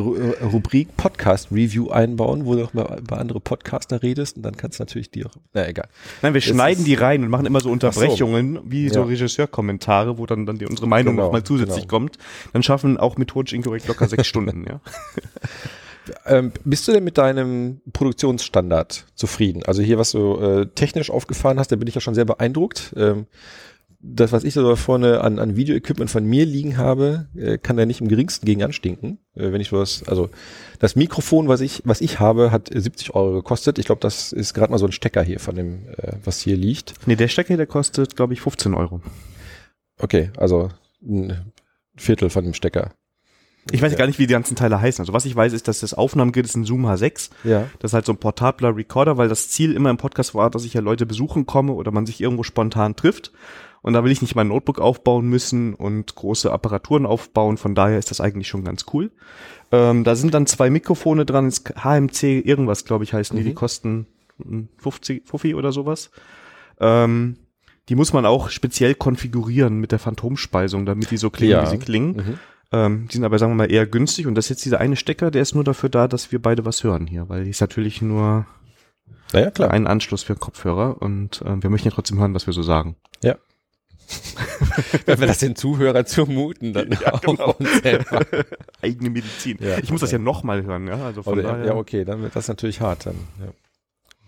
Rubrik 0.52 0.98
Podcast 0.98 1.52
Review 1.52 1.92
einbauen, 1.92 2.46
wo 2.46 2.56
du 2.56 2.64
auch 2.64 2.74
mal 2.74 2.98
über 3.00 3.20
andere 3.20 3.40
Podcaster 3.40 4.02
redest 4.02 4.38
und 4.38 4.44
dann 4.44 4.58
kannst 4.58 4.80
du 4.80 4.84
natürlich 4.84 5.12
die 5.12 5.24
auch, 5.24 5.36
na 5.54 5.68
egal. 5.68 5.88
Nein, 6.24 6.34
wir 6.34 6.42
das 6.42 6.50
schneiden 6.50 6.84
die 6.84 6.96
rein 6.96 7.24
und 7.24 7.30
machen 7.30 7.46
immer 7.46 7.60
so 7.60 7.70
Unterbrechungen, 7.70 8.56
so. 8.56 8.62
wie 8.66 8.90
so 8.90 9.02
ja. 9.02 9.06
Regisseurkommentare, 9.06 10.18
wo 10.18 10.26
dann, 10.26 10.48
dann 10.48 10.58
die, 10.58 10.66
unsere 10.66 10.88
Meinung 10.88 11.16
genau, 11.16 11.28
nochmal 11.28 11.44
zusätzlich 11.44 11.88
genau. 11.88 12.00
kommt. 12.00 12.18
Dann 12.54 12.64
schaffen 12.64 12.98
auch 12.98 13.18
methodisch 13.18 13.54
inkorrekt 13.54 13.88
locker 13.88 14.08
sechs 14.08 14.28
Stunden, 14.34 14.66
ja. 14.68 14.82
Ähm, 16.26 16.52
bist 16.66 16.88
du 16.88 16.92
denn 16.92 17.04
mit 17.04 17.18
deinem 17.18 17.82
Produktionsstandard 17.94 19.06
zufrieden? 19.16 19.64
Also 19.64 19.82
hier, 19.82 19.98
was 19.98 20.12
du 20.12 20.38
äh, 20.38 20.66
technisch 20.68 21.10
aufgefahren 21.10 21.60
hast, 21.60 21.72
da 21.72 21.78
bin 21.78 21.88
ich 21.88 21.96
ja 21.96 22.02
schon 22.02 22.16
sehr 22.16 22.26
beeindruckt. 22.26 22.94
Ähm, 22.98 23.28
das, 24.06 24.34
was 24.34 24.44
ich 24.44 24.54
so 24.54 24.68
da 24.68 24.76
vorne 24.76 25.22
an, 25.22 25.40
an 25.40 25.56
Videoequipment 25.56 26.12
von 26.12 26.26
mir 26.26 26.46
liegen 26.46 26.78
habe, 26.78 27.28
äh, 27.38 27.58
kann 27.58 27.78
da 27.78 27.86
nicht 27.86 28.02
im 28.02 28.10
geringsten 28.10 28.46
gegen 28.46 28.62
anstinken. 28.62 29.20
Äh, 29.34 29.54
wenn 29.54 29.62
ich 29.62 29.70
sowas, 29.70 30.04
also 30.08 30.30
das 30.80 30.98
Mikrofon, 30.98 31.48
was 31.48 31.62
ich, 31.62 31.82
was 31.86 32.02
ich 32.02 32.20
habe, 32.20 32.52
hat 32.52 32.70
70 32.74 33.16
Euro 33.16 33.34
gekostet. 33.34 33.80
Ich 33.80 33.86
glaube, 33.86 34.02
das 34.02 34.34
ist 34.34 34.54
gerade 34.54 34.72
mal 34.72 34.78
so 34.78 34.86
ein 34.86 34.92
Stecker 34.92 35.24
hier 35.24 35.40
von 35.40 35.56
dem, 35.56 35.88
äh, 35.98 36.18
was 36.26 36.42
hier 36.42 36.58
liegt. 36.58 36.94
Nee, 37.06 37.16
der 37.16 37.30
Stecker, 37.30 37.56
der 37.56 37.66
kostet, 37.66 38.18
glaube 38.18 38.34
ich, 38.34 38.42
15 38.42 38.74
Euro. 38.74 39.02
Okay, 40.00 40.32
also 40.36 40.70
ein 41.02 41.54
Viertel 41.96 42.30
von 42.30 42.44
dem 42.44 42.54
Stecker. 42.54 42.92
Ich 43.72 43.82
weiß 43.82 43.96
gar 43.96 44.08
nicht, 44.08 44.20
wie 44.20 44.28
die 44.28 44.34
ganzen 44.34 44.58
Teile 44.58 44.82
heißen. 44.82 45.02
Also 45.02 45.14
was 45.14 45.24
ich 45.24 45.34
weiß, 45.34 45.54
ist, 45.54 45.70
dass 45.70 45.80
das 45.80 45.94
Aufnahmegerät 45.94 46.46
ist 46.46 46.56
ein 46.56 46.66
Zoom 46.66 46.86
H6. 46.86 47.30
Ja. 47.46 47.70
Das 47.80 47.92
ist 47.92 47.94
halt 47.94 48.06
so 48.06 48.12
ein 48.12 48.18
portabler 48.18 48.76
Recorder, 48.76 49.18
weil 49.18 49.30
das 49.30 49.48
Ziel 49.48 49.74
immer 49.74 49.90
im 49.90 49.96
Podcast 49.96 50.36
war, 50.36 50.50
dass 50.50 50.66
ich 50.66 50.74
ja 50.74 50.82
Leute 50.82 51.06
besuchen 51.06 51.46
komme 51.46 51.72
oder 51.72 51.92
man 51.92 52.06
sich 52.06 52.20
irgendwo 52.20 52.44
spontan 52.44 52.98
trifft. 52.98 53.32
Und 53.84 53.94
da 53.94 54.04
will 54.04 54.12
ich 54.12 54.22
nicht 54.24 54.34
mein 54.36 54.48
Notebook 54.48 54.80
aufbauen 54.80 55.28
müssen 55.30 55.76
und 55.76 56.16
große 56.16 56.52
Apparaturen 56.52 57.06
aufbauen. 57.06 57.58
Von 57.58 57.76
daher 57.76 58.00
ist 58.00 58.10
das 58.10 58.20
eigentlich 58.22 58.48
schon 58.48 58.64
ganz 58.64 58.86
cool. 58.94 59.12
Ähm, 59.72 60.04
da 60.04 60.16
sind 60.16 60.34
dann 60.34 60.48
zwei 60.48 60.70
Mikrofone 60.72 61.26
dran. 61.26 61.46
Das 61.46 61.64
HMC 61.84 62.40
irgendwas, 62.40 62.86
glaube 62.86 63.04
ich, 63.04 63.14
heißen 63.14 63.38
die. 63.38 63.44
Die 63.44 63.50
Mhm. 63.52 63.56
kosten 63.56 64.08
hm, 64.42 64.70
50, 64.78 65.28
50 65.28 65.54
oder 65.56 65.72
sowas. 65.72 66.10
Ähm, 66.80 67.38
die 67.90 67.96
muss 67.96 68.14
man 68.14 68.26
auch 68.26 68.50
speziell 68.50 68.96
konfigurieren 68.96 69.78
mit 69.80 69.92
der 69.92 70.00
Phantomspeisung, 70.00 70.86
damit 70.86 71.12
die 71.12 71.18
so 71.18 71.30
klingen, 71.30 71.52
Ja. 71.52 71.64
wie 71.66 71.70
sie 71.70 71.78
klingen. 71.78 72.16
Mhm. 72.16 72.40
Ähm, 72.72 73.08
die 73.10 73.18
sind 73.18 73.26
aber, 73.26 73.38
sagen 73.38 73.52
wir 73.52 73.58
mal, 73.58 73.72
eher 73.72 73.86
günstig. 73.86 74.26
Und 74.28 74.36
das 74.36 74.46
ist 74.46 74.50
jetzt 74.50 74.66
dieser 74.66 74.80
eine 74.80 74.96
Stecker, 74.96 75.30
der 75.30 75.42
ist 75.42 75.54
nur 75.56 75.64
dafür 75.66 75.90
da, 75.90 76.08
dass 76.08 76.32
wir 76.32 76.42
beide 76.42 76.66
was 76.66 76.84
hören 76.84 77.06
hier, 77.06 77.28
weil 77.30 77.44
die 77.44 77.50
ist 77.50 77.60
natürlich 77.62 78.02
nur 78.02 78.46
Naja, 79.34 79.52
klar. 79.52 79.72
ein 79.72 79.86
Anschluss 79.88 80.24
für 80.24 80.36
Kopfhörer 80.36 81.02
und 81.02 81.44
ähm, 81.46 81.62
wir 81.62 81.70
möchten 81.70 81.90
ja 81.90 81.94
trotzdem 81.94 82.20
hören, 82.20 82.34
was 82.34 82.48
wir 82.48 82.54
so 82.54 82.64
sagen. 82.64 82.96
Wenn 85.06 85.20
wir 85.20 85.28
das 85.28 85.40
den 85.40 85.56
Zuhörern 85.56 86.06
zumuten, 86.06 86.74
dann 86.74 86.92
Ja, 86.92 87.18
genau. 87.18 87.44
auch 87.46 87.60
uns 87.60 87.82
selber. 87.82 88.22
Eigene 88.82 89.10
Medizin. 89.10 89.58
Ja, 89.62 89.78
ich 89.78 89.92
muss 89.92 90.02
das 90.02 90.12
ja 90.12 90.18
nochmal 90.18 90.64
hören, 90.64 90.88
ja. 90.88 90.96
Also 91.06 91.24
von 91.24 91.34
Oder, 91.34 91.44
daher. 91.44 91.66
ja, 91.68 91.76
okay, 91.76 92.04
dann 92.06 92.22
wird 92.22 92.36
das 92.36 92.48
natürlich 92.48 92.82
hart. 92.82 93.06
Dann, 93.06 93.16
ja. 93.40 93.52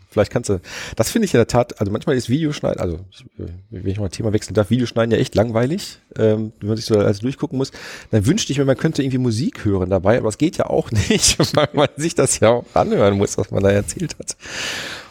Vielleicht 0.09 0.31
kannst 0.31 0.49
du, 0.49 0.61
das 0.95 1.09
finde 1.09 1.25
ich 1.25 1.33
in 1.33 1.39
der 1.39 1.47
Tat, 1.47 1.79
also 1.81 1.91
manchmal 1.91 2.15
ist 2.15 2.29
Videoschneiden, 2.29 2.79
also 2.79 2.99
wenn 3.37 3.85
ich 3.87 3.97
mal 3.99 4.05
ein 4.05 4.11
Thema 4.11 4.31
wechseln 4.31 4.53
darf, 4.53 4.69
Videoschneiden 4.69 5.11
ja 5.11 5.17
echt 5.17 5.35
langweilig, 5.35 5.99
ähm, 6.17 6.53
wenn 6.59 6.69
man 6.69 6.77
sich 6.77 6.85
so 6.85 6.97
alles 6.97 7.19
durchgucken 7.19 7.57
muss. 7.57 7.71
Dann 8.11 8.25
wünschte 8.25 8.53
ich 8.53 8.57
mir, 8.57 8.63
man 8.63 8.77
könnte 8.77 9.01
irgendwie 9.03 9.17
Musik 9.17 9.65
hören 9.65 9.89
dabei, 9.89 10.17
aber 10.17 10.29
es 10.29 10.37
geht 10.37 10.55
ja 10.57 10.67
auch 10.67 10.89
nicht, 11.09 11.37
weil 11.55 11.67
man 11.73 11.89
sich 11.97 12.15
das 12.15 12.39
ja 12.39 12.49
auch 12.49 12.65
anhören 12.73 13.17
muss, 13.17 13.37
was 13.37 13.51
man 13.51 13.61
da 13.61 13.71
erzählt 13.71 14.17
hat. 14.17 14.37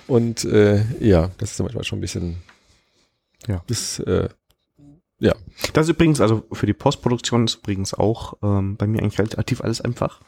Und 0.07 0.45
äh, 0.47 0.83
ja, 1.01 1.31
das 1.37 1.51
ist 1.53 1.61
manchmal 1.61 1.85
schon 1.85 1.99
ein 1.99 2.03
bisschen, 2.03 2.37
Ja. 3.47 3.63
Das, 3.67 3.99
äh, 3.99 4.29
ja. 5.19 5.35
Das 5.73 5.87
ist 5.87 5.91
übrigens, 5.95 6.21
also 6.21 6.45
für 6.53 6.67
die 6.67 6.73
Postproduktion 6.75 7.45
ist 7.45 7.57
übrigens 7.57 7.95
auch 7.95 8.35
ähm, 8.43 8.77
bei 8.77 8.87
mir 8.87 9.01
eigentlich 9.03 9.19
relativ 9.19 9.63
alles 9.63 9.81
einfach. 9.81 10.21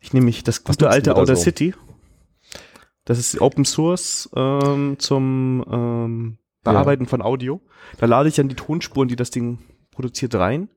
Ich 0.00 0.12
nehme 0.12 0.26
mich 0.26 0.44
das 0.44 0.64
gute 0.64 0.88
alte 0.88 1.10
da 1.10 1.16
Outer 1.16 1.36
so? 1.36 1.42
City. 1.42 1.74
Das 3.04 3.18
ist 3.18 3.40
Open 3.40 3.64
Source 3.64 4.28
ähm, 4.34 4.96
zum 4.98 5.64
ähm, 5.70 6.38
Ja. 6.64 6.72
Bearbeiten 6.72 7.06
von 7.06 7.22
Audio. 7.22 7.60
Da 7.98 8.06
lade 8.06 8.28
ich 8.28 8.34
dann 8.34 8.48
die 8.48 8.56
Tonspuren, 8.56 9.08
die 9.08 9.16
das 9.16 9.30
Ding 9.30 9.58
produziert, 9.92 10.34
rein. 10.34 10.68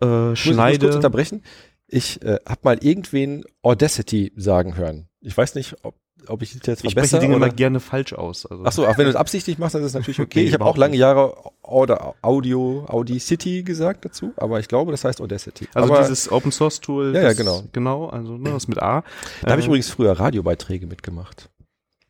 Äh, 0.00 0.04
Ich 0.04 0.06
muss, 0.06 0.38
ich 0.40 0.46
muss 0.46 0.54
schneide. 0.54 0.78
kurz 0.86 0.94
unterbrechen. 0.96 1.42
Ich 1.88 2.22
äh, 2.22 2.38
habe 2.46 2.60
mal 2.62 2.78
irgendwen 2.82 3.44
Audacity 3.62 4.32
sagen 4.36 4.76
hören. 4.76 5.08
Ich 5.20 5.36
weiß 5.36 5.54
nicht, 5.56 5.76
ob, 5.84 5.96
ob 6.28 6.42
ich 6.42 6.52
das 6.58 6.66
jetzt 6.66 6.84
ich 6.84 6.90
spreche 6.92 7.08
verbessere. 7.08 7.20
die 7.20 7.26
Dinge 7.26 7.36
oder- 7.36 7.46
immer 7.46 7.54
gerne 7.54 7.80
falsch 7.80 8.12
aus. 8.12 8.46
Also. 8.46 8.62
Ach 8.64 8.72
so, 8.72 8.86
auch 8.86 8.96
wenn 8.98 9.04
du 9.04 9.10
es 9.10 9.16
absichtlich 9.16 9.58
machst, 9.58 9.74
dann 9.74 9.82
ist 9.82 9.88
es 9.88 9.94
natürlich 9.94 10.20
okay. 10.20 10.40
Nee, 10.40 10.46
ich 10.48 10.54
habe 10.54 10.64
auch 10.64 10.76
lange 10.76 10.92
nicht. 10.92 11.00
Jahre 11.00 11.34
Audio, 11.62 12.14
Audio 12.22 12.84
Audi 12.88 13.18
City 13.18 13.62
gesagt 13.62 14.04
dazu, 14.04 14.32
aber 14.36 14.60
ich 14.60 14.68
glaube, 14.68 14.90
das 14.92 15.04
heißt 15.04 15.20
Audacity. 15.20 15.68
Also 15.74 15.92
aber 15.92 16.02
dieses 16.02 16.30
Open 16.30 16.52
Source 16.52 16.80
Tool. 16.80 17.14
Ja, 17.14 17.22
ja, 17.22 17.32
genau. 17.32 17.64
Genau, 17.72 18.06
also 18.08 18.36
ne, 18.36 18.50
das 18.50 18.68
mit 18.68 18.78
A. 18.82 19.02
da 19.42 19.50
habe 19.50 19.60
ich 19.60 19.66
Äh, 19.66 19.68
übrigens 19.68 19.90
früher 19.90 20.12
Radiobeiträge 20.12 20.86
mitgemacht. 20.86 21.50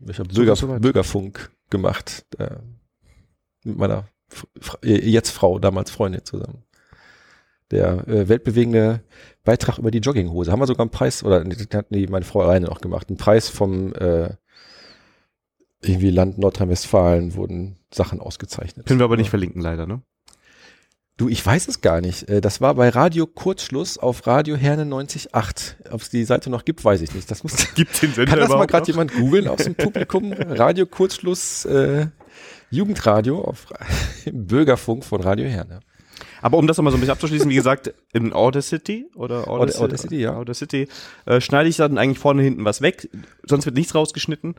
Ich 0.07 0.19
habe 0.19 0.29
Bürger, 0.29 0.57
so. 0.57 0.67
Bürgerfunk 0.79 1.51
gemacht 1.71 2.27
äh, 2.39 2.57
mit 3.65 3.79
meiner 3.79 4.05
F 4.31 4.47
Fra- 4.61 4.79
äh, 4.83 5.09
jetzt 5.09 5.31
Frau, 5.31 5.59
damals 5.59 5.91
Freundin 5.91 6.25
zusammen. 6.25 6.63
Der 7.71 8.07
äh, 8.07 8.29
weltbewegende 8.29 9.01
Beitrag 9.45 9.79
über 9.79 9.91
die 9.91 9.99
Jogginghose. 9.99 10.53
Haben 10.53 10.61
wir 10.61 10.67
sogar 10.67 10.85
einen 10.85 10.91
Preis, 10.91 11.25
oder 11.25 11.45
hat 11.45 11.91
nee, 11.91 12.07
meine 12.09 12.25
Frau 12.25 12.43
alleine 12.43 12.67
noch 12.67 12.81
gemacht, 12.81 13.09
einen 13.09 13.17
Preis 13.17 13.49
vom 13.49 13.93
äh, 13.95 14.31
irgendwie 15.83 16.11
Land 16.11 16.39
Nordrhein-Westfalen 16.39 17.35
wurden 17.35 17.77
Sachen 17.93 18.21
ausgezeichnet. 18.21 18.87
Können 18.87 19.01
wir 19.01 19.05
aber 19.05 19.17
nicht 19.17 19.31
verlinken, 19.31 19.61
leider, 19.61 19.87
ne? 19.87 20.03
Du, 21.19 21.31
ich 21.31 21.45
weiß 21.45 21.69
es 21.69 21.81
gar 21.81 22.03
nicht. 22.03 22.29
Äh, 22.29 22.41
Das 22.43 22.61
war 22.61 22.75
bei 22.75 22.91
Radio 22.91 23.27
Kurzschluss 23.27 23.97
auf 23.97 24.27
Radio 24.27 24.55
Herne 24.57 24.85
90.8. 24.85 25.91
Ob 25.91 26.03
es 26.03 26.11
die 26.11 26.25
Seite 26.25 26.51
noch 26.51 26.67
gibt, 26.67 26.85
weiß 26.85 27.01
ich 27.01 27.15
nicht. 27.15 27.31
Das 27.31 27.43
muss, 27.43 27.57
Gibt 27.75 28.01
den 28.03 28.13
Sender 28.13 28.31
kann 28.31 28.41
das 28.41 28.51
mal 28.51 28.67
gerade 28.67 28.87
jemand 28.87 29.15
googeln 29.15 29.49
aus 29.49 29.65
dem 29.65 29.75
Publikum? 29.75 30.33
Radio 30.39 30.85
Kurzschluss 30.85 31.65
äh, 31.65 32.09
Jugendradio 32.71 33.41
auf 33.43 33.67
im 34.27 34.47
Bürgerfunk 34.47 35.05
von 35.05 35.23
Radio 35.23 35.49
Herne. 35.49 35.81
Aber 36.43 36.59
um 36.59 36.67
das 36.67 36.77
nochmal 36.77 36.91
so 36.93 36.97
ein 36.97 37.01
bisschen 37.01 37.13
abzuschließen, 37.13 37.51
wie 37.51 37.55
gesagt, 37.55 37.95
in 38.13 38.33
Audacity 38.33 39.07
oder 39.15 39.49
Aud- 39.49 39.75
Audacity, 39.77 40.17
ja. 40.21 40.37
Audacity 40.37 40.89
äh, 41.25 41.41
schneide 41.41 41.69
ich 41.69 41.77
dann 41.77 41.99
eigentlich 41.99 42.19
vorne 42.19 42.43
hinten 42.43 42.65
was 42.65 42.81
weg, 42.81 43.09
sonst 43.45 43.67
wird 43.67 43.77
nichts 43.77 43.95
rausgeschnitten. 43.95 44.55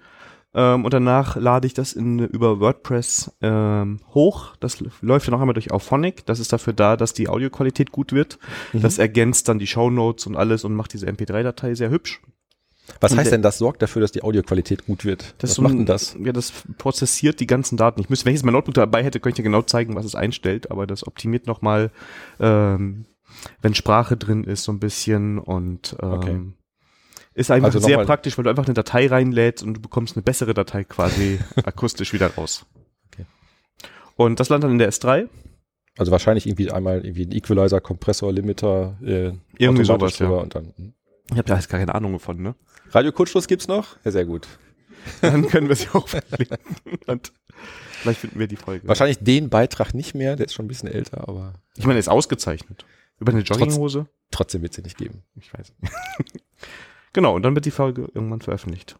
Ähm, 0.53 0.85
und 0.85 0.93
danach 0.93 1.35
lade 1.35 1.67
ich 1.67 1.73
das 1.73 1.93
in, 1.93 2.19
über 2.19 2.59
WordPress 2.59 3.31
ähm, 3.41 3.99
hoch. 4.13 4.55
Das 4.59 4.83
läuft 5.01 5.27
dann 5.27 5.35
auch 5.35 5.41
einmal 5.41 5.53
durch 5.53 5.71
Auphonic. 5.71 6.25
Das 6.25 6.39
ist 6.39 6.53
dafür 6.53 6.73
da, 6.73 6.97
dass 6.97 7.13
die 7.13 7.27
Audioqualität 7.29 7.91
gut 7.91 8.13
wird. 8.13 8.39
Mhm. 8.73 8.81
Das 8.81 8.97
ergänzt 8.97 9.49
dann 9.49 9.59
die 9.59 9.67
Shownotes 9.67 10.25
und 10.25 10.35
alles 10.35 10.63
und 10.63 10.73
macht 10.73 10.93
diese 10.93 11.07
MP3-Datei 11.07 11.75
sehr 11.75 11.89
hübsch. 11.89 12.21
Was 12.99 13.11
Und 13.11 13.19
heißt 13.19 13.31
denn, 13.31 13.41
das 13.41 13.57
sorgt 13.57 13.81
dafür, 13.81 14.01
dass 14.01 14.11
die 14.11 14.23
Audioqualität 14.23 14.85
gut 14.85 15.05
wird? 15.05 15.35
Das 15.39 15.51
Was 15.51 15.55
so 15.55 15.61
macht 15.61 15.73
denn 15.75 15.85
das? 15.85 16.15
Ja, 16.23 16.31
das 16.33 16.51
prozessiert 16.77 17.39
die 17.39 17.47
ganzen 17.47 17.77
Daten. 17.77 18.01
Ich 18.01 18.09
müsste, 18.09 18.25
wenn 18.25 18.33
ich 18.33 18.39
jetzt 18.39 18.45
mein 18.45 18.53
Notebook 18.53 18.73
dabei 18.73 19.03
hätte, 19.03 19.19
könnte 19.19 19.33
ich 19.41 19.43
dir 19.43 19.49
genau 19.49 19.61
zeigen, 19.61 19.95
was 19.95 20.05
es 20.05 20.15
einstellt, 20.15 20.71
aber 20.71 20.87
das 20.87 21.05
optimiert 21.05 21.47
nochmal, 21.47 21.91
ähm, 22.39 23.05
wenn 23.61 23.75
Sprache 23.75 24.17
drin 24.17 24.43
ist, 24.43 24.63
so 24.63 24.71
ein 24.71 24.79
bisschen 24.79 25.37
und 25.37 25.95
ähm, 26.01 26.11
Okay. 26.11 26.39
ist 27.35 27.51
einfach 27.51 27.67
Also 27.67 27.79
sehr 27.79 28.03
praktisch, 28.03 28.37
weil 28.37 28.43
du 28.43 28.49
einfach 28.49 28.65
eine 28.65 28.73
Datei 28.73 29.07
reinlädst 29.07 29.63
und 29.63 29.75
du 29.75 29.81
bekommst 29.81 30.15
eine 30.15 30.23
bessere 30.23 30.53
Datei 30.53 30.83
quasi 30.83 31.39
akustisch 31.63 32.13
wieder 32.13 32.33
raus. 32.35 32.65
Okay. 33.13 33.25
Und 34.15 34.39
das 34.39 34.49
landet 34.49 34.65
dann 34.65 34.71
in 34.71 34.79
der 34.79 34.91
S3. 34.91 35.27
Also 35.99 36.11
wahrscheinlich 36.11 36.45
irgendwie 36.47 36.71
einmal 36.71 37.03
irgendwie 37.05 37.25
ein 37.25 37.31
Equalizer, 37.31 37.81
Kompressor, 37.81 38.31
Limiter, 38.31 38.97
äh, 39.03 39.33
Irgendwie 39.57 39.83
sowas, 39.85 40.17
ja. 40.19 40.29
und 40.29 40.53
dann. 40.55 40.73
Ich 41.31 41.37
habe 41.37 41.43
da 41.47 41.55
jetzt 41.55 41.69
gar 41.69 41.79
keine 41.79 41.93
Ahnung 41.95 42.13
davon, 42.13 42.41
ne? 42.41 42.55
Radio 42.91 43.11
Kurzschluss 43.11 43.47
gibt's 43.47 43.67
noch? 43.67 43.97
Ja, 44.05 44.11
sehr 44.11 44.25
gut. 44.25 44.47
Dann 45.21 45.47
können 45.47 45.69
wir 45.69 45.75
sie 45.75 45.87
auch 45.93 46.07
verlinken. 46.07 46.57
Und 47.07 47.31
vielleicht 48.01 48.19
finden 48.21 48.39
wir 48.39 48.47
die 48.47 48.55
Folge. 48.55 48.87
Wahrscheinlich 48.87 49.19
den 49.19 49.49
Beitrag 49.49 49.93
nicht 49.93 50.15
mehr, 50.15 50.35
der 50.35 50.45
ist 50.45 50.53
schon 50.53 50.65
ein 50.65 50.69
bisschen 50.69 50.89
älter, 50.89 51.27
aber 51.27 51.53
Ich 51.75 51.85
meine, 51.85 51.97
er 51.97 51.99
ist 51.99 52.09
ausgezeichnet. 52.09 52.85
Über 53.19 53.31
eine 53.31 53.41
Jogginghose. 53.41 54.07
trotzdem 54.31 54.61
wird's 54.61 54.75
sie 54.75 54.81
nicht 54.83 54.97
geben. 54.97 55.23
Ich 55.35 55.53
weiß. 55.53 55.73
genau, 57.13 57.35
und 57.35 57.43
dann 57.43 57.55
wird 57.55 57.65
die 57.65 57.71
Folge 57.71 58.09
irgendwann 58.13 58.41
veröffentlicht. 58.41 58.97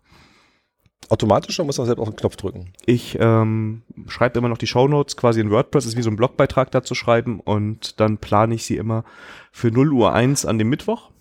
Automatisch 1.09 1.57
oder 1.59 1.67
muss 1.67 1.77
man 1.77 1.85
selbst 1.87 2.01
auf 2.01 2.09
den 2.09 2.15
Knopf 2.17 2.35
drücken? 2.35 2.73
Ich 2.85 3.17
ähm, 3.19 3.83
schreibe 4.07 4.39
immer 4.39 4.49
noch 4.49 4.57
die 4.57 4.67
Shownotes 4.67 5.15
quasi 5.15 5.39
in 5.39 5.51
WordPress, 5.51 5.85
ist 5.85 5.95
wie 5.95 6.01
so 6.01 6.09
ein 6.09 6.15
Blogbeitrag 6.17 6.71
dazu 6.71 6.95
schreiben 6.95 7.39
und 7.39 7.99
dann 7.99 8.17
plane 8.17 8.55
ich 8.55 8.65
sie 8.65 8.75
immer 8.77 9.05
für 9.51 9.71
0 9.71 9.93
Uhr 9.93 10.13
1 10.13 10.45
an 10.45 10.57
dem 10.57 10.67
Mittwoch. 10.69 11.11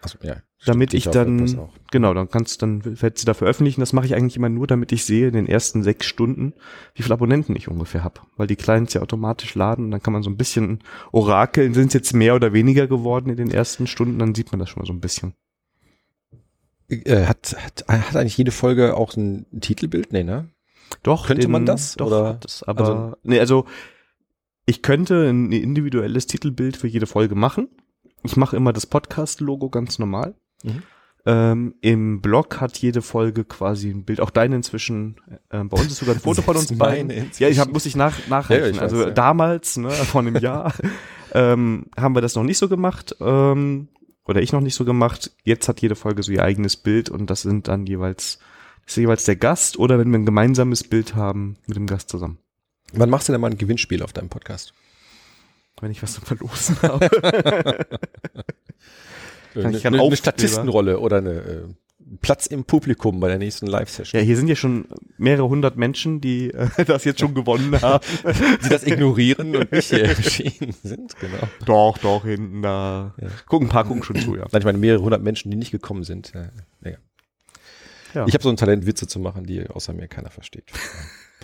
Also, 0.00 0.18
ja, 0.22 0.36
Damit 0.64 0.94
ich 0.94 1.04
dann-. 1.04 1.68
Genau, 1.90 2.14
dann 2.14 2.28
kannst 2.30 2.62
dann 2.62 2.84
wird 3.02 3.18
sie 3.18 3.26
da 3.26 3.34
veröffentlichen. 3.34 3.80
Das 3.80 3.92
mache 3.92 4.06
ich 4.06 4.14
eigentlich 4.14 4.36
immer 4.36 4.48
nur, 4.48 4.66
damit 4.66 4.92
ich 4.92 5.04
sehe 5.04 5.28
in 5.28 5.34
den 5.34 5.46
ersten 5.46 5.82
sechs 5.82 6.06
Stunden, 6.06 6.54
wie 6.94 7.02
viele 7.02 7.14
Abonnenten 7.14 7.54
ich 7.56 7.68
ungefähr 7.68 8.02
habe. 8.04 8.20
Weil 8.36 8.46
die 8.46 8.56
Clients 8.56 8.94
ja 8.94 9.02
automatisch 9.02 9.54
laden 9.54 9.86
und 9.86 9.90
dann 9.90 10.02
kann 10.02 10.12
man 10.12 10.22
so 10.22 10.30
ein 10.30 10.36
bisschen 10.36 10.80
orakeln, 11.12 11.74
sind 11.74 11.88
es 11.88 11.94
jetzt 11.94 12.14
mehr 12.14 12.34
oder 12.34 12.52
weniger 12.52 12.86
geworden 12.86 13.28
in 13.30 13.36
den 13.36 13.50
ersten 13.50 13.86
Stunden, 13.86 14.18
dann 14.18 14.34
sieht 14.34 14.52
man 14.52 14.58
das 14.58 14.70
schon 14.70 14.80
mal 14.80 14.86
so 14.86 14.92
ein 14.92 15.00
bisschen. 15.00 15.34
Äh, 16.88 17.24
hat, 17.26 17.56
hat, 17.58 17.84
hat 17.88 18.16
eigentlich 18.16 18.36
jede 18.38 18.50
Folge 18.50 18.96
auch 18.96 19.16
ein 19.16 19.46
Titelbild? 19.60 20.12
Nee, 20.12 20.24
ne? 20.24 20.48
Doch, 21.02 21.26
Könnte 21.26 21.48
man 21.48 21.64
das, 21.64 21.96
Doch, 21.96 22.06
oder? 22.08 22.28
hat 22.30 22.44
das, 22.44 22.62
aber 22.62 22.80
Also- 22.80 23.16
nee, 23.22 23.40
also 23.40 23.64
ich 24.66 24.82
könnte 24.82 25.28
ein 25.30 25.50
individuelles 25.50 26.26
Titelbild 26.26 26.76
für 26.76 26.86
jede 26.86 27.06
Folge 27.06 27.34
machen. 27.34 27.68
Ich 28.22 28.36
mache 28.36 28.56
immer 28.56 28.72
das 28.72 28.86
Podcast-Logo 28.86 29.70
ganz 29.70 29.98
normal. 29.98 30.34
Mhm. 30.62 30.82
Ähm, 31.24 31.74
Im 31.80 32.20
Blog 32.20 32.60
hat 32.60 32.78
jede 32.78 33.00
Folge 33.00 33.44
quasi 33.44 33.90
ein 33.90 34.04
Bild. 34.04 34.20
Auch 34.20 34.30
deine 34.30 34.56
inzwischen. 34.56 35.16
Ähm, 35.50 35.68
bei 35.68 35.78
uns 35.78 35.92
ist 35.92 35.98
sogar 35.98 36.14
ein 36.14 36.20
Foto 36.22 36.42
von 36.42 36.56
uns 36.56 36.76
beiden. 36.76 37.30
Ja, 37.38 37.48
ich 37.48 37.58
hab, 37.58 37.72
muss 37.72 37.86
ich 37.86 37.94
nach, 37.94 38.26
nachreichen. 38.28 38.64
Ja, 38.64 38.70
ich 38.70 38.80
also 38.80 38.98
weiß, 38.98 39.06
ja. 39.06 39.10
damals, 39.12 39.76
ne, 39.76 39.90
vor 39.90 40.20
einem 40.20 40.36
Jahr, 40.36 40.74
ähm, 41.32 41.86
haben 41.96 42.16
wir 42.16 42.22
das 42.22 42.34
noch 42.34 42.42
nicht 42.42 42.58
so 42.58 42.68
gemacht. 42.68 43.14
Ähm, 43.20 43.88
oder 44.24 44.42
ich 44.42 44.52
noch 44.52 44.60
nicht 44.60 44.74
so 44.74 44.84
gemacht. 44.84 45.30
Jetzt 45.44 45.68
hat 45.68 45.80
jede 45.80 45.94
Folge 45.94 46.22
so 46.22 46.32
ihr 46.32 46.42
eigenes 46.42 46.76
Bild 46.76 47.08
und 47.08 47.28
das 47.30 47.42
sind 47.42 47.68
dann 47.68 47.86
jeweils, 47.86 48.38
ist 48.86 48.96
jeweils 48.96 49.24
der 49.24 49.36
Gast 49.36 49.78
oder 49.78 49.98
wenn 49.98 50.10
wir 50.10 50.18
ein 50.18 50.26
gemeinsames 50.26 50.84
Bild 50.84 51.14
haben 51.14 51.56
mit 51.66 51.76
dem 51.76 51.86
Gast 51.86 52.08
zusammen. 52.08 52.38
Wann 52.92 53.10
machst 53.10 53.28
du 53.28 53.32
denn 53.32 53.40
mal 53.40 53.50
ein 53.50 53.58
Gewinnspiel 53.58 54.02
auf 54.02 54.12
deinem 54.12 54.28
Podcast? 54.28 54.74
Wenn 55.82 55.90
ich 55.90 56.02
was 56.02 56.14
zum 56.14 56.24
Verlosen 56.24 56.76
habe. 56.82 57.10
Eine, 59.54 59.76
ich 59.76 59.86
eine, 59.86 60.00
eine? 60.00 60.16
Statistenrolle 60.16 61.00
oder 61.00 61.16
eine 61.18 61.30
äh, 61.30 61.62
Platz 62.20 62.46
im 62.46 62.64
Publikum 62.64 63.18
bei 63.18 63.26
der 63.26 63.38
nächsten 63.38 63.66
Live-Session. 63.66 64.20
Ja, 64.20 64.24
hier 64.24 64.36
sind 64.36 64.46
ja 64.46 64.54
schon 64.54 64.86
mehrere 65.18 65.48
hundert 65.48 65.76
Menschen, 65.76 66.20
die 66.20 66.50
äh, 66.54 66.68
das 66.86 67.04
jetzt 67.04 67.18
schon 67.18 67.34
gewonnen 67.34 67.82
haben. 67.82 68.04
Die 68.64 68.68
das 68.68 68.86
ignorieren 68.86 69.56
und 69.56 69.72
nicht 69.72 69.90
hier 69.90 70.04
erschienen 70.04 70.72
sind, 70.84 71.16
genau. 71.18 71.48
Doch, 71.66 71.98
doch, 71.98 72.24
hinten 72.24 72.62
da. 72.62 73.14
Ja. 73.20 73.28
Gucken, 73.46 73.66
ein 73.66 73.70
paar 73.70 73.84
gucken 73.84 74.04
schon 74.04 74.16
zu, 74.20 74.36
ja. 74.36 74.46
Nein, 74.52 74.60
ich 74.60 74.64
meine 74.64 74.78
mehrere 74.78 75.02
hundert 75.02 75.22
Menschen, 75.22 75.50
die 75.50 75.56
nicht 75.56 75.72
gekommen 75.72 76.04
sind. 76.04 76.32
Ja, 76.32 76.48
ja. 76.88 76.96
Ja. 78.14 78.26
Ich 78.28 78.34
habe 78.34 78.44
so 78.44 78.50
ein 78.50 78.56
Talent, 78.56 78.86
Witze 78.86 79.08
zu 79.08 79.18
machen, 79.18 79.46
die 79.46 79.68
außer 79.68 79.92
mir 79.94 80.06
keiner 80.06 80.30
versteht. 80.30 80.70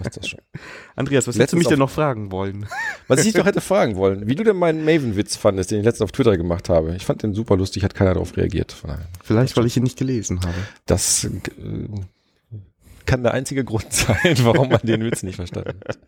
Passt 0.02 0.16
das 0.16 0.28
schon. 0.28 0.40
Andreas, 0.96 1.26
was 1.26 1.36
hättest 1.36 1.52
du 1.52 1.56
mich 1.56 1.68
denn 1.68 1.78
noch 1.78 1.90
fragen 1.90 2.30
wollen? 2.32 2.66
Was 3.08 3.20
ich 3.20 3.26
dich 3.26 3.34
doch 3.34 3.46
hätte 3.46 3.62
fragen 3.62 3.96
wollen, 3.96 4.28
wie 4.28 4.34
du 4.34 4.44
denn 4.44 4.56
meinen 4.56 4.84
Maven-Witz 4.84 5.36
fandest, 5.36 5.70
den 5.70 5.78
ich 5.78 5.84
letztens 5.84 6.02
auf 6.02 6.12
Twitter 6.12 6.36
gemacht 6.36 6.68
habe. 6.68 6.94
Ich 6.94 7.06
fand 7.06 7.22
den 7.22 7.32
super 7.32 7.56
lustig, 7.56 7.82
hat 7.82 7.94
keiner 7.94 8.12
darauf 8.12 8.36
reagiert. 8.36 8.76
Vielleicht, 9.24 9.56
weil 9.56 9.64
ich 9.64 9.78
ihn 9.78 9.82
nicht 9.82 9.98
gelesen 9.98 10.40
habe. 10.40 10.54
Das 10.84 11.24
äh, 11.24 11.30
kann 13.06 13.22
der 13.22 13.32
einzige 13.32 13.64
Grund 13.64 13.86
sein, 13.92 14.36
warum 14.42 14.68
man 14.68 14.80
den 14.82 15.02
Witz 15.04 15.22
nicht 15.22 15.36
verstanden 15.36 15.80
hat. 15.88 15.98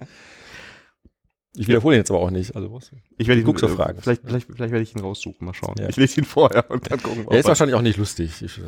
Ich 1.56 1.66
wiederhole 1.66 1.96
ihn 1.96 2.00
jetzt 2.00 2.10
aber 2.10 2.20
auch 2.20 2.30
nicht. 2.30 2.54
Also 2.54 2.72
was? 2.72 2.90
Ich 3.18 3.26
werde 3.26 3.40
ihn 3.40 3.46
Guck's 3.46 3.62
auf 3.64 3.72
äh, 3.72 3.76
Fragen. 3.76 4.00
Vielleicht, 4.00 4.22
vielleicht, 4.24 4.46
vielleicht 4.46 4.72
werde 4.72 4.82
ich 4.82 4.94
ihn 4.94 5.00
raussuchen, 5.00 5.44
mal 5.44 5.54
schauen. 5.54 5.74
Ja. 5.78 5.88
Ich 5.88 5.96
lese 5.96 6.20
ihn 6.20 6.24
vorher 6.24 6.70
und 6.70 6.90
dann 6.90 7.02
gucken 7.02 7.26
Er 7.28 7.40
ist 7.40 7.46
wahrscheinlich 7.46 7.74
auch 7.74 7.82
nicht 7.82 7.96
lustig. 7.96 8.42
Ich, 8.42 8.60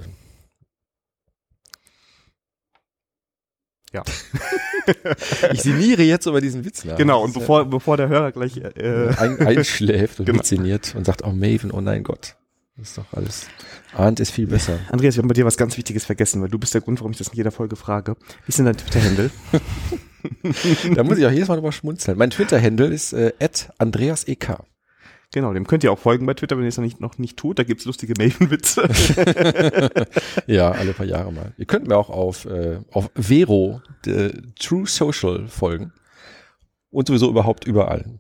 Ja. 3.93 4.03
ich 5.53 5.62
sinniere 5.62 6.03
jetzt 6.03 6.26
über 6.26 6.40
diesen 6.40 6.64
Witz 6.64 6.84
nach. 6.84 6.97
Genau, 6.97 7.22
und 7.22 7.30
Das 7.30 7.36
ist 7.36 7.40
bevor, 7.40 7.64
bevor 7.66 7.97
der 7.97 8.09
Hörer 8.09 8.32
gleich 8.32 8.57
ja, 8.57 8.68
äh, 8.68 9.14
ein, 9.16 9.38
einschläft 9.40 10.20
und 10.20 10.26
Genau. 10.26 10.97
und 10.97 11.05
sagt, 11.05 11.24
oh 11.24 11.32
Maven, 11.32 11.70
oh 11.70 11.80
nein 11.80 12.03
Gott. 12.03 12.36
Das 12.76 12.88
ist 12.88 12.99
doch 12.99 13.12
alles. 13.12 13.47
Ahnt 13.95 14.18
ist 14.18 14.30
viel 14.30 14.47
besser. 14.47 14.78
Andreas, 14.90 15.16
wir 15.16 15.22
haben 15.22 15.28
bei 15.28 15.34
dir 15.34 15.45
was 15.45 15.59
ganz 15.59 15.76
Wichtiges 15.76 16.07
vergessen, 16.07 16.40
weil 16.40 16.49
du 16.49 16.59
bist 16.59 16.72
der 16.72 16.80
Grund, 16.80 17.01
warum 17.01 17.12
ich 17.12 17.18
das 17.18 17.28
in 17.28 17.34
jeder 17.36 17.51
Folge 17.51 17.76
frage. 17.76 18.16
Wie 18.47 18.49
ist 18.49 18.59
denn 18.59 18.64
dein 18.64 18.76
Twitter-Handle? 18.76 19.30
Da 20.95 21.05
muss 21.05 21.18
ich 21.18 21.26
auch 21.26 21.30
jedes 21.30 21.49
Mal 21.49 21.57
drüber 21.57 21.72
schmunzeln. 21.72 22.16
Mein 22.16 22.30
Twitter-Handle 22.30 22.86
ist 22.86 23.12
äh, 23.12 23.32
@andreasek. 23.78 24.57
Genau, 25.33 25.53
dem 25.53 25.66
könnt 25.66 25.83
ihr 25.85 25.93
auch 25.93 25.99
folgen 25.99 26.26
bei 26.26 26.35
Twitter, 26.35 26.57
wenn 26.57 26.64
ihr 26.64 26.68
es 26.68 26.76
noch 26.76 26.85
nicht, 26.85 27.01
noch 27.01 27.18
nicht 27.18 27.37
tut. 27.37 27.59
Da 27.59 27.64
gibt's 27.64 27.85
lustige 27.85 28.14
Maven-Witze. 28.16 28.89
Ja, 30.47 30.70
alle 30.72 30.93
paar 30.93 31.07
Jahre 31.07 31.33
mal. 31.33 31.53
Ihr 31.57 31.66
könnt 31.66 31.87
mir 31.87 31.97
auch 31.97 32.11
auf, 32.11 32.45
äh, 32.47 32.80
auf 32.91 33.11
Vero, 33.14 33.80
äh, 34.07 34.30
True 34.59 34.87
Social 34.87 35.49
folgen. 35.49 35.93
Und 36.91 37.07
sowieso 37.09 37.28
überhaupt 37.30 37.64
überall. 37.66 38.18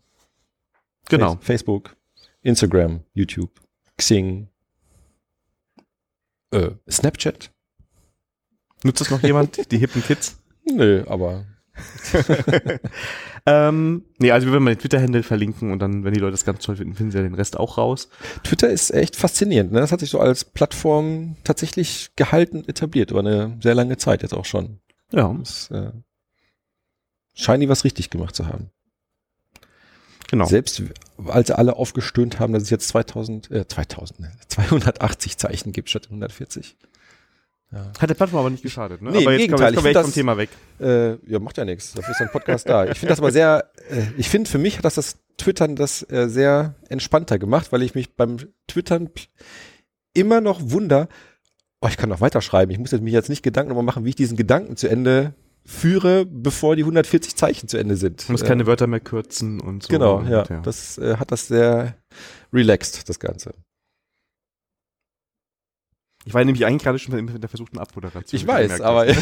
genau. 1.08 1.32
Face- 1.36 1.44
Facebook, 1.44 1.96
Instagram, 2.42 3.00
YouTube, 3.12 3.50
Xing, 3.98 4.48
äh, 6.52 6.70
Snapchat. 6.90 7.50
Nutzt 8.84 9.00
das 9.00 9.10
noch 9.10 9.22
jemand? 9.22 9.70
Die 9.70 9.78
hippen 9.78 10.02
Kids? 10.02 10.38
Nö, 10.64 11.04
aber 11.06 11.44
Ähm, 13.44 14.04
nee, 14.18 14.30
also 14.30 14.46
wir 14.46 14.52
werden 14.52 14.62
mal 14.62 14.74
den 14.74 14.78
Twitter-Handle 14.80 15.24
verlinken 15.24 15.72
und 15.72 15.80
dann, 15.80 16.04
wenn 16.04 16.14
die 16.14 16.20
Leute 16.20 16.30
das 16.32 16.44
ganz 16.44 16.64
toll 16.64 16.76
finden, 16.76 16.94
finden 16.94 17.10
sie 17.10 17.18
ja 17.18 17.24
den 17.24 17.34
Rest 17.34 17.58
auch 17.58 17.76
raus. 17.76 18.08
Twitter 18.44 18.70
ist 18.70 18.92
echt 18.92 19.16
faszinierend. 19.16 19.72
Ne? 19.72 19.80
Das 19.80 19.90
hat 19.90 19.98
sich 19.98 20.10
so 20.10 20.20
als 20.20 20.44
Plattform 20.44 21.34
tatsächlich 21.42 22.12
gehalten, 22.14 22.62
etabliert, 22.68 23.10
über 23.10 23.18
eine 23.18 23.58
sehr 23.60 23.74
lange 23.74 23.96
Zeit 23.96 24.22
jetzt 24.22 24.34
auch 24.34 24.44
schon. 24.44 24.78
Ja, 25.10 25.34
Das 25.36 25.72
äh, 25.72 25.90
scheinen 27.34 27.62
die 27.62 27.68
was 27.68 27.82
richtig 27.82 28.10
gemacht 28.10 28.36
zu 28.36 28.46
haben. 28.46 28.70
genau. 30.28 30.44
Selbst 30.44 30.80
als 31.26 31.50
alle 31.50 31.74
aufgestöhnt 31.74 32.38
haben, 32.38 32.52
dass 32.52 32.62
es 32.62 32.70
jetzt 32.70 32.86
2000, 32.88 33.50
äh, 33.50 33.66
2000, 33.66 34.20
ne, 34.20 34.32
280 34.46 35.36
Zeichen 35.36 35.72
gibt 35.72 35.90
statt 35.90 36.04
140. 36.06 36.76
Ja. 37.72 37.90
Hat 37.98 38.10
der 38.10 38.14
Plattform 38.14 38.40
aber 38.40 38.50
nicht 38.50 38.62
geschadet, 38.62 39.00
ne? 39.00 39.10
Nee, 39.10 39.18
im 39.18 39.22
aber 39.24 39.32
jetzt 39.32 39.40
Gegenteil, 39.40 39.72
kommen 39.74 39.84
wir, 39.84 39.90
echt 39.92 40.00
vom 40.02 40.12
Thema 40.12 40.36
weg. 40.36 40.50
Äh, 40.78 41.14
ja, 41.30 41.38
macht 41.38 41.56
ja 41.56 41.64
nichts. 41.64 41.92
Dafür 41.92 42.10
ist 42.10 42.20
ein 42.20 42.30
Podcast 42.30 42.68
da. 42.68 42.84
Ich 42.84 42.98
finde 42.98 43.08
das 43.12 43.18
aber 43.18 43.32
sehr, 43.32 43.70
äh, 43.88 44.02
ich 44.18 44.28
finde 44.28 44.50
für 44.50 44.58
mich 44.58 44.76
hat 44.76 44.84
das 44.84 44.94
das 44.96 45.16
Twittern 45.38 45.74
das 45.74 46.08
äh, 46.10 46.28
sehr 46.28 46.74
entspannter 46.88 47.38
gemacht, 47.38 47.72
weil 47.72 47.82
ich 47.82 47.94
mich 47.94 48.14
beim 48.14 48.36
Twittern 48.68 49.08
immer 50.12 50.42
noch 50.42 50.60
wunder, 50.62 51.08
oh, 51.80 51.88
ich 51.88 51.96
kann 51.96 52.10
noch 52.10 52.20
weiterschreiben. 52.20 52.70
Ich 52.70 52.78
muss 52.78 52.90
jetzt 52.90 53.02
mich 53.02 53.14
jetzt 53.14 53.30
nicht 53.30 53.42
Gedanken 53.42 53.70
darüber 53.70 53.82
machen, 53.82 54.04
wie 54.04 54.10
ich 54.10 54.16
diesen 54.16 54.36
Gedanken 54.36 54.76
zu 54.76 54.88
Ende 54.88 55.32
führe, 55.64 56.26
bevor 56.26 56.76
die 56.76 56.82
140 56.82 57.36
Zeichen 57.36 57.68
zu 57.68 57.78
Ende 57.78 57.96
sind. 57.96 58.28
Du 58.28 58.32
musst 58.32 58.44
Äh, 58.44 58.48
keine 58.48 58.66
Wörter 58.66 58.86
mehr 58.86 59.00
kürzen 59.00 59.60
und 59.60 59.84
so. 59.84 59.88
Genau, 59.88 60.18
und, 60.18 60.28
ja. 60.28 60.42
Das 60.62 60.98
äh, 60.98 61.16
hat 61.16 61.30
das 61.32 61.48
sehr 61.48 61.96
relaxed, 62.52 63.08
das 63.08 63.18
Ganze. 63.18 63.54
Ich 66.24 66.34
war 66.34 66.44
nämlich 66.44 66.64
eigentlich 66.64 66.82
gerade 66.82 66.98
schon 66.98 67.24
mit 67.24 67.42
der 67.42 67.48
versuchten 67.48 67.78
Abmoderation. 67.78 68.38
Ich 68.38 68.46
weiß, 68.46 68.80
aber 68.80 69.06
mal 69.06 69.16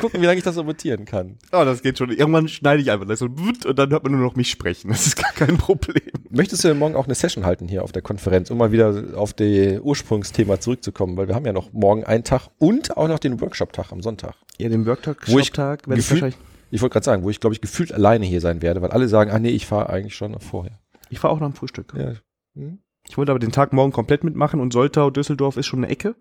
gucken, 0.00 0.20
wie 0.20 0.26
lange 0.26 0.36
ich 0.38 0.44
das 0.44 0.56
so 0.56 0.64
kann. 1.06 1.38
Oh, 1.52 1.64
das 1.64 1.82
geht 1.82 1.96
schon. 1.96 2.10
Irgendwann 2.10 2.48
schneide 2.48 2.82
ich 2.82 2.90
einfach 2.90 3.06
das 3.06 3.20
so 3.20 3.26
und 3.26 3.78
dann 3.78 3.90
hört 3.90 4.02
man 4.02 4.12
nur 4.12 4.20
noch 4.20 4.36
mich 4.36 4.50
sprechen. 4.50 4.90
Das 4.90 5.06
ist 5.06 5.16
gar 5.16 5.32
kein 5.32 5.56
Problem. 5.56 6.02
Möchtest 6.28 6.64
du 6.64 6.68
denn 6.68 6.78
morgen 6.78 6.96
auch 6.96 7.06
eine 7.06 7.14
Session 7.14 7.46
halten 7.46 7.66
hier 7.66 7.82
auf 7.82 7.92
der 7.92 8.02
Konferenz, 8.02 8.50
um 8.50 8.58
mal 8.58 8.72
wieder 8.72 9.04
auf 9.14 9.32
die 9.32 9.80
Ursprungsthema 9.80 10.60
zurückzukommen? 10.60 11.16
Weil 11.16 11.28
wir 11.28 11.34
haben 11.34 11.46
ja 11.46 11.52
noch 11.52 11.72
morgen 11.72 12.04
einen 12.04 12.24
Tag 12.24 12.48
und 12.58 12.96
auch 12.96 13.08
noch 13.08 13.18
den 13.18 13.40
Workshop-Tag 13.40 13.90
am 13.92 14.02
Sonntag. 14.02 14.34
Ja, 14.58 14.68
den 14.68 14.84
Worktag, 14.84 15.26
Wo 15.28 15.38
ich 15.38 15.56
wahrscheinlich. 15.56 16.36
Ich 16.70 16.82
wollte 16.82 16.94
gerade 16.94 17.04
sagen, 17.04 17.22
wo 17.22 17.30
ich 17.30 17.40
glaube 17.40 17.54
ich 17.54 17.60
gefühlt 17.60 17.92
alleine 17.92 18.26
hier 18.26 18.40
sein 18.40 18.60
werde, 18.60 18.82
weil 18.82 18.90
alle 18.90 19.08
sagen, 19.08 19.30
ah 19.30 19.38
nee, 19.38 19.50
ich 19.50 19.66
fahre 19.66 19.88
eigentlich 19.88 20.16
schon 20.16 20.38
vorher. 20.40 20.78
Ich 21.08 21.20
fahre 21.20 21.32
auch 21.32 21.40
noch 21.40 21.46
am 21.46 21.54
Frühstück. 21.54 21.94
Ja. 21.96 22.12
Hm? 22.54 22.80
Ich 23.08 23.16
wollte 23.16 23.32
aber 23.32 23.38
den 23.38 23.52
Tag 23.52 23.72
morgen 23.72 23.92
komplett 23.92 24.24
mitmachen 24.24 24.60
und 24.60 24.72
Soltau, 24.72 25.10
Düsseldorf 25.10 25.56
ist 25.56 25.66
schon 25.66 25.80
eine 25.80 25.88
Ecke. 25.88 26.14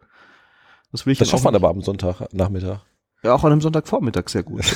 Das 0.91 1.05
will 1.05 1.13
ich 1.13 1.19
Das 1.19 1.29
schafft 1.29 1.41
auch, 1.41 1.45
man 1.45 1.55
aber 1.55 1.69
am 1.69 1.81
Sonntag, 1.81 2.31
Nachmittag. 2.33 2.81
ja, 3.23 3.33
auch 3.33 3.43
an 3.43 3.51
einem 3.51 3.61
Sonntagvormittag 3.61 4.29
sehr 4.29 4.43
gut. 4.43 4.63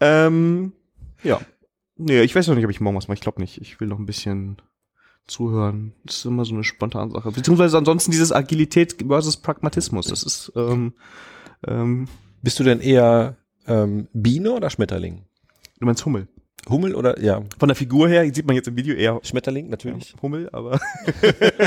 ähm, 0.00 0.72
ja. 1.22 1.40
Nee, 1.96 2.22
ich 2.22 2.34
weiß 2.34 2.46
noch 2.48 2.54
nicht, 2.54 2.64
ob 2.64 2.70
ich 2.70 2.80
morgen 2.80 2.96
was 2.96 3.08
mache. 3.08 3.14
Ich 3.16 3.20
glaube 3.20 3.40
nicht. 3.40 3.58
Ich 3.60 3.80
will 3.80 3.88
noch 3.88 3.98
ein 3.98 4.06
bisschen 4.06 4.60
zuhören. 5.26 5.92
Das 6.04 6.16
ist 6.18 6.24
immer 6.24 6.44
so 6.44 6.54
eine 6.54 6.64
spontane 6.64 7.10
Sache. 7.10 7.32
Beziehungsweise 7.32 7.78
ansonsten 7.78 8.10
dieses 8.10 8.32
Agilität 8.32 8.96
versus 9.06 9.36
Pragmatismus. 9.38 10.06
Das 10.06 10.22
ist, 10.22 10.52
ähm, 10.56 10.92
ähm, 11.66 12.06
Bist 12.42 12.58
du 12.60 12.64
denn 12.64 12.80
eher 12.80 13.36
ähm, 13.66 14.08
Biene 14.12 14.52
oder 14.52 14.70
Schmetterling? 14.70 15.24
du 15.78 15.86
meinst 15.86 16.04
Hummel. 16.06 16.28
Hummel 16.68 16.94
oder 16.94 17.20
ja, 17.20 17.42
Von 17.58 17.68
der 17.68 17.76
Figur 17.76 18.08
her 18.08 18.24
sieht 18.34 18.46
man 18.46 18.56
jetzt 18.56 18.68
im 18.68 18.76
Video 18.76 18.94
eher 18.94 19.20
Schmetterling 19.22 19.68
natürlich. 19.68 20.14
Hummel, 20.20 20.48
aber 20.52 20.80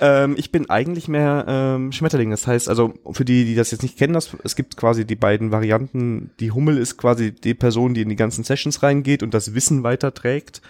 ähm, 0.00 0.34
ich 0.38 0.50
bin 0.50 0.70
eigentlich 0.70 1.08
mehr 1.08 1.44
ähm, 1.46 1.92
Schmetterling. 1.92 2.30
Das 2.30 2.46
heißt, 2.46 2.68
also 2.68 2.94
für 3.10 3.24
die, 3.24 3.44
die 3.44 3.54
das 3.54 3.70
jetzt 3.70 3.82
nicht 3.82 3.98
kennen, 3.98 4.14
das, 4.14 4.34
es 4.44 4.56
gibt 4.56 4.76
quasi 4.76 5.04
die 5.04 5.16
beiden 5.16 5.50
Varianten. 5.50 6.30
Die 6.40 6.52
Hummel 6.52 6.78
ist 6.78 6.96
quasi 6.96 7.32
die 7.32 7.54
Person, 7.54 7.92
die 7.92 8.02
in 8.02 8.08
die 8.08 8.16
ganzen 8.16 8.44
Sessions 8.44 8.82
reingeht 8.82 9.22
und 9.22 9.34
das 9.34 9.54
Wissen 9.54 9.82
weiterträgt. 9.82 10.62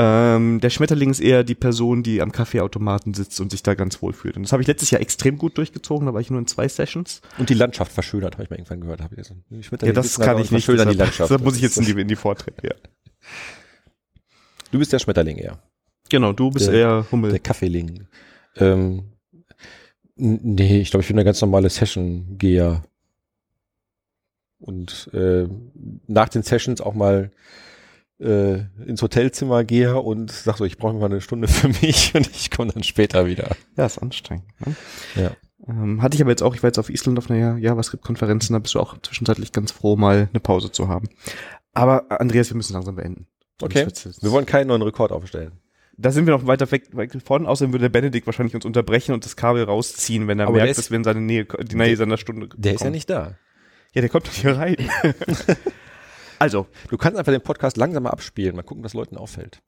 Ähm, 0.00 0.60
der 0.60 0.70
Schmetterling 0.70 1.10
ist 1.10 1.18
eher 1.18 1.42
die 1.42 1.56
Person, 1.56 2.04
die 2.04 2.22
am 2.22 2.30
Kaffeeautomaten 2.30 3.14
sitzt 3.14 3.40
und 3.40 3.50
sich 3.50 3.64
da 3.64 3.74
ganz 3.74 4.00
wohl 4.00 4.12
fühlt. 4.12 4.36
Und 4.36 4.44
das 4.44 4.52
habe 4.52 4.62
ich 4.62 4.68
letztes 4.68 4.92
Jahr 4.92 5.00
extrem 5.00 5.38
gut 5.38 5.58
durchgezogen, 5.58 6.06
da 6.06 6.14
war 6.14 6.20
ich 6.20 6.30
nur 6.30 6.38
in 6.38 6.46
zwei 6.46 6.68
Sessions. 6.68 7.20
Und 7.36 7.50
die 7.50 7.54
Landschaft 7.54 7.90
verschönert, 7.90 8.34
habe 8.34 8.44
ich 8.44 8.50
mal 8.50 8.56
irgendwann 8.56 8.80
gehört. 8.80 9.02
Hab 9.02 9.12
ich 9.12 9.26
so, 9.26 9.34
Ja, 9.50 9.92
das 9.92 10.14
da 10.14 10.24
kann 10.24 10.38
ich 10.38 10.52
nicht. 10.52 10.64
Verschönern 10.64 10.90
die 10.90 10.96
Landschaft. 10.96 11.18
deshalb 11.30 11.42
muss 11.42 11.56
ich 11.56 11.62
Das 11.62 11.74
jetzt 11.76 11.88
in 11.88 11.96
die, 11.96 12.00
in 12.00 12.06
die 12.08 12.14
Vorträge. 12.16 12.56
Ja. 12.62 12.74
Du 14.70 14.78
bist 14.78 14.92
der 14.92 15.00
Schmetterling 15.00 15.36
eher. 15.38 15.58
Genau, 16.10 16.32
du 16.32 16.50
bist 16.50 16.68
Der- 16.68 16.74
eher 16.74 17.06
Hummel. 17.10 17.30
Der 17.32 17.40
Kaffeeling. 17.40 18.06
Ähm, 18.56 19.02
nee, 20.14 20.80
ich 20.80 20.90
glaube, 20.92 21.02
ich 21.02 21.08
bin 21.08 21.16
eine 21.16 21.24
ganz 21.24 21.40
normale 21.40 21.70
Session-Geher. 21.70 22.84
Und 24.60 25.10
äh, 25.12 25.48
nach 26.06 26.28
den 26.28 26.42
Sessions 26.44 26.80
auch 26.80 26.94
mal 26.94 27.30
äh, 28.20 28.64
ins 28.86 29.00
Hotelzimmer 29.02 29.64
gehe 29.64 30.00
und 30.00 30.30
sag 30.30 30.56
so, 30.56 30.64
ich 30.64 30.78
brauche 30.78 30.94
mal 30.94 31.06
eine 31.06 31.20
Stunde 31.20 31.48
für 31.48 31.68
mich 31.68 32.14
und 32.14 32.28
ich 32.30 32.50
komme 32.50 32.72
dann 32.72 32.82
später 32.82 33.26
wieder. 33.26 33.48
Ja, 33.76 33.86
ist 33.86 33.98
anstrengend. 33.98 34.44
Ne? 34.66 34.74
Ja. 35.16 35.30
Ähm, 35.68 36.02
hatte 36.02 36.14
ich 36.16 36.22
aber 36.22 36.30
jetzt 36.30 36.42
auch, 36.42 36.54
ich 36.54 36.62
war 36.62 36.68
jetzt 36.68 36.78
auf 36.78 36.88
Island 36.90 37.18
auf 37.18 37.30
einer 37.30 37.58
JavaScript-Konferenz, 37.58 38.48
da 38.48 38.58
bist 38.58 38.74
du 38.74 38.80
auch 38.80 38.96
zwischenzeitlich 39.02 39.52
ganz 39.52 39.72
froh, 39.72 39.96
mal 39.96 40.28
eine 40.32 40.40
Pause 40.40 40.70
zu 40.72 40.88
haben. 40.88 41.08
Aber 41.74 42.06
Andreas, 42.20 42.50
wir 42.50 42.56
müssen 42.56 42.72
langsam 42.72 42.96
beenden. 42.96 43.26
Okay. 43.60 43.86
Wir 44.20 44.30
wollen 44.30 44.46
keinen 44.46 44.68
neuen 44.68 44.82
Rekord 44.82 45.10
aufstellen. 45.12 45.52
Da 45.96 46.12
sind 46.12 46.26
wir 46.26 46.32
noch 46.32 46.46
weiter 46.46 46.70
weg, 46.70 46.96
weg 46.96 47.10
von, 47.24 47.44
außerdem 47.46 47.72
würde 47.72 47.82
der 47.86 47.88
Benedikt 48.00 48.24
wahrscheinlich 48.26 48.54
uns 48.54 48.64
unterbrechen 48.64 49.12
und 49.14 49.24
das 49.24 49.34
Kabel 49.34 49.64
rausziehen, 49.64 50.28
wenn 50.28 50.38
er 50.38 50.46
Aber 50.46 50.56
merkt, 50.58 50.70
ist- 50.70 50.78
dass 50.78 50.90
wir 50.92 50.96
in 50.96 51.02
seine 51.04 51.20
Nähe, 51.20 51.44
die 51.44 51.74
Nähe 51.74 51.96
seiner 51.96 52.16
Stunde 52.18 52.48
Der 52.56 52.74
ist 52.74 52.80
ja 52.80 52.84
kommen. 52.86 52.92
nicht 52.94 53.10
da. 53.10 53.34
Ja, 53.94 54.00
der 54.00 54.08
kommt 54.08 54.28
doch 54.28 54.32
hier 54.32 54.56
rein. 54.56 54.76
also, 56.38 56.66
Du 56.88 56.96
kannst 56.96 57.18
einfach 57.18 57.32
den 57.32 57.42
Podcast 57.42 57.76
langsamer 57.76 58.12
abspielen, 58.12 58.56
mal 58.56 58.62
gucken, 58.62 58.84
was 58.84 58.94
Leuten 58.94 59.16
auffällt. 59.16 59.62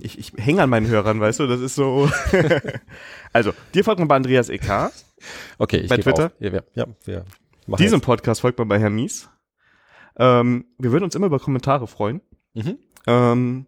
ich, 0.00 0.18
ich 0.18 0.32
hänge 0.36 0.62
an 0.62 0.70
meinen 0.70 0.88
Hörern, 0.88 1.20
weißt 1.20 1.40
du, 1.40 1.46
das 1.46 1.60
ist 1.60 1.74
so. 1.74 2.10
also, 3.32 3.52
dir 3.74 3.84
folgt 3.84 3.98
man 3.98 4.08
bei 4.08 4.16
Andreas 4.16 4.48
EK. 4.48 4.90
Okay, 5.58 5.78
ich 5.78 5.88
Bei 5.88 5.98
Twitter? 5.98 6.32
Ja, 6.38 6.52
wir, 6.52 6.64
ja, 6.74 6.86
machen 7.66 7.82
Diesem 7.82 7.98
jetzt. 7.98 8.06
Podcast 8.06 8.40
folgt 8.40 8.58
man 8.58 8.68
bei 8.68 8.78
Herr 8.78 8.90
Mies. 8.90 9.30
Ähm, 10.16 10.66
wir 10.78 10.92
würden 10.92 11.04
uns 11.04 11.14
immer 11.14 11.26
über 11.26 11.38
Kommentare 11.40 11.86
freuen. 11.86 12.20
Mhm. 12.54 12.78
Ähm, 13.06 13.66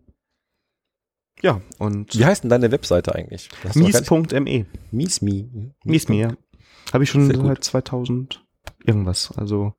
ja, 1.42 1.61
und 1.78 2.18
Wie 2.18 2.24
heißt 2.24 2.44
denn 2.44 2.51
deine 2.51 2.70
Webseite 2.72 3.14
eigentlich? 3.14 3.51
Mies.me. 3.74 4.66
Mies, 4.90 5.22
mi. 5.22 5.51
Mhm. 5.53 5.74
Mies 5.84 6.09
mir. 6.09 6.36
Habe 6.92 7.05
ich 7.05 7.11
schon 7.11 7.30
seit 7.30 7.64
2000 7.64 8.44
irgendwas. 8.84 9.32
Also 9.36 9.74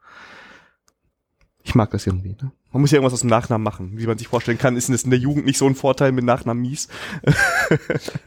ich 1.67 1.75
mag 1.75 1.91
das 1.91 2.07
irgendwie. 2.07 2.29
Ne? 2.41 2.51
Man 2.71 2.81
muss 2.81 2.91
ja 2.91 2.95
irgendwas 2.95 3.13
aus 3.13 3.19
dem 3.21 3.29
Nachnamen 3.29 3.63
machen. 3.63 3.91
Wie 3.97 4.07
man 4.07 4.17
sich 4.17 4.29
vorstellen 4.29 4.57
kann, 4.57 4.77
ist 4.77 4.89
es 4.89 5.03
in 5.03 5.09
der 5.09 5.19
Jugend 5.19 5.45
nicht 5.45 5.57
so 5.57 5.67
ein 5.67 5.75
Vorteil 5.75 6.13
mit 6.13 6.23
Nachnamen 6.23 6.61
mies. 6.61 6.87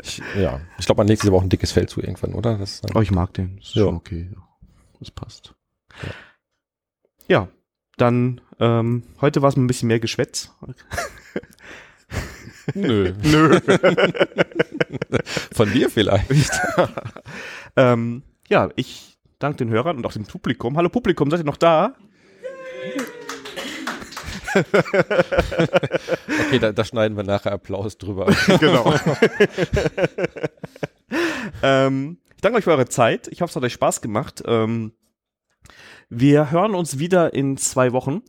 Ich, 0.02 0.20
ja, 0.36 0.60
ich 0.78 0.84
glaube, 0.86 1.00
man 1.00 1.08
legt 1.08 1.22
sich 1.22 1.30
aber 1.30 1.38
auch 1.38 1.42
ein 1.42 1.48
dickes 1.48 1.72
Fell 1.72 1.88
zu 1.88 2.00
irgendwann, 2.00 2.34
oder? 2.34 2.58
Das, 2.58 2.82
Aber 2.84 3.02
ich 3.02 3.10
mag 3.10 3.32
den. 3.34 3.56
Das 3.56 3.68
ist 3.68 3.74
Ja. 3.76 3.84
schon 3.84 3.96
okay. 3.96 4.30
Das 4.98 5.10
passt. 5.10 5.54
Ja, 7.28 7.48
dann 7.96 8.40
ähm, 8.58 9.04
heute 9.20 9.40
war 9.40 9.48
es 9.48 9.56
ein 9.56 9.66
bisschen 9.66 9.88
mehr 9.88 10.00
Geschwätz. 10.00 10.52
nö. 12.74 13.14
Nö. 13.22 13.60
Von 15.52 15.72
dir 15.72 15.88
vielleicht. 15.90 16.30
ähm, 17.76 18.22
ja, 18.48 18.68
ich 18.76 19.18
danke 19.38 19.58
den 19.58 19.70
Hörern 19.70 19.96
und 19.96 20.06
auch 20.06 20.12
dem 20.12 20.24
Publikum. 20.24 20.76
Hallo 20.76 20.88
Publikum, 20.90 21.30
seid 21.30 21.40
ihr 21.40 21.44
noch 21.44 21.56
da? 21.56 21.94
Okay, 26.46 26.58
da, 26.58 26.72
da 26.72 26.84
schneiden 26.84 27.16
wir 27.16 27.24
nachher 27.24 27.52
Applaus 27.52 27.96
drüber. 27.98 28.26
genau. 28.60 28.94
ähm, 31.62 32.18
ich 32.34 32.40
danke 32.42 32.58
euch 32.58 32.64
für 32.64 32.70
eure 32.72 32.88
Zeit. 32.88 33.28
Ich 33.28 33.42
hoffe, 33.42 33.50
es 33.50 33.56
hat 33.56 33.62
euch 33.62 33.72
Spaß 33.72 34.00
gemacht. 34.00 34.42
Ähm, 34.46 34.92
wir 36.08 36.50
hören 36.50 36.74
uns 36.74 36.98
wieder 36.98 37.34
in 37.34 37.56
zwei 37.56 37.92
Wochen. 37.92 38.22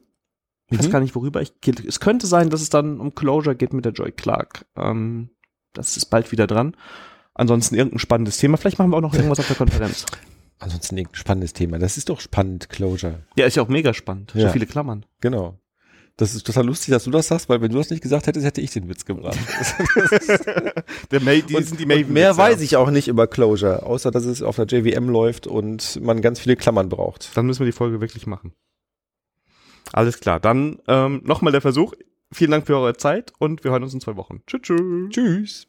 Ich 0.70 0.80
weiß 0.80 0.88
Mhm. 0.88 0.92
gar 0.92 1.00
nicht, 1.00 1.16
worüber 1.16 1.42
ich. 1.42 1.54
Es 1.88 2.00
könnte 2.00 2.28
sein, 2.28 2.50
dass 2.50 2.62
es 2.62 2.70
dann 2.70 3.00
um 3.00 3.16
Closure 3.16 3.56
geht 3.56 3.74
mit 3.74 3.86
der 3.86 3.92
Joy 3.94 4.12
Clark. 4.12 4.66
Ähm, 4.76 5.30
das 5.74 5.98
ist 5.98 6.06
bald 6.06 6.32
wieder 6.32 6.48
dran. 6.48 6.76
Ansonsten 7.34 7.76
irgendein 7.76 8.00
spannendes 8.00 8.38
Thema. 8.38 8.58
Vielleicht 8.58 8.78
machen 8.78 8.92
wir 8.92 8.98
auch 8.98 9.02
noch 9.02 9.14
irgendwas 9.14 9.40
auf 9.40 9.48
der 9.48 9.56
Konferenz. 9.56 10.06
Ansonsten 10.60 10.98
irgendein 10.98 11.16
spannendes 11.20 11.54
Thema. 11.54 11.80
Das 11.80 11.98
ist 11.98 12.10
doch 12.10 12.20
spannend, 12.20 12.70
Closure. 12.70 13.24
Ja, 13.36 13.46
ist 13.46 13.56
ja 13.56 13.64
auch 13.64 13.68
mega 13.70 13.94
spannend. 13.94 14.32
So 14.34 14.40
Ja. 14.40 14.50
viele 14.50 14.66
Klammern. 14.68 15.06
Genau. 15.22 15.58
Das 16.22 16.36
ist 16.36 16.46
total 16.46 16.68
lustig, 16.68 16.92
dass 16.92 17.06
du 17.06 17.10
das 17.10 17.30
sagst, 17.30 17.50
weil 17.50 17.62
wenn 17.62 17.72
du 17.72 17.80
das 17.80 17.90
nicht 17.90 18.04
gesagt 18.04 18.28
hättest, 18.28 18.46
hätte 18.46 18.62
ich 18.62 18.70
den 18.70 18.88
Witz 18.88 19.06
gebracht. 19.06 19.40
Der 21.12 21.20
May, 21.20 21.42
die 21.42 21.56
Und, 21.56 21.66
sind 21.66 21.80
die 21.80 21.88
Maven. 21.88 22.14
mehr 22.14 22.38
weiß 22.38 22.62
ich 22.62 22.76
auch 22.76 22.92
nicht 22.92 23.08
über 23.08 23.26
Closure, 23.26 23.84
außer 23.88 24.12
dass 24.12 24.26
es 24.26 24.44
auf 24.44 24.56
der 24.56 24.66
JVM 24.68 25.10
läuft 25.10 25.48
und 25.48 26.00
man 26.00 26.22
ganz 26.22 26.40
viele 26.40 26.56
Klammern 26.56 26.90
braucht. 26.90 27.36
Dann 27.36 27.48
müssen 27.48 27.62
wir 27.62 27.66
die 27.66 27.72
Folge 27.72 28.02
wirklich 28.02 28.28
machen. 28.28 28.54
Alles 29.94 30.20
klar. 30.20 30.40
Dann 30.40 30.78
ähm, 30.88 31.22
nochmal 31.24 31.54
der 31.54 31.62
Versuch. 31.62 31.96
Vielen 32.32 32.52
Dank 32.52 32.68
für 32.68 32.78
eure 32.78 32.96
Zeit 32.96 33.34
und 33.40 33.64
wir 33.64 33.72
hören 33.72 33.82
uns 33.82 33.96
in 33.96 34.00
zwei 34.00 34.16
Wochen. 34.16 34.44
Tschüss. 34.46 34.62
tschüss. 34.62 35.10
Tschüss. 35.10 35.68